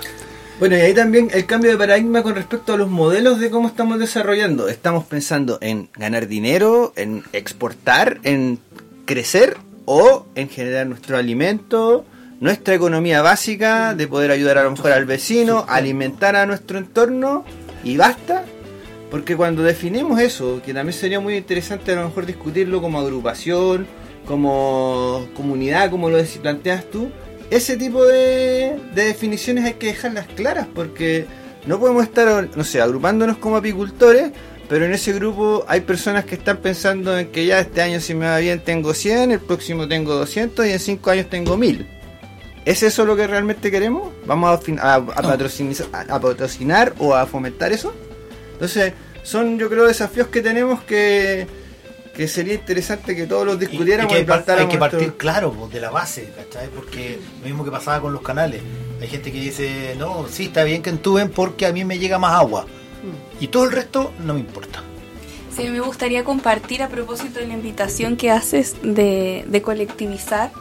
Bueno, 0.59 0.77
y 0.77 0.81
ahí 0.81 0.93
también 0.93 1.29
el 1.33 1.45
cambio 1.45 1.71
de 1.71 1.77
paradigma 1.77 2.23
con 2.23 2.35
respecto 2.35 2.73
a 2.73 2.77
los 2.77 2.89
modelos 2.89 3.39
de 3.39 3.49
cómo 3.49 3.67
estamos 3.67 3.99
desarrollando. 3.99 4.69
Estamos 4.69 5.03
pensando 5.03 5.57
en 5.61 5.89
ganar 5.95 6.27
dinero, 6.27 6.93
en 6.95 7.23
exportar, 7.33 8.19
en 8.23 8.59
crecer 9.05 9.57
o 9.85 10.25
en 10.35 10.49
generar 10.49 10.87
nuestro 10.87 11.17
alimento, 11.17 12.05
nuestra 12.39 12.75
economía 12.75 13.21
básica, 13.21 13.93
de 13.95 14.07
poder 14.07 14.31
ayudar 14.31 14.57
a 14.57 14.63
lo 14.63 14.71
mejor 14.71 14.91
al 14.91 15.05
vecino, 15.05 15.65
alimentar 15.67 16.35
a 16.35 16.45
nuestro 16.45 16.77
entorno 16.77 17.45
y 17.83 17.97
basta. 17.97 18.45
Porque 19.13 19.35
cuando 19.37 19.61
definimos 19.61 20.19
eso, 20.19 20.59
que 20.65 20.73
también 20.73 20.97
sería 20.97 21.19
muy 21.19 21.35
interesante 21.35 21.91
a 21.91 21.97
lo 21.97 22.05
mejor 22.07 22.25
discutirlo 22.25 22.81
como 22.81 22.99
agrupación, 22.99 23.85
como 24.25 25.27
comunidad, 25.35 25.91
como 25.91 26.09
lo 26.09 26.17
planteas 26.41 26.85
tú, 26.89 27.09
ese 27.51 27.77
tipo 27.77 28.03
de, 28.05 28.75
de 28.95 29.03
definiciones 29.05 29.65
hay 29.65 29.73
que 29.73 29.85
dejarlas 29.85 30.25
claras 30.35 30.65
porque 30.73 31.27
no 31.67 31.79
podemos 31.79 32.01
estar, 32.05 32.49
no 32.55 32.63
sé, 32.63 32.81
agrupándonos 32.81 33.37
como 33.37 33.57
apicultores, 33.57 34.31
pero 34.67 34.85
en 34.85 34.93
ese 34.93 35.13
grupo 35.13 35.63
hay 35.67 35.81
personas 35.81 36.25
que 36.25 36.33
están 36.33 36.57
pensando 36.57 37.15
en 37.15 37.27
que 37.27 37.45
ya 37.45 37.59
este 37.59 37.83
año 37.83 37.99
si 37.99 38.15
me 38.15 38.25
va 38.25 38.39
bien 38.39 38.61
tengo 38.61 38.95
100, 38.95 39.29
el 39.29 39.39
próximo 39.39 39.87
tengo 39.87 40.15
200 40.15 40.65
y 40.65 40.71
en 40.71 40.79
5 40.79 41.11
años 41.11 41.29
tengo 41.29 41.55
1000. 41.55 41.85
¿Es 42.65 42.81
eso 42.81 43.05
lo 43.05 43.15
que 43.15 43.27
realmente 43.27 43.69
queremos? 43.69 44.11
¿Vamos 44.25 44.49
a, 44.49 44.57
fin- 44.57 44.79
a- 44.81 44.95
a 44.95 45.01
patrocinar, 45.21 45.75
a- 45.91 46.15
a 46.15 46.19
patrocinar 46.19 46.93
o 46.97 47.13
a 47.13 47.27
fomentar 47.27 47.71
eso? 47.71 47.93
Entonces, 48.53 48.93
son 49.23 49.57
yo 49.59 49.69
creo 49.69 49.85
desafíos 49.85 50.27
que 50.27 50.41
tenemos 50.41 50.81
que, 50.83 51.47
que 52.15 52.27
sería 52.27 52.53
interesante 52.55 53.15
que 53.15 53.25
todos 53.25 53.45
los 53.45 53.55
Y- 53.55 53.65
y 53.65 53.67
discutiéramos 53.67 54.11
que 54.11 54.19
hay, 54.19 54.25
que 54.67 54.77
partir, 54.77 55.01
esto. 55.01 55.17
claro, 55.17 55.51
pues, 55.53 55.71
de 55.73 55.81
la 55.81 55.89
base, 55.89 56.29
¿cachai? 56.35 56.69
Porque 56.69 57.19
lo 57.41 57.45
mismo 57.47 57.63
que 57.65 57.71
pasaba 57.71 57.99
con 58.01 58.13
los 58.13 58.21
canales. 58.21 58.61
Hay 59.01 59.07
gente 59.07 59.31
que 59.31 59.39
dice, 59.39 59.95
no, 59.97 60.27
sí, 60.29 60.45
está 60.45 60.63
bien 60.63 60.81
que 60.81 60.89
entuben 60.89 61.29
porque 61.29 61.65
a 61.65 61.73
mí 61.73 61.83
me 61.85 61.99
llega 61.99 62.19
más 62.19 62.33
agua. 62.33 62.65
Y 63.39 63.47
todo 63.47 63.65
el 63.65 63.71
resto 63.73 64.13
no 64.19 64.33
me 64.35 64.39
importa. 64.39 64.81
Sí, 65.55 65.67
me 65.69 65.81
gustaría 65.81 66.23
compartir 66.23 66.81
a 66.81 66.87
propósito 66.87 67.39
de 67.39 67.47
la 67.47 67.53
invitación 67.53 68.15
que 68.15 68.31
haces 68.31 68.75
de, 68.81 69.43
de 69.47 69.61
colectivizar. 69.61 70.51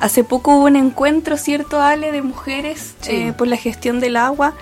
Hace 0.00 0.24
poco 0.24 0.56
hubo 0.56 0.64
un 0.64 0.76
encuentro, 0.76 1.36
¿cierto, 1.36 1.80
Ale, 1.80 2.10
de 2.10 2.22
mujeres 2.22 2.94
Sí. 3.02 3.10
eh, 3.12 3.34
por 3.36 3.46
la 3.46 3.56
gestión 3.56 4.00
del 4.00 4.16
agua. 4.16 4.54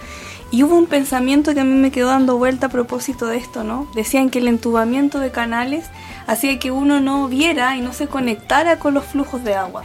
Y 0.53 0.65
hubo 0.65 0.77
un 0.77 0.87
pensamiento 0.87 1.55
que 1.55 1.61
a 1.61 1.65
mí 1.65 1.75
me 1.75 1.93
quedó 1.93 2.09
dando 2.09 2.37
vuelta 2.37 2.67
a 2.67 2.71
propósito 2.71 3.27
de 3.27 3.37
esto, 3.37 3.63
¿no? 3.63 3.87
Decían 3.95 4.31
que 4.31 4.41
el 4.41 4.49
entubamiento 4.49 5.21
de 5.21 5.31
canales 5.31 5.87
hacía 6.27 6.59
que 6.59 6.73
uno 6.73 7.01
no 7.01 7.29
viera 7.29 7.77
y 7.77 7.81
no 7.81 7.93
se 7.93 8.09
conectara 8.09 8.79
con 8.79 8.95
los 8.95 9.05
flujos 9.05 9.45
de 9.45 9.55
agua. 9.55 9.85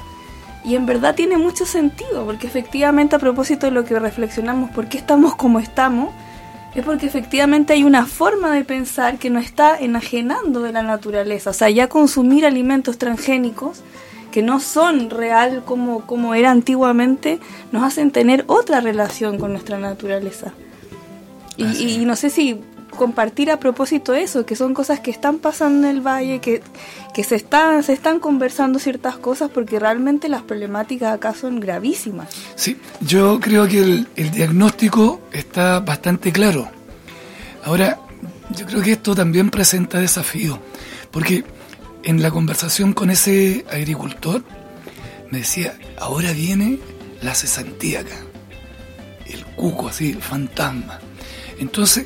Y 0.63 0.76
en 0.76 0.88
verdad 0.88 1.13
tiene 1.13 1.38
mucho 1.38 1.66
sentido, 1.68 2.26
porque 2.26 2.47
efectivamente 2.47 3.16
a 3.16 3.20
propósito 3.20 3.68
de 3.68 3.72
lo 3.72 3.86
que 3.86 3.99
reflexionamos, 3.99 4.72
¿por 4.72 4.88
qué 4.89 4.97
estamos 4.97 5.36
como 5.36 5.59
estamos? 5.59 6.09
Es 6.74 6.84
porque 6.84 7.05
efectivamente 7.05 7.74
hay 7.74 7.84
una 7.84 8.07
forma 8.07 8.51
de 8.51 8.63
pensar 8.63 9.18
que 9.18 9.30
nos 9.30 9.45
está 9.45 9.78
enajenando 9.78 10.61
de 10.61 10.72
la 10.72 10.82
naturaleza. 10.82 11.51
O 11.51 11.53
sea, 11.53 11.70
ya 11.70 11.88
consumir 11.88 12.45
alimentos 12.45 12.97
transgénicos 12.97 13.84
que 14.36 14.41
no 14.41 14.59
son 14.59 15.09
real 15.09 15.63
como, 15.63 16.01
como 16.05 16.36
era 16.36 16.51
antiguamente, 16.51 17.39
nos 17.71 17.83
hacen 17.86 18.11
tener 18.11 18.43
otra 18.47 18.81
relación 18.81 19.38
con 19.39 19.53
nuestra 19.53 19.79
naturaleza. 19.79 20.51
Y, 21.55 21.63
y- 21.63 22.01
y 22.01 22.05
no 22.05 22.17
sé 22.17 22.29
si 22.29 22.59
compartir 22.97 23.49
a 23.49 23.59
propósito 23.61 24.13
eso, 24.13 24.45
que 24.45 24.57
son 24.57 24.73
cosas 24.73 24.99
que 24.99 25.09
están 25.09 25.38
pasando 25.38 25.88
en 25.88 25.95
el 25.95 26.01
valle, 26.05 26.39
que, 26.39 26.61
que 27.13 27.23
se, 27.23 27.36
están, 27.36 27.81
se 27.83 27.93
están 27.93 28.19
conversando 28.19 28.77
ciertas 28.77 29.15
cosas 29.15 29.49
porque 29.53 29.79
realmente 29.79 30.27
las 30.27 30.41
problemáticas 30.41 31.13
acá 31.13 31.33
son 31.33 31.61
gravísimas. 31.61 32.27
Sí, 32.55 32.75
yo 32.99 33.39
creo 33.39 33.69
que 33.69 33.79
el, 33.79 34.07
el 34.17 34.31
diagnóstico 34.31 35.21
está 35.31 35.79
bastante 35.79 36.33
claro. 36.33 36.67
Ahora, 37.63 37.99
yo 38.53 38.65
creo 38.65 38.81
que 38.81 38.91
esto 38.91 39.15
también 39.15 39.49
presenta 39.49 39.97
desafíos, 39.99 40.59
porque 41.09 41.45
en 42.06 42.22
la 42.22 42.32
conversación 42.32 42.93
con 42.93 43.10
ese 43.10 43.66
agricultor 43.70 44.43
me 45.32 45.39
decía, 45.39 45.78
ahora 45.99 46.32
viene 46.32 46.80
la 47.22 47.34
cesantía 47.34 48.01
acá, 48.01 48.18
el 49.26 49.43
cuco 49.45 49.89
así, 49.89 50.12
el 50.12 50.22
fantasma. 50.22 50.99
Entonces, 51.58 52.06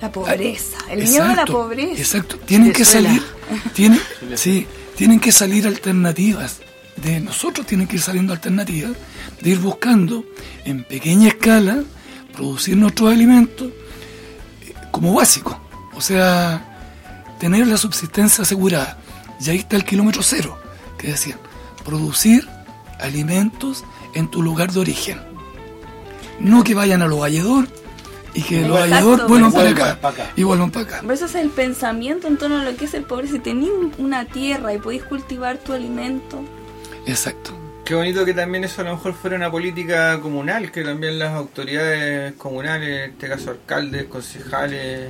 La 0.00 0.12
pobreza, 0.12 0.78
el 0.90 1.02
miedo 1.02 1.24
a 1.24 1.34
la 1.34 1.46
pobreza. 1.46 2.00
Exacto, 2.00 2.38
tienen 2.38 2.72
que 2.72 2.84
salir, 2.84 3.22
tienen, 3.74 4.00
sí, 4.36 4.66
tienen 4.96 5.18
que 5.18 5.32
salir 5.32 5.66
alternativas. 5.66 6.58
De 6.96 7.18
nosotros 7.18 7.66
tienen 7.66 7.86
que 7.86 7.96
ir 7.96 8.02
saliendo 8.02 8.34
alternativas, 8.34 8.92
de 9.40 9.50
ir 9.50 9.58
buscando 9.58 10.24
en 10.66 10.84
pequeña 10.84 11.28
escala 11.28 11.82
producir 12.34 12.76
nuestros 12.76 13.10
alimentos 13.10 13.68
eh, 13.68 14.74
como 14.90 15.14
básico. 15.14 15.58
O 15.94 16.02
sea, 16.02 16.66
tener 17.38 17.66
la 17.66 17.78
subsistencia 17.78 18.42
asegurada. 18.42 18.99
Y 19.40 19.50
ahí 19.50 19.58
está 19.58 19.76
el 19.76 19.84
kilómetro 19.84 20.22
cero, 20.22 20.58
que 20.98 21.08
decían, 21.08 21.38
producir 21.84 22.46
alimentos 23.00 23.84
en 24.14 24.28
tu 24.28 24.42
lugar 24.42 24.72
de 24.72 24.80
origen. 24.80 25.20
No 26.38 26.62
que 26.64 26.74
vayan 26.74 27.02
a 27.02 27.06
los 27.06 27.18
valledor 27.20 27.66
y 28.34 28.42
que 28.42 28.60
los 28.62 28.78
valledor 28.78 29.26
vuelvan 29.28 29.52
para 29.52 29.70
acá, 29.70 29.98
para 30.00 30.14
acá. 30.24 30.32
y 30.36 30.42
vuelvan 30.42 30.70
para 30.70 30.86
acá. 30.86 30.98
Pero 31.02 31.12
eso 31.14 31.26
es 31.26 31.34
el 31.34 31.48
pensamiento 31.50 32.28
en 32.28 32.36
torno 32.36 32.58
a 32.60 32.64
lo 32.64 32.76
que 32.76 32.84
es 32.84 32.94
el 32.94 33.04
pobre. 33.04 33.28
Si 33.28 33.38
tenéis 33.38 33.70
un- 33.70 33.92
una 33.98 34.24
tierra 34.24 34.72
y 34.74 34.78
podéis 34.78 35.04
cultivar 35.04 35.58
tu 35.58 35.72
alimento, 35.72 36.42
Exacto. 37.06 37.52
Qué 37.84 37.94
bonito 37.96 38.24
que 38.24 38.34
también 38.34 38.62
eso 38.62 38.82
a 38.82 38.84
lo 38.84 38.92
mejor 38.92 39.14
fuera 39.14 39.34
una 39.36 39.50
política 39.50 40.20
comunal, 40.20 40.70
que 40.70 40.82
también 40.84 41.18
las 41.18 41.32
autoridades 41.34 42.34
comunales, 42.34 43.06
en 43.06 43.10
este 43.12 43.26
caso 43.28 43.50
alcaldes, 43.50 44.04
concejales, 44.04 45.08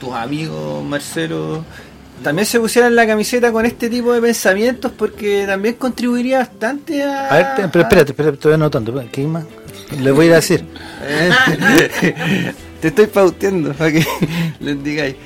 tus 0.00 0.14
amigos, 0.14 0.82
Marcelo, 0.84 1.64
también 2.22 2.46
se 2.46 2.58
pusieran 2.58 2.94
la 2.94 3.06
camiseta 3.06 3.52
con 3.52 3.66
este 3.66 3.88
tipo 3.88 4.12
de 4.12 4.20
pensamientos 4.20 4.92
porque 4.96 5.44
también 5.46 5.74
contribuiría 5.74 6.38
bastante 6.38 7.02
a... 7.02 7.28
A 7.28 7.36
ver, 7.36 7.70
pero 7.70 7.82
espérate, 7.82 8.12
espérate, 8.12 8.36
todavía 8.38 8.64
no 8.64 8.70
tanto. 8.70 9.04
¿Qué 9.12 9.26
más? 9.26 9.44
Le 10.00 10.10
voy 10.10 10.26
a 10.26 10.28
ir 10.28 10.32
a 10.32 10.36
decir. 10.36 10.64
Te 12.80 12.88
estoy 12.88 13.06
pauteando 13.06 13.72
para 13.72 13.92
que 13.92 14.06
les 14.60 14.82
digáis. 14.82 15.16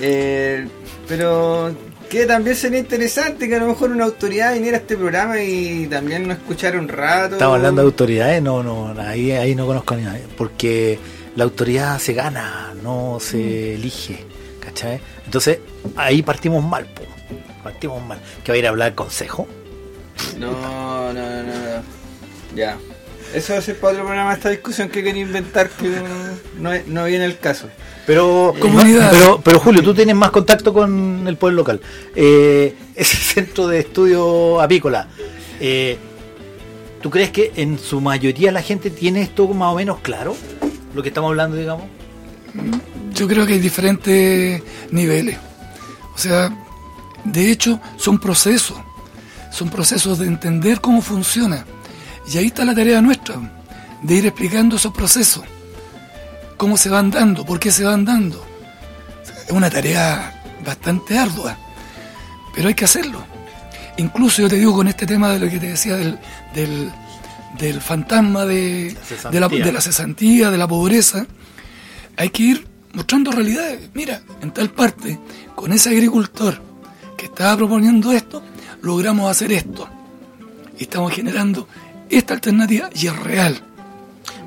Eh, 0.00 0.66
pero 1.06 1.74
que 2.08 2.24
también 2.24 2.56
sería 2.56 2.78
interesante 2.78 3.48
que 3.48 3.56
a 3.56 3.58
lo 3.58 3.68
mejor 3.68 3.90
una 3.90 4.04
autoridad 4.04 4.54
viniera 4.54 4.78
a 4.78 4.80
este 4.80 4.96
programa 4.96 5.40
y 5.42 5.86
también 5.86 6.26
nos 6.26 6.38
escuchara 6.38 6.78
un 6.78 6.88
rato. 6.88 7.34
Estamos 7.34 7.56
hablando 7.56 7.82
de 7.82 7.86
autoridades, 7.86 8.42
no, 8.42 8.62
no, 8.62 8.94
ahí, 9.00 9.32
ahí 9.32 9.54
no 9.54 9.66
conozco 9.66 9.94
a 9.94 9.98
nadie, 9.98 10.24
porque 10.36 10.98
la 11.36 11.44
autoridad 11.44 11.98
se 11.98 12.14
gana, 12.14 12.74
no 12.82 13.18
se 13.20 13.74
elige, 13.74 14.24
¿cachai? 14.68 15.00
Entonces, 15.24 15.58
ahí 15.96 16.22
partimos 16.22 16.62
mal, 16.62 16.84
po, 16.86 17.02
partimos 17.62 18.04
mal. 18.04 18.18
Que 18.44 18.52
va 18.52 18.56
a 18.56 18.58
ir 18.58 18.66
a 18.66 18.70
hablar 18.70 18.94
consejo. 18.94 19.48
No, 20.38 21.12
no, 21.12 21.12
no, 21.12 21.42
no. 21.42 21.82
Ya. 22.54 22.76
Eso 23.34 23.52
va 23.52 23.58
a 23.58 23.62
ser 23.62 23.78
para 23.78 23.92
otro 23.92 24.04
programa 24.04 24.32
esta 24.32 24.48
discusión 24.48 24.88
que 24.88 25.02
quería 25.02 25.22
inventar 25.22 25.68
que 25.68 25.88
no, 26.58 26.70
no, 26.86 27.04
viene 27.04 27.26
el 27.26 27.38
caso. 27.38 27.68
Pero, 28.06 28.54
Comunidad. 28.58 29.10
pero, 29.10 29.40
pero 29.42 29.60
Julio, 29.60 29.82
tú 29.82 29.94
tienes 29.94 30.16
más 30.16 30.30
contacto 30.30 30.72
con 30.72 31.26
el 31.26 31.36
pueblo 31.36 31.58
local. 31.58 31.80
Eh, 32.14 32.74
ese 32.94 33.16
centro 33.34 33.68
de 33.68 33.80
estudio 33.80 34.60
apícola, 34.62 35.08
eh, 35.60 35.98
¿tú 37.02 37.10
crees 37.10 37.30
que 37.30 37.52
en 37.56 37.78
su 37.78 38.00
mayoría 38.00 38.50
la 38.50 38.62
gente 38.62 38.90
tiene 38.90 39.20
esto 39.20 39.46
más 39.48 39.72
o 39.72 39.76
menos 39.76 39.98
claro? 40.00 40.34
Lo 40.94 41.02
que 41.02 41.08
estamos 41.08 41.28
hablando, 41.28 41.56
digamos. 41.56 41.97
Yo 43.14 43.26
creo 43.26 43.46
que 43.46 43.54
hay 43.54 43.58
diferentes 43.58 44.62
niveles. 44.90 45.38
O 46.14 46.18
sea, 46.18 46.50
de 47.24 47.50
hecho, 47.50 47.80
son 47.96 48.18
procesos. 48.18 48.78
Son 49.50 49.68
procesos 49.70 50.18
de 50.18 50.26
entender 50.26 50.80
cómo 50.80 51.02
funciona. 51.02 51.64
Y 52.32 52.38
ahí 52.38 52.46
está 52.46 52.64
la 52.64 52.74
tarea 52.74 53.00
nuestra, 53.00 53.36
de 54.02 54.14
ir 54.14 54.26
explicando 54.26 54.76
esos 54.76 54.92
procesos. 54.92 55.44
Cómo 56.56 56.76
se 56.76 56.90
van 56.90 57.10
dando, 57.10 57.44
por 57.44 57.58
qué 57.58 57.70
se 57.70 57.84
van 57.84 58.04
dando. 58.04 58.44
Es 59.46 59.52
una 59.52 59.70
tarea 59.70 60.42
bastante 60.64 61.18
ardua, 61.18 61.56
pero 62.54 62.68
hay 62.68 62.74
que 62.74 62.84
hacerlo. 62.84 63.24
Incluso 63.96 64.42
yo 64.42 64.48
te 64.48 64.56
digo 64.56 64.74
con 64.74 64.88
este 64.88 65.06
tema 65.06 65.30
de 65.32 65.38
lo 65.38 65.48
que 65.48 65.58
te 65.58 65.68
decía 65.68 65.96
del, 65.96 66.18
del, 66.54 66.92
del 67.58 67.80
fantasma 67.80 68.44
de, 68.44 68.94
La 69.24 69.30
de, 69.30 69.40
la, 69.40 69.48
de 69.48 69.72
la 69.72 69.80
cesantía, 69.80 70.50
de 70.50 70.58
la 70.58 70.68
pobreza, 70.68 71.26
hay 72.18 72.30
que 72.30 72.42
ir 72.42 72.66
mostrando 72.92 73.30
realidades. 73.30 73.88
Mira, 73.94 74.20
en 74.42 74.50
tal 74.50 74.70
parte, 74.70 75.18
con 75.54 75.72
ese 75.72 75.90
agricultor 75.90 76.60
que 77.16 77.26
estaba 77.26 77.56
proponiendo 77.56 78.12
esto, 78.12 78.42
logramos 78.82 79.30
hacer 79.30 79.52
esto. 79.52 79.88
Y 80.76 80.82
estamos 80.82 81.12
generando 81.12 81.68
esta 82.10 82.34
alternativa 82.34 82.90
y 82.92 83.06
es 83.06 83.16
real. 83.16 83.60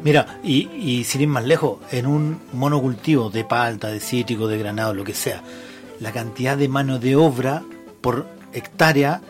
Mira, 0.03 0.39
y, 0.43 0.69
y 0.69 1.03
sin 1.05 1.21
ir 1.21 1.27
más 1.29 1.45
lejos, 1.45 1.79
en 1.91 2.07
un 2.07 2.39
monocultivo 2.51 3.29
de 3.29 3.45
palta, 3.45 3.87
de 3.87 4.01
cítrico, 4.01 4.47
de 4.47 4.57
granado, 4.57 4.93
lo 4.93 5.05
que 5.05 5.13
sea, 5.13 5.41
la 5.99 6.11
cantidad 6.11 6.57
de 6.57 6.67
mano 6.67 6.99
de 6.99 7.15
obra 7.15 7.63
por 8.01 8.27
hectárea 8.51 9.21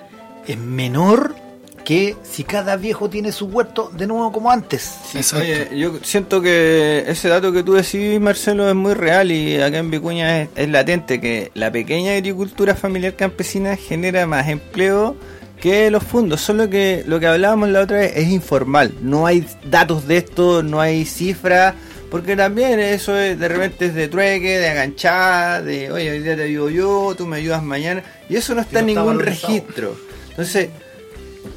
es 0.48 0.58
menor 0.58 1.36
que 1.84 2.16
si 2.24 2.44
cada 2.44 2.76
viejo 2.76 3.10
tiene 3.10 3.32
su 3.32 3.46
huerto 3.46 3.92
de 3.96 4.08
nuevo 4.08 4.32
como 4.32 4.52
antes. 4.52 4.96
Oye, 5.36 5.70
yo 5.76 6.00
siento 6.04 6.42
que 6.42 7.04
ese 7.08 7.28
dato 7.30 7.52
que 7.52 7.64
tú 7.64 7.74
decís, 7.74 8.20
Marcelo, 8.20 8.70
es 8.70 8.76
muy 8.76 8.94
real 8.94 9.32
y 9.32 9.60
acá 9.60 9.78
en 9.78 9.92
Vicuña 9.92 10.42
es, 10.42 10.50
es 10.56 10.70
latente 10.70 11.20
que 11.20 11.52
la 11.54 11.72
pequeña 11.72 12.14
agricultura 12.14 12.76
familiar 12.76 13.16
campesina 13.16 13.76
genera 13.76 14.26
más 14.28 14.48
empleo 14.48 15.16
que 15.62 15.92
los 15.92 16.04
fondos. 16.04 16.42
Solo 16.42 16.70
que 16.70 17.04
lo 17.08 17.20
que 17.20 17.28
hablábamos 17.28 17.70
la 17.70 17.82
otra 17.82 18.00
vez 18.00 18.14
es 18.16 18.28
informal. 18.30 18.94
No 19.02 19.26
hay 19.26 19.46
datos 19.70 20.08
de 20.08 20.18
esto, 20.18 20.64
no 20.64 20.82
hay 20.82 21.06
cifras, 21.06 21.76
Porque 22.10 22.36
también 22.36 22.78
eso 22.82 23.18
es, 23.18 23.40
de 23.40 23.48
repente 23.48 23.86
es 23.86 23.96
de 23.96 24.10
trueque, 24.10 24.58
de 24.60 24.68
aganchada, 24.68 25.62
de 25.62 25.90
oye, 25.90 26.12
hoy 26.12 26.20
día 26.20 26.36
te 26.36 26.44
ayudo 26.44 26.70
yo, 26.70 27.16
tú 27.16 27.26
me 27.26 27.38
ayudas 27.38 27.64
mañana. 27.64 28.04
Y 28.28 28.36
eso 28.36 28.54
no 28.54 28.62
está 28.62 28.80
en 28.80 28.88
no 28.88 28.94
ningún 28.94 29.20
registro. 29.20 29.96
Entonces, 30.32 30.70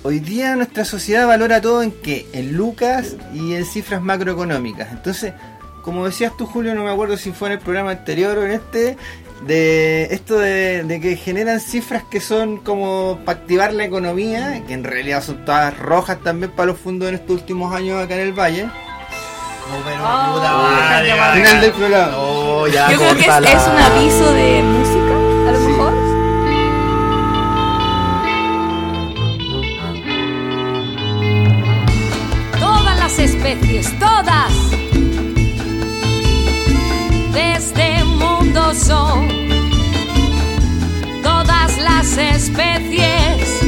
hoy 0.05 0.21
día 0.21 0.55
nuestra 0.55 0.85
sociedad 0.85 1.27
valora 1.27 1.61
todo 1.61 1.83
en 1.83 1.91
qué? 1.91 2.27
En 2.33 2.57
lucas 2.57 3.17
y 3.35 3.55
en 3.55 3.65
cifras 3.65 4.01
macroeconómicas. 4.01 4.93
Entonces, 4.93 5.33
como 5.83 6.07
decías 6.07 6.33
tú, 6.37 6.47
Julio, 6.47 6.75
no 6.75 6.85
me 6.85 6.91
acuerdo 6.91 7.17
si 7.17 7.33
fue 7.33 7.49
en 7.49 7.53
el 7.55 7.59
programa 7.59 7.91
anterior 7.91 8.39
o 8.39 8.45
en 8.45 8.53
este, 8.53 8.97
de 9.47 10.05
esto 10.13 10.39
de, 10.39 10.85
de 10.85 11.01
que 11.01 11.17
generan 11.17 11.59
cifras 11.61 12.03
que 12.11 12.21
son 12.21 12.59
como 12.59 13.19
para 13.25 13.41
activar 13.41 13.73
la 13.73 13.85
economía, 13.85 14.63
que 14.67 14.73
en 14.75 14.85
realidad 14.85 15.23
son 15.23 15.45
todas 15.45 15.77
rojas 15.79 16.19
también 16.23 16.53
para 16.53 16.67
los 16.69 16.79
fondos 16.79 17.09
en 17.09 17.17
estos 17.17 17.31
últimos 17.41 17.75
años 17.75 18.03
acá 18.03 18.15
en 18.15 18.21
el 18.21 18.33
Valle. 18.33 18.65
No, 18.65 18.71
pero 19.85 20.05
Oh, 20.07 20.35
puta 20.35 20.53
madre. 20.53 21.13
Final 21.41 21.61
del 21.63 21.73
programa. 21.73 22.13
No, 22.13 22.67
ya, 22.69 22.91
Yo 22.91 22.99
creo 22.99 23.15
que 23.15 23.21
es, 23.21 23.27
córtala. 23.27 23.51
es 23.53 23.63
un 23.67 23.79
aviso 23.79 24.33
de 24.35 24.63
música, 24.63 25.15
las 33.17 33.31
especies, 33.31 33.99
todas 34.01 34.53
de 37.33 37.53
este 37.53 38.03
mundo 38.05 38.75
son 38.75 39.29
todas 41.23 41.79
las 41.79 42.19
especies, 42.19 43.61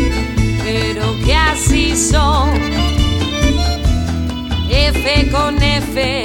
pero 0.64 1.16
que 1.24 1.34
así 1.34 1.96
son. 1.96 2.50
F 4.68 5.30
con 5.30 5.62
F, 5.62 6.24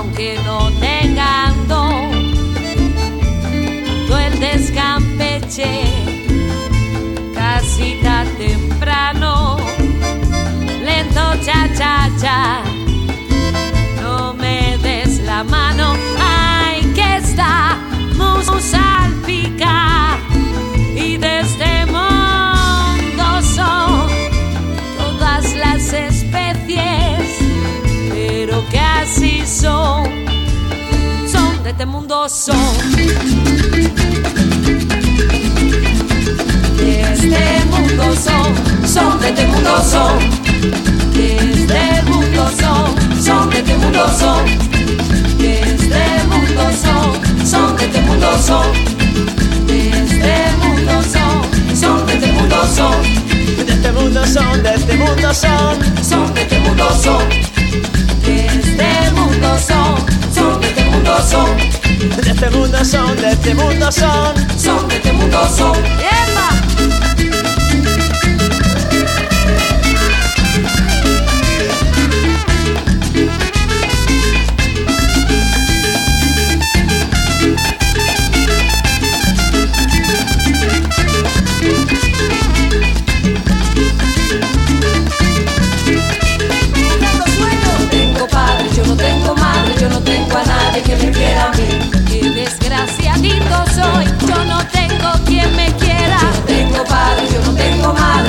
aunque 0.00 0.38
no 0.46 0.70
tengan 0.80 1.68
don. 1.68 2.10
Duendes 4.08 4.70
campeche 4.72 5.84
casita 7.34 8.24
temprano 8.38 9.58
lento 10.86 11.24
cha 11.44 11.68
cha 11.78 12.08
cha. 12.20 12.62
No 14.00 14.32
me 14.32 14.78
des 14.78 15.20
la 15.20 15.44
mano, 15.44 15.92
ay 16.18 16.80
que 16.94 17.16
estamos 17.16 18.46
salpica 18.72 20.16
y 20.96 21.18
de 21.18 21.79
son, 29.60 30.04
son 31.30 31.62
de 31.62 31.70
este 31.70 31.84
mundo 31.84 32.28
son. 32.28 32.56
De 36.78 37.02
este 37.02 37.64
mundo 37.70 38.04
son, 38.16 38.88
son 38.88 39.20
de 39.20 39.28
este 39.28 39.46
mundo 39.48 39.82
son. 39.84 40.18
De 41.12 41.36
este 41.36 42.02
mundo 42.08 42.50
son, 42.58 43.22
son 43.22 43.50
de 43.50 43.58
este 43.58 43.76
mundo 43.76 44.06
son, 44.18 44.46
de 45.38 45.60
este 45.60 46.24
mundo 46.30 46.62
son, 46.82 47.46
son 47.46 47.76
de 47.76 47.84
este 47.84 48.00
mundo 48.00 48.38
son, 48.46 48.72
de 49.66 49.88
este 49.90 50.32
mundo 50.62 51.02
son, 51.12 51.76
son 51.76 52.06
de 52.06 52.14
este 52.14 52.32
mundo 52.32 52.56
son, 52.74 53.02
De 53.66 53.72
este 53.72 53.92
mundo 53.92 54.26
son, 54.26 54.62
de 54.62 54.74
este 54.74 54.96
mundo 54.96 55.34
son. 55.34 56.04
son 56.04 56.34
de 56.34 56.42
este 56.42 56.58
mundo 56.60 56.88
son, 57.02 57.59
son, 59.60 59.96
son 60.34 60.60
de 60.60 60.68
este 60.68 60.84
mundo 60.84 61.16
son, 61.28 61.56
De 61.56 62.30
este 62.30 62.50
mundo 62.50 62.84
son, 62.84 63.16
de 63.16 63.30
este 63.30 63.54
mundo 63.54 63.92
son. 63.92 64.34
son 64.58 64.88
de 64.88 64.96
este 64.96 65.12
mundo 65.12 65.38
son. 65.56 65.76
¡Epa! 65.84 66.59
tem 97.60 97.82
tomar. 97.82 98.19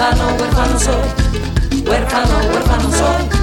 Huérfano, 0.00 0.34
huérfano 0.38 0.80
soy, 0.80 1.82
huérfano, 1.86 2.38
huérfano 2.50 2.90
soy, 2.90 3.39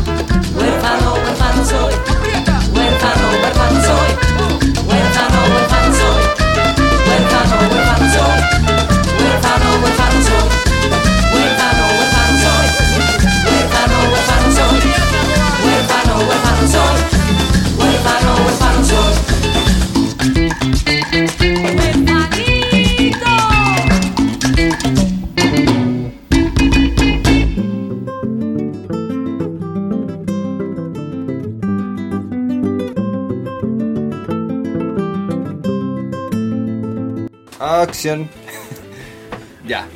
Ya. 39.68 39.88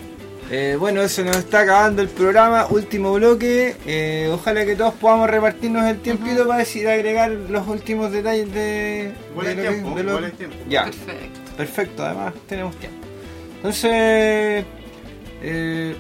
Eh, 0.54 0.76
bueno, 0.78 1.08
se 1.08 1.24
nos 1.24 1.38
está 1.38 1.62
acabando 1.62 2.02
el 2.02 2.10
programa, 2.10 2.68
último 2.70 3.14
bloque. 3.14 3.78
Eh, 3.86 4.30
ojalá 4.34 4.66
que 4.66 4.76
todos 4.76 4.94
podamos 4.96 5.30
repartirnos 5.30 5.86
el 5.86 6.00
tiempito 6.02 6.46
para 6.46 6.60
decir 6.60 6.90
agregar 6.90 7.32
los 7.32 7.66
últimos 7.70 8.12
detalles 8.12 8.54
de, 8.54 9.14
Igual 9.32 9.46
de 9.46 9.52
hay 9.52 9.56
lo 9.56 9.64
que- 9.64 9.96
de 9.96 10.04
lo- 10.04 10.10
igual 10.12 10.26
hay 10.26 10.32
tiempo. 10.32 10.56
Ya, 10.68 10.84
Perfecto. 10.84 11.40
perfecto, 11.56 12.04
además 12.06 12.34
tenemos 12.50 12.76
tiempo. 12.76 12.98
Entonces, 13.58 14.66
eh, 15.42 15.96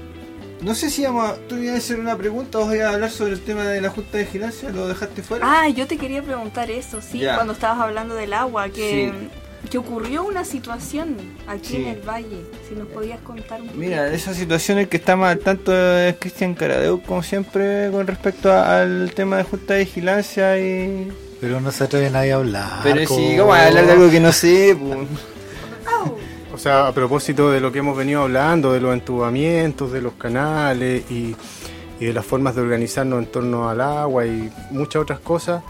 no 0.62 0.76
sé 0.76 0.90
si 0.90 1.04
vamos 1.06 1.30
a, 1.30 1.36
tú 1.48 1.56
ibas 1.56 1.76
a 1.76 1.78
hacer 1.78 1.98
una 2.00 2.18
pregunta 2.18 2.58
o 2.60 2.66
voy 2.66 2.80
a 2.80 2.90
hablar 2.90 3.10
sobre 3.10 3.32
el 3.34 3.40
tema 3.42 3.64
de 3.64 3.80
la 3.80 3.90
Junta 3.90 4.18
de 4.18 4.26
Vigilancia, 4.26 4.70
lo 4.70 4.86
dejaste 4.86 5.22
fuera. 5.24 5.46
Ah, 5.50 5.70
yo 5.70 5.88
te 5.88 5.98
quería 5.98 6.22
preguntar 6.22 6.70
eso, 6.72 7.02
sí, 7.02 7.20
Ya. 7.20 7.36
cuando 7.36 7.54
estabas 7.54 7.80
hablando 7.80 8.16
del 8.16 8.34
agua, 8.34 8.68
que, 8.68 9.14
Sí. 9.14 9.30
Que 9.70 9.78
ocurrió 9.78 10.24
una 10.24 10.44
situación 10.44 11.16
aquí 11.48 11.68
Sí. 11.70 11.76
en 11.78 11.88
el 11.88 12.02
valle. 12.02 12.42
Si 12.68 12.76
nos 12.76 12.88
podías 12.88 13.20
contar 13.22 13.62
un 13.62 13.68
poco. 13.68 13.80
Mira, 13.80 14.04
de 14.06 14.16
esa 14.16 14.34
situación 14.34 14.80
el 14.80 14.88
que 14.90 14.98
está 14.98 15.16
más 15.16 15.32
al 15.34 15.40
tanto 15.40 15.72
es 15.74 16.16
Cristian 16.20 16.54
Caradeu, 16.56 17.02
como 17.02 17.24
siempre, 17.24 17.90
con 17.92 18.06
respecto 18.08 18.52
a- 18.52 18.82
al 18.82 19.12
tema 19.16 19.38
de 19.38 19.44
Junta 19.44 19.74
de 19.76 19.80
Vigilancia 19.86 20.58
y... 20.60 21.12
Pero 21.40 21.60
no 21.62 21.72
se 21.72 21.84
atreve 21.86 22.10
nadie 22.10 22.34
a 22.34 22.36
hablar. 22.36 22.70
Pero 22.84 23.08
co- 23.08 23.16
si, 23.16 23.38
¿cómo 23.38 23.54
a 23.54 23.66
hablar 23.68 23.86
de 23.86 23.92
algo 23.94 24.10
que 24.12 24.20
no 24.20 24.32
sé? 24.32 24.76
po? 24.80 25.06
sea, 26.58 26.88
a 26.88 26.94
propósito 26.94 27.50
de 27.50 27.60
lo 27.60 27.72
que 27.72 27.80
hemos 27.80 27.98
venido 27.98 28.22
hablando, 28.22 28.74
de 28.74 28.80
los 28.82 28.94
entubamientos, 28.94 29.92
de 29.92 30.02
los 30.02 30.14
canales 30.14 31.10
y, 31.10 31.36
y 32.00 32.06
de 32.06 32.14
las 32.14 32.24
formas 32.26 32.56
de 32.56 32.62
organizarnos 32.62 33.20
en 33.20 33.26
torno 33.32 33.68
al 33.70 33.82
agua 33.82 34.26
y 34.28 34.52
muchas 34.70 35.02
otras 35.02 35.20
cosas, 35.22 35.64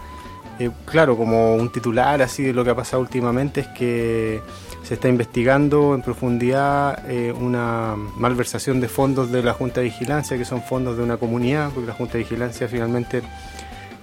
eh, 0.66 0.70
claro, 0.84 1.16
como 1.16 1.54
un 1.54 1.70
titular 1.70 2.22
así 2.22 2.42
de 2.42 2.52
lo 2.52 2.64
que 2.64 2.70
ha 2.70 2.76
pasado 2.76 3.02
últimamente 3.02 3.62
es 3.62 3.68
que 3.68 4.40
se 4.82 4.94
está 4.94 5.08
investigando 5.08 5.94
en 5.94 6.02
profundidad 6.02 7.08
eh, 7.08 7.32
una 7.32 7.94
malversación 8.16 8.80
de 8.80 8.88
fondos 8.88 9.30
de 9.30 9.42
la 9.42 9.52
Junta 9.52 9.80
de 9.80 9.84
Vigilancia, 9.84 10.36
que 10.36 10.44
son 10.44 10.62
fondos 10.62 10.96
de 10.96 11.02
una 11.02 11.16
comunidad, 11.16 11.70
porque 11.70 11.86
la 11.86 11.94
Junta 11.94 12.14
de 12.14 12.20
Vigilancia 12.20 12.68
finalmente 12.68 13.22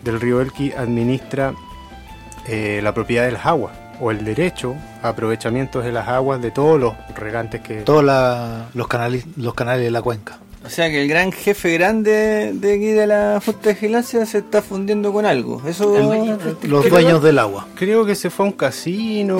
del 0.03 0.19
río 0.19 0.41
Elqui 0.41 0.71
administra 0.71 1.53
eh, 2.47 2.79
la 2.81 2.93
propiedad 2.93 3.25
de 3.25 3.33
las 3.33 3.45
aguas 3.45 3.73
o 3.99 4.11
el 4.11 4.23
derecho 4.23 4.75
a 5.03 5.09
aprovechamientos 5.09 5.83
de 5.83 5.91
las 5.91 6.07
aguas 6.07 6.41
de 6.41 6.51
todos 6.51 6.79
los 6.79 6.93
regantes 7.15 7.61
que... 7.61 7.81
Todos 7.81 8.03
los, 8.73 8.87
canales, 8.87 9.25
los 9.35 9.53
canales 9.53 9.83
de 9.83 9.91
la 9.91 10.01
cuenca. 10.01 10.39
O 10.65 10.69
sea 10.69 10.89
que 10.89 11.01
el 11.01 11.07
gran 11.07 11.31
jefe 11.31 11.71
grande 11.73 12.51
de 12.53 12.73
aquí 12.73 12.87
de 12.87 13.07
la 13.07 13.41
Junta 13.43 13.69
de 13.69 13.73
Vigilancia 13.75 14.25
se 14.25 14.39
está 14.39 14.61
fundiendo 14.61 15.13
con 15.13 15.25
algo. 15.25 15.61
Eso 15.65 15.95
Los 16.63 16.89
dueños 16.89 17.23
del 17.23 17.39
agua. 17.39 17.67
Creo 17.75 18.05
que 18.05 18.13
se 18.13 18.29
fue 18.29 18.45
a 18.45 18.49
un 18.49 18.53
casino 18.53 19.37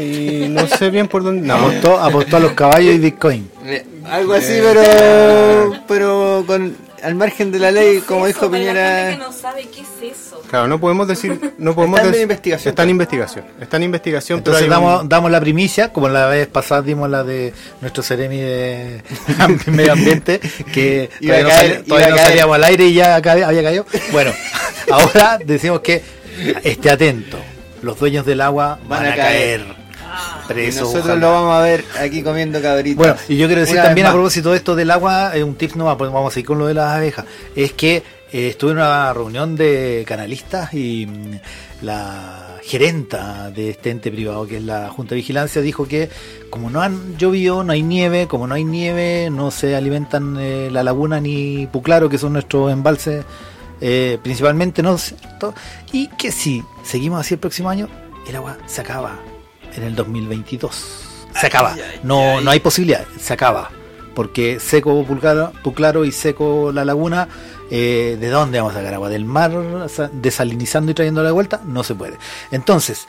y 0.00 0.46
no 0.48 0.66
sé 0.68 0.90
bien 0.90 1.08
por 1.08 1.24
dónde... 1.24 1.46
No, 1.46 1.54
Apostó, 1.56 1.98
apostó 1.98 2.36
a 2.36 2.40
los 2.40 2.52
caballos 2.52 2.94
y 2.94 2.98
Bitcoin. 2.98 3.50
Eh, 3.64 3.84
Algo 4.04 4.34
así, 4.34 4.58
pero 4.62 5.82
pero 5.88 6.44
con 6.46 6.76
al 7.02 7.14
margen 7.16 7.50
de 7.50 7.58
la 7.58 7.72
ley, 7.72 8.00
como 8.00 8.26
dijo 8.26 8.48
Piñera. 8.50 9.16
no 9.16 9.32
sabe 9.32 9.68
qué 9.68 9.80
es 9.80 10.16
eso. 10.16 10.31
Claro, 10.52 10.68
no 10.68 10.78
podemos 10.78 11.08
decir... 11.08 11.54
No 11.56 11.74
podemos 11.74 11.98
Está 11.98 12.14
en 12.14 12.22
investigación. 12.24 12.68
Está 12.72 12.82
en 12.82 12.90
investigación. 12.90 13.44
Está 13.58 13.76
en 13.78 13.82
investigación, 13.84 14.38
Entonces 14.40 14.64
pero 14.64 14.76
hay 14.76 15.00
un- 15.00 15.08
damos, 15.08 15.30
la 15.30 15.40
primicia, 15.40 15.88
como 15.94 16.10
la 16.10 16.26
vez 16.26 16.46
pasada 16.46 16.82
dimos 16.82 17.08
la 17.08 17.24
de 17.24 17.54
nuestro 17.80 18.02
Ceremi 18.02 18.36
de 18.36 19.02
Medio 19.68 19.92
Ambiente, 19.94 20.40
que 20.70 21.08
Iba 21.20 21.36
todavía, 21.38 21.38
a 21.38 21.42
no, 21.42 21.48
caer, 21.48 21.72
sali- 21.76 21.88
todavía 21.88 22.08
no 22.10 22.16
salíamos 22.18 22.56
al 22.56 22.64
aire 22.64 22.84
y 22.84 22.92
ya 22.92 23.16
había 23.16 23.62
caído. 23.62 23.86
Bueno, 24.12 24.30
ahora 24.92 25.38
decimos 25.42 25.80
que 25.80 26.02
esté 26.62 26.90
atento, 26.90 27.38
los 27.80 27.98
dueños 27.98 28.26
del 28.26 28.42
agua 28.42 28.78
van, 28.86 29.06
a 29.06 29.16
caer. 29.16 29.64
Y 30.44 30.48
Presos, 30.48 30.82
nosotros 30.82 31.04
ojalá. 31.06 31.20
lo 31.20 31.32
vamos 31.32 31.54
a 31.54 31.60
ver 31.62 31.82
aquí 31.98 32.22
comiendo 32.22 32.60
cabritas. 32.60 32.98
Bueno, 32.98 33.16
y 33.26 33.38
yo 33.38 33.46
quiero 33.46 33.62
decir 33.62 33.76
Una 33.76 33.84
también 33.84 34.06
a 34.06 34.12
propósito 34.12 34.50
de 34.50 34.58
esto 34.58 34.76
del 34.76 34.90
agua, 34.90 35.34
eh, 35.34 35.42
un 35.42 35.54
tip 35.54 35.72
no 35.76 35.96
pues 35.96 36.12
vamos 36.12 36.30
a 36.30 36.34
seguir 36.34 36.46
con 36.48 36.58
lo 36.58 36.66
de 36.66 36.74
las 36.74 36.94
abejas, 36.94 37.24
es 37.56 37.72
que 37.72 38.02
eh, 38.32 38.48
estuve 38.48 38.72
en 38.72 38.78
una 38.78 39.12
reunión 39.12 39.56
de 39.56 40.04
canalistas 40.06 40.72
y 40.74 41.06
mm, 41.06 41.84
la 41.84 42.58
gerenta 42.62 43.50
de 43.50 43.70
este 43.70 43.90
ente 43.90 44.10
privado, 44.10 44.46
que 44.46 44.56
es 44.56 44.62
la 44.62 44.88
Junta 44.88 45.10
de 45.10 45.16
Vigilancia, 45.16 45.60
dijo 45.60 45.86
que 45.86 46.08
como 46.48 46.70
no 46.70 46.80
han 46.80 47.18
llovido, 47.18 47.64
no 47.64 47.72
hay 47.72 47.82
nieve, 47.82 48.28
como 48.28 48.46
no 48.46 48.54
hay 48.54 48.64
nieve, 48.64 49.28
no 49.30 49.50
se 49.50 49.74
alimentan 49.76 50.36
eh, 50.38 50.68
la 50.70 50.82
laguna 50.82 51.20
ni 51.20 51.66
Puclaro, 51.66 52.08
que 52.08 52.18
son 52.18 52.34
nuestros 52.34 52.72
embalses 52.72 53.24
eh, 53.80 54.18
principalmente, 54.22 54.82
¿no? 54.82 54.96
¿Cierto? 54.96 55.54
Y 55.92 56.06
que 56.08 56.30
si 56.30 56.62
seguimos 56.84 57.20
así 57.20 57.34
el 57.34 57.40
próximo 57.40 57.68
año, 57.68 57.88
el 58.28 58.36
agua 58.36 58.56
se 58.66 58.80
acaba 58.80 59.18
en 59.74 59.82
el 59.82 59.94
2022. 59.96 61.08
Se 61.38 61.46
acaba. 61.46 61.76
No, 62.02 62.40
no 62.40 62.50
hay 62.50 62.60
posibilidad, 62.60 63.04
se 63.18 63.32
acaba. 63.32 63.70
Porque 64.14 64.60
seco 64.60 65.04
Puclaro, 65.62 66.04
y 66.04 66.12
seco 66.12 66.70
la 66.72 66.84
laguna, 66.84 67.28
eh, 67.70 68.16
¿de 68.20 68.28
dónde 68.28 68.58
vamos 68.58 68.74
a 68.74 68.78
sacar 68.78 68.94
agua? 68.94 69.08
¿Del 69.08 69.24
mar 69.24 69.52
sa- 69.88 70.10
desalinizando 70.12 70.90
y 70.90 70.94
trayéndola 70.94 71.28
de 71.28 71.32
vuelta? 71.32 71.60
No 71.66 71.82
se 71.82 71.94
puede. 71.94 72.18
Entonces, 72.50 73.06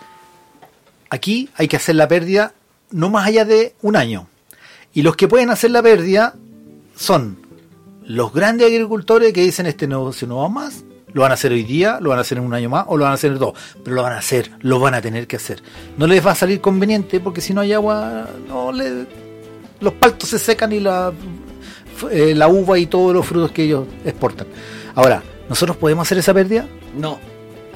aquí 1.10 1.50
hay 1.56 1.68
que 1.68 1.76
hacer 1.78 1.96
la 1.96 2.08
pérdida 2.08 2.54
no 2.92 3.10
más 3.10 3.28
allá 3.28 3.46
de 3.46 3.76
un 3.82 3.96
año. 3.96 4.28
Y 4.94 5.02
los 5.02 5.16
que 5.16 5.28
pueden 5.28 5.50
hacer 5.50 5.72
la 5.72 5.82
pérdida 5.82 6.36
son 6.96 7.40
los 8.06 8.32
grandes 8.34 8.68
agricultores 8.68 9.34
que 9.34 9.42
dicen 9.42 9.66
este 9.66 9.88
negocio 9.88 10.28
no 10.28 10.38
va 10.38 10.50
más, 10.50 10.84
lo 11.14 11.22
van 11.22 11.32
a 11.32 11.34
hacer 11.36 11.52
hoy 11.52 11.64
día, 11.64 12.00
lo 12.02 12.10
van 12.10 12.20
a 12.20 12.22
hacer 12.22 12.38
en 12.38 12.44
un 12.44 12.54
año 12.54 12.70
más 12.70 12.86
o 12.88 12.98
lo 12.98 13.04
van 13.04 13.12
a 13.12 13.16
hacer 13.16 13.32
en 13.32 13.40
dos, 13.40 13.54
pero 13.84 13.96
lo 13.96 14.04
van 14.04 14.14
a 14.14 14.18
hacer, 14.20 14.52
lo 14.62 14.80
van 14.80 14.94
a 14.94 15.02
tener 15.02 15.26
que 15.28 15.38
hacer. 15.38 15.64
No 15.98 16.06
les 16.06 16.26
va 16.26 16.32
a 16.32 16.36
salir 16.36 16.62
conveniente 16.62 17.20
porque 17.20 17.42
si 17.42 17.54
no 17.54 17.62
hay 17.62 17.74
agua, 17.74 18.28
no 18.48 18.72
le, 18.72 19.08
los 19.84 19.94
paltos 19.94 20.30
se 20.30 20.40
secan 20.40 20.72
y 20.72 20.80
la, 20.80 21.12
eh, 22.10 22.34
la 22.36 22.48
uva 22.48 22.80
y 22.80 22.86
todos 22.86 23.14
los 23.14 23.26
frutos 23.26 23.52
que 23.52 23.64
ellos 23.64 23.86
exportan. 24.06 24.48
Ahora, 24.96 25.22
¿nosotros 25.50 25.78
podemos 25.78 26.08
hacer 26.08 26.18
esa 26.18 26.34
pérdida? 26.34 26.66
No. 26.96 27.20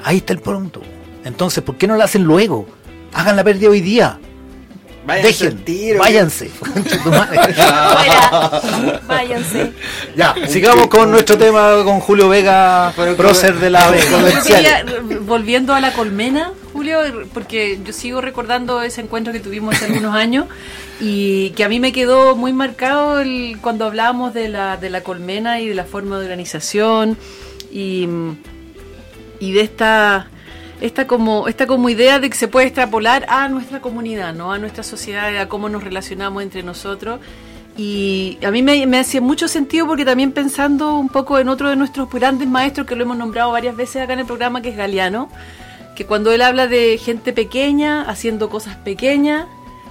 Ahí 0.02 0.18
está 0.18 0.32
el 0.32 0.40
punto. 0.40 0.80
Entonces, 1.24 1.62
¿por 1.62 1.76
qué 1.76 1.86
no 1.86 1.96
la 1.96 2.04
hacen 2.04 2.24
luego? 2.24 2.66
Hagan 3.12 3.36
la 3.36 3.44
pérdida 3.44 3.70
hoy 3.70 3.80
día. 3.80 4.18
Váyanse 5.06 5.44
Dejen, 5.44 5.64
tiro, 5.64 5.98
váyanse. 6.00 6.48
Fuera, 7.02 8.60
váyanse. 9.06 9.72
ya, 10.14 10.34
sigamos 10.46 10.88
con 10.88 11.10
nuestro 11.10 11.38
tema 11.38 11.82
con 11.82 11.98
Julio 12.00 12.28
Vega, 12.28 12.92
prócer 13.16 13.54
de 13.58 13.70
la 13.70 13.90
quería, 14.46 14.84
volviendo 15.22 15.74
a 15.74 15.80
la 15.80 15.94
colmena, 15.94 16.52
Julio, 16.78 17.00
porque 17.34 17.80
yo 17.84 17.92
sigo 17.92 18.20
recordando 18.20 18.82
ese 18.82 19.00
encuentro 19.00 19.32
que 19.32 19.40
tuvimos 19.40 19.74
hace 19.74 19.86
algunos 19.86 20.14
años 20.14 20.46
y 21.00 21.50
que 21.50 21.64
a 21.64 21.68
mí 21.68 21.80
me 21.80 21.90
quedó 21.90 22.36
muy 22.36 22.52
marcado 22.52 23.18
el, 23.18 23.58
cuando 23.60 23.84
hablábamos 23.84 24.32
de 24.32 24.48
la, 24.48 24.76
de 24.76 24.88
la 24.88 25.00
colmena 25.00 25.60
y 25.60 25.66
de 25.66 25.74
la 25.74 25.82
forma 25.82 26.20
de 26.20 26.26
organización 26.26 27.18
y, 27.72 28.08
y 29.40 29.50
de 29.50 29.60
esta 29.60 30.30
esta 30.80 31.08
como 31.08 31.48
esta 31.48 31.66
como 31.66 31.88
idea 31.88 32.20
de 32.20 32.30
que 32.30 32.36
se 32.36 32.46
puede 32.46 32.68
extrapolar 32.68 33.26
a 33.28 33.48
nuestra 33.48 33.80
comunidad, 33.80 34.32
¿no? 34.32 34.52
A 34.52 34.58
nuestra 34.58 34.84
sociedad, 34.84 35.36
a 35.36 35.48
cómo 35.48 35.68
nos 35.68 35.82
relacionamos 35.82 36.44
entre 36.44 36.62
nosotros. 36.62 37.18
Y 37.76 38.38
a 38.46 38.52
mí 38.52 38.62
me, 38.62 38.86
me 38.86 39.00
hacía 39.00 39.20
mucho 39.20 39.48
sentido 39.48 39.88
porque 39.88 40.04
también 40.04 40.30
pensando 40.30 40.94
un 40.94 41.08
poco 41.08 41.40
en 41.40 41.48
otro 41.48 41.70
de 41.70 41.74
nuestros 41.74 42.08
grandes 42.08 42.46
maestros 42.46 42.86
que 42.86 42.94
lo 42.94 43.02
hemos 43.02 43.16
nombrado 43.16 43.50
varias 43.50 43.74
veces 43.74 44.00
acá 44.00 44.12
en 44.12 44.20
el 44.20 44.26
programa, 44.26 44.62
que 44.62 44.68
es 44.68 44.76
Galeano, 44.76 45.28
que 45.98 46.06
cuando 46.06 46.30
él 46.30 46.42
habla 46.42 46.68
de 46.68 46.96
gente 46.96 47.32
pequeña, 47.32 48.02
haciendo 48.08 48.48
cosas 48.48 48.76
pequeñas, 48.76 49.46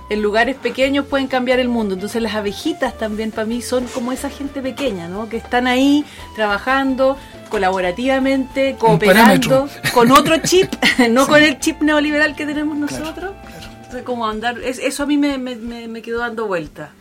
en 0.10 0.22
lugares 0.22 0.56
pequeños 0.56 1.06
pueden 1.06 1.28
cambiar 1.28 1.60
el 1.60 1.68
mundo. 1.68 1.96
Entonces 1.96 2.22
las 2.22 2.34
abejitas 2.34 2.98
también 2.98 3.32
para 3.32 3.46
mí 3.46 3.62
son 3.62 3.84
como 3.88 4.14
esa 4.14 4.30
gente 4.30 4.62
pequeña, 4.62 5.10
¿no? 5.10 5.28
Que 5.28 5.36
están 5.36 5.68
ahí 5.68 6.06
trabajando 6.34 7.18
colaborativamente, 7.50 8.78
cooperando, 8.80 9.68
con 9.94 10.10
otro 10.14 10.38
chip, 10.38 10.72
no 11.10 11.28
con 11.28 11.44
el 11.44 11.60
chip 11.60 11.82
neoliberal 11.82 12.38
que 12.38 12.46
tenemos 12.46 12.78
nosotros. 12.78 13.34
Entonces, 13.76 14.04
como 14.04 14.26
andar, 14.28 14.60
es- 14.60 14.80
eso 14.80 15.04
a 15.04 15.06
mí 15.08 15.18
me, 15.18 15.38
me- 15.38 15.88
me- 15.90 16.02
quedó 16.02 16.20
dando 16.20 16.48
vuelta. 16.48 16.92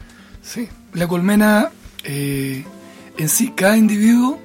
Sí, 0.42 0.68
la 0.94 1.06
colmena 1.06 1.70
eh, 2.02 2.64
en 3.18 3.28
sí, 3.28 3.52
cada 3.54 3.76
individuo 3.76 4.40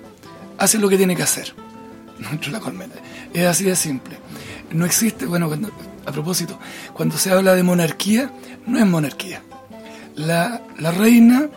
hace 0.59 0.77
lo 0.77 0.87
que 0.87 0.97
tiene 0.97 1.15
que 1.15 1.23
hacer 1.23 1.51
dentro 2.19 2.51
de 2.51 2.57
la 2.57 2.59
colmena. 2.59 2.93
Es 3.33 3.47
así 3.47 3.63
de 3.63 3.75
simple. 3.75 4.20
No 4.73 4.85
existe, 4.85 5.25
bueno, 5.25 5.47
cuando- 5.47 5.71
a 6.05 6.11
propósito, 6.11 6.57
cuando 6.93 7.17
se 7.17 7.31
habla 7.31 7.53
de 7.55 7.63
monarquía, 7.63 8.31
no 8.65 8.79
es 8.79 8.85
monarquía. 8.85 9.41
La, 10.15 10.61
la 10.79 10.91
reina 10.91 11.49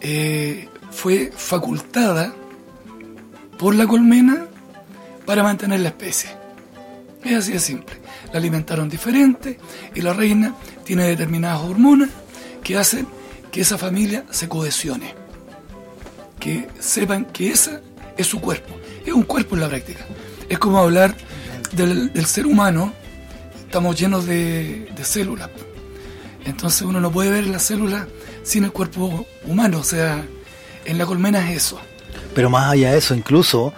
eh, 0.00 0.68
fue 0.90 1.32
facultada 1.36 2.32
por 3.58 3.74
la 3.74 3.86
colmena 3.86 4.46
para 5.26 5.42
mantener 5.42 5.80
la 5.80 5.88
especie. 5.88 6.30
Es 7.24 7.36
así 7.38 7.52
de 7.52 7.60
simple. 7.60 7.96
La 8.32 8.38
alimentaron 8.38 8.88
diferente 8.88 9.58
y 9.94 10.00
la 10.00 10.12
reina 10.12 10.54
tiene 10.84 11.04
determinadas 11.08 11.60
hormonas 11.62 12.10
que 12.62 12.76
hacen 12.76 13.06
que 13.50 13.60
esa 13.62 13.76
familia 13.78 14.24
se 14.30 14.48
cohesione. 14.48 15.14
Que 16.38 16.68
sepan 16.78 17.24
que 17.26 17.50
esa 17.50 17.80
es 18.16 18.26
su 18.26 18.40
cuerpo. 18.40 18.74
Es 19.04 19.12
un 19.12 19.22
cuerpo 19.24 19.54
en 19.56 19.62
la 19.62 19.68
práctica. 19.68 20.04
Es 20.48 20.58
como 20.58 20.78
hablar 20.78 21.14
del, 21.72 22.12
del 22.12 22.26
ser 22.26 22.46
humano. 22.46 22.92
Estamos 23.64 23.98
llenos 23.98 24.26
de, 24.26 24.90
células. 25.02 25.50
Entonces 26.44 26.82
uno 26.82 27.00
no 27.00 27.10
puede 27.10 27.30
ver 27.30 27.46
las 27.46 27.62
células 27.62 28.06
sin 28.42 28.64
el 28.64 28.72
cuerpo 28.72 29.26
humano. 29.46 29.78
O 29.78 29.84
sea, 29.84 30.24
en 30.84 30.98
la 30.98 31.06
colmena 31.06 31.50
es 31.50 31.64
eso. 31.64 31.78
Pero 32.34 32.50
más 32.50 32.70
allá 32.72 32.92
de 32.92 32.98
eso, 32.98 33.14
incluso 33.14 33.72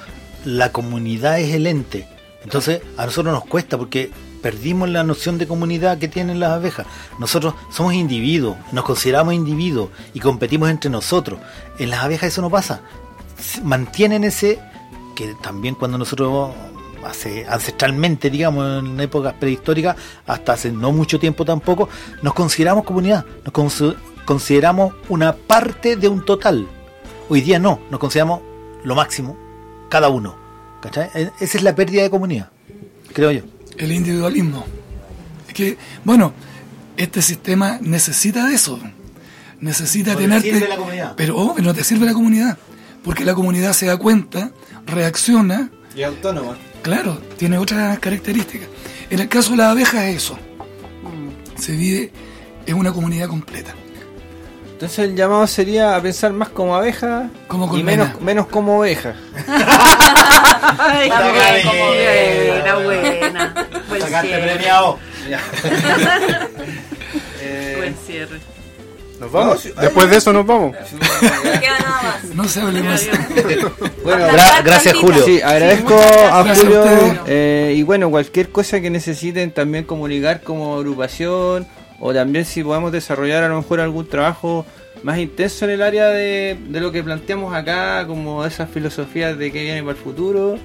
la 0.45 0.73
comunidad 0.73 1.41
es 1.41 1.55
el 1.55 1.67
ente. 1.67 2.07
Entonces, 2.43 2.83
a 2.97 3.05
nosotros 3.05 3.35
nos 3.35 3.45
cuesta 3.45 3.77
porque 3.77 4.11
perdimos 4.41 4.89
la 4.89 5.05
noción 5.05 5.39
de 5.39 5.47
comunidad 5.47 5.99
que 5.99 6.09
tienen 6.09 6.41
las 6.41 6.53
abejas. 6.53 6.87
Nosotros 7.19 7.55
somos 7.71 7.95
individuos, 7.95 8.57
nos 8.73 8.85
consideramos 8.85 9.35
individuos 9.35 9.91
y 10.15 10.21
competimos 10.21 10.71
entre 10.71 10.91
nosotros. 10.91 11.41
En 11.79 11.91
las 11.91 12.01
abejas 12.05 12.33
eso 12.33 12.43
no 12.43 12.51
pasa. 12.51 12.81
Mantienen 13.63 14.25
ese 14.25 14.59
que 15.17 15.35
también 15.43 15.75
cuando 15.75 15.99
nosotros 15.99 16.55
hace 17.05 17.47
ancestralmente, 17.49 18.31
digamos, 18.31 18.85
en 18.85 18.99
épocas 19.01 19.35
prehistóricas, 19.35 19.97
hasta 20.27 20.53
hace 20.53 20.71
no 20.73 20.93
mucho 20.93 21.19
tiempo 21.19 21.45
tampoco, 21.45 21.89
nos 22.23 22.35
consideramos 22.35 22.85
comunidad, 22.85 23.25
nos 23.45 23.53
cons- 23.55 23.97
consideramos 24.25 24.95
una 25.09 25.35
parte 25.35 25.97
de 25.97 26.09
un 26.09 26.25
total. 26.25 26.67
Hoy 27.29 27.41
día 27.41 27.59
no, 27.59 27.81
nos 27.91 28.01
consideramos 28.01 28.41
lo 28.85 28.95
máximo, 28.95 29.37
cada 29.89 30.09
uno. 30.09 30.37
¿Cachai? 30.81 31.11
E- 31.15 31.31
Esa 31.41 31.59
es 31.59 31.63
la 31.63 31.75
pérdida 31.75 32.03
de 32.03 32.11
comunidad, 32.11 32.51
creo 33.13 33.31
yo. 33.31 33.43
el 33.77 33.93
individualismo. 33.93 34.65
Es 35.49 35.55
que, 35.55 35.77
bueno, 36.05 36.33
este 36.97 37.23
sistema 37.23 37.79
necesita 37.83 38.47
de 38.47 38.55
eso. 38.55 38.79
Necesita 39.61 40.13
No 40.13 40.19
tenerte. 40.19 40.51
sirve 40.53 40.69
la 40.69 40.77
comunidad. 40.77 41.15
Pero 41.17 41.37
obvio, 41.37 41.63
no 41.63 41.75
te 41.75 41.85
sirve 41.85 42.07
la 42.07 42.13
comunidad. 42.15 42.57
Porque 43.05 43.25
la 43.25 43.35
comunidad 43.35 43.73
se 43.73 43.87
da 43.87 43.97
cuenta, 43.99 44.53
reacciona, 44.87 45.71
Y 45.97 46.03
autónomo. 46.03 46.55
Claro, 46.83 47.21
tiene 47.37 47.59
otras 47.59 47.99
características. 47.99 48.69
En 49.11 49.21
el 49.21 49.29
caso 49.29 49.51
de 49.53 49.57
las 49.59 49.69
abejas 49.73 50.05
es 50.05 50.17
eso. 50.17 50.39
Se 51.57 51.73
vive 51.73 52.11
en 52.67 52.77
una 52.77 52.93
comunidad 52.93 53.29
completa. 53.29 53.75
Entonces 54.73 54.99
el 55.01 55.15
llamado 55.15 55.47
sería 55.47 55.95
a 55.95 56.01
pensar 56.01 56.33
más 56.33 56.49
como 56.49 56.75
abeja 56.75 57.29
Como 57.49 57.77
y 57.77 57.83
menos, 57.83 58.19
menos 58.23 58.47
como 58.47 58.79
oveja. 58.79 59.15
Ay, 60.79 61.09
Está 61.09 61.33
qué 61.33 61.63
bien. 61.63 62.49
buena, 62.49 62.75
buena. 62.77 63.69
Buen 63.91 64.01
Sacaste 64.01 64.29
cierre. 64.29 64.53
premiado. 64.53 64.99
Buen 67.77 67.95
cierre. 68.07 68.41
Nos 69.21 69.31
vamos. 69.33 69.67
No, 69.77 69.83
Después 69.83 70.11
de 70.11 70.17
eso 70.17 70.33
nos 70.33 70.47
vamos. 70.47 70.75
No 70.93 71.61
queda 71.61 71.79
nada 71.79 72.03
más. 72.03 72.35
No 72.35 72.49
se 72.49 72.61
hable 72.61 72.83
más. 72.83 73.07
Bueno, 74.03 74.27
Gra- 74.29 74.63
gracias, 74.65 74.97
Julio. 74.97 75.23
Sí, 75.25 75.41
agradezco 75.43 75.95
a 75.95 76.43
gracias 76.43 76.67
a 76.67 76.69
Julio 76.83 77.23
eh, 77.27 77.75
y 77.77 77.83
bueno, 77.83 78.09
cualquier 78.11 78.49
cosa 78.49 78.81
que 78.81 78.89
necesiten 78.89 79.53
también 79.53 79.85
comunicar 79.85 80.41
como 80.41 80.75
agrupación 80.77 81.67
o 82.01 82.15
también 82.15 82.47
si 82.47 82.65
podemos 82.65 82.93
desarrollar 82.93 83.45
a 83.45 83.49
lo 83.49 83.59
mejor 83.59 83.79
algún 83.81 84.09
trabajo 84.09 84.65
más 85.03 85.19
intenso 85.19 85.67
en 85.67 85.73
el 85.73 85.83
área 85.83 86.07
de, 86.09 86.57
de 86.69 86.81
lo 86.81 86.91
que 86.93 87.03
planteamos 87.03 87.55
acá, 87.55 88.07
como 88.07 88.45
esas 88.47 88.71
filosofías 88.71 89.37
de 89.37 89.53
que 89.53 89.63
viene 89.63 89.81
para 89.83 89.93
el 89.99 90.03
futuro. 90.03 90.59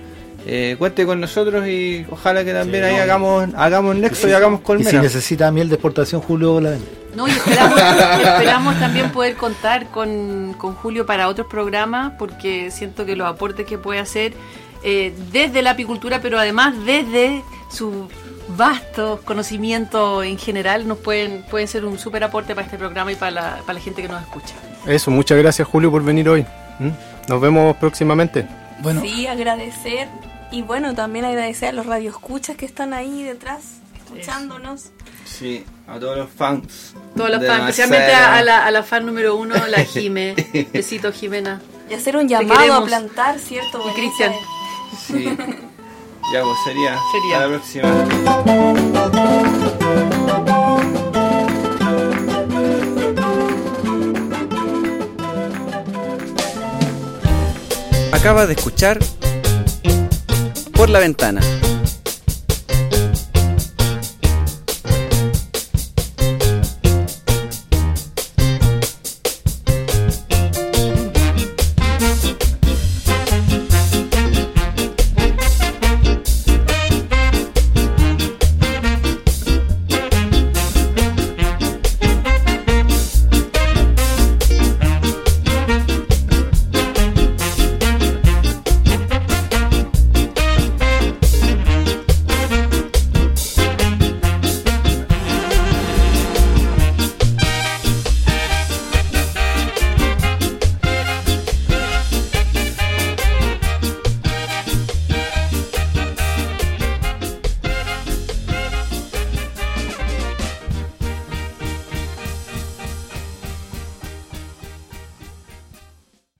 Eh, 0.45 0.75
cuente 0.77 1.05
con 1.05 1.19
nosotros 1.19 1.67
y 1.67 2.05
ojalá 2.09 2.43
que 2.45 2.53
también 2.53 2.83
Sí, 2.83 2.89
ahí 2.89 2.95
no. 2.97 3.01
hagamos 3.03 3.49
hagamos 3.55 3.95
nexo 3.95 4.27
y 4.29 4.33
hagamos 4.33 4.59
Y 4.59 4.61
si 4.61 4.65
colmena. 4.65 5.01
necesita 5.01 5.51
miel 5.51 5.69
de 5.69 5.75
exportación, 5.75 6.21
Julio 6.21 6.59
la 6.61 6.71
vende. 6.71 6.85
No, 7.15 7.27
y 7.27 7.31
esperamos, 7.31 7.79
esperamos 7.79 8.79
también 8.79 9.09
poder 9.11 9.35
contar 9.35 9.87
con, 9.87 10.53
con 10.57 10.75
Julio 10.75 11.05
para 11.05 11.29
otros 11.29 11.47
programas, 11.47 12.13
porque 12.19 12.69
siento 12.71 13.05
que 13.05 13.15
los 13.15 13.27
aportes 13.27 13.65
que 13.65 13.77
puede 13.77 13.99
hacer 14.01 14.33
eh, 14.83 15.13
desde 15.31 15.61
la 15.61 15.71
apicultura, 15.71 16.19
pero 16.21 16.37
además 16.37 16.73
desde 16.85 17.41
su 17.71 18.09
vasto 18.49 19.21
conocimiento 19.25 20.21
en 20.23 20.37
general, 20.37 20.87
nos 20.87 20.97
pueden, 20.99 21.43
pueden 21.49 21.67
ser 21.67 21.85
un 21.85 21.97
súper 21.97 22.23
aporte 22.23 22.53
para 22.53 22.65
este 22.65 22.77
programa 22.77 23.11
y 23.11 23.15
para 23.15 23.31
la, 23.31 23.57
para 23.65 23.73
la 23.73 23.79
gente 23.79 24.01
que 24.01 24.07
nos 24.09 24.21
escucha. 24.21 24.53
Eso, 24.85 25.09
muchas 25.09 25.37
gracias 25.37 25.67
Julio 25.67 25.89
por 25.89 26.03
venir 26.03 26.27
hoy. 26.29 26.45
¿Mm? 26.79 26.89
Nos 27.29 27.41
vemos 27.41 27.75
próximamente. 27.77 28.45
Bueno, 28.81 29.01
Sí, 29.01 29.25
agradecer. 29.25 30.09
Y 30.55 30.61
bueno, 30.61 30.95
también 30.95 31.25
agradecer 31.25 31.67
a 31.67 31.71
los 31.73 31.85
radioescuchas 31.85 32.55
que 32.55 32.65
están 32.65 32.93
ahí 32.93 33.23
detrás, 33.23 33.81
escuchándonos. 33.93 34.85
Sí, 35.25 35.65
a 35.85 35.99
todos 35.99 36.17
los 36.17 36.29
fans. 36.29 36.93
Todos 37.13 37.29
los 37.29 37.45
fans, 37.45 37.59
especialmente 37.63 38.13
a, 38.13 38.37
a 38.37 38.41
la, 38.41 38.65
a 38.65 38.71
la 38.71 38.81
fan 38.81 39.05
número 39.05 39.35
uno, 39.35 39.53
la 39.67 39.83
Jime. 39.83 40.33
Besito, 40.73 41.11
Jimena. 41.11 41.61
Y 41.89 41.93
hacer 41.93 42.15
un 42.15 42.29
llamado 42.29 42.73
a 42.73 42.85
plantar, 42.85 43.37
¿cierto? 43.37 43.83
Y? 43.85 43.93
Cristian. 43.95 44.31
Sí. 44.97 45.25
Ya, 46.31 46.41
pues 46.41 46.57
sería. 46.63 46.97
Sería. 47.11 47.35
Hasta 47.35 47.47
la 47.47 47.47
próxima. 47.49 47.89
Acaba 58.13 58.47
de 58.47 58.53
escuchar 58.53 58.99
Por 60.85 60.91
la 60.91 60.99
Ventana 60.99 61.41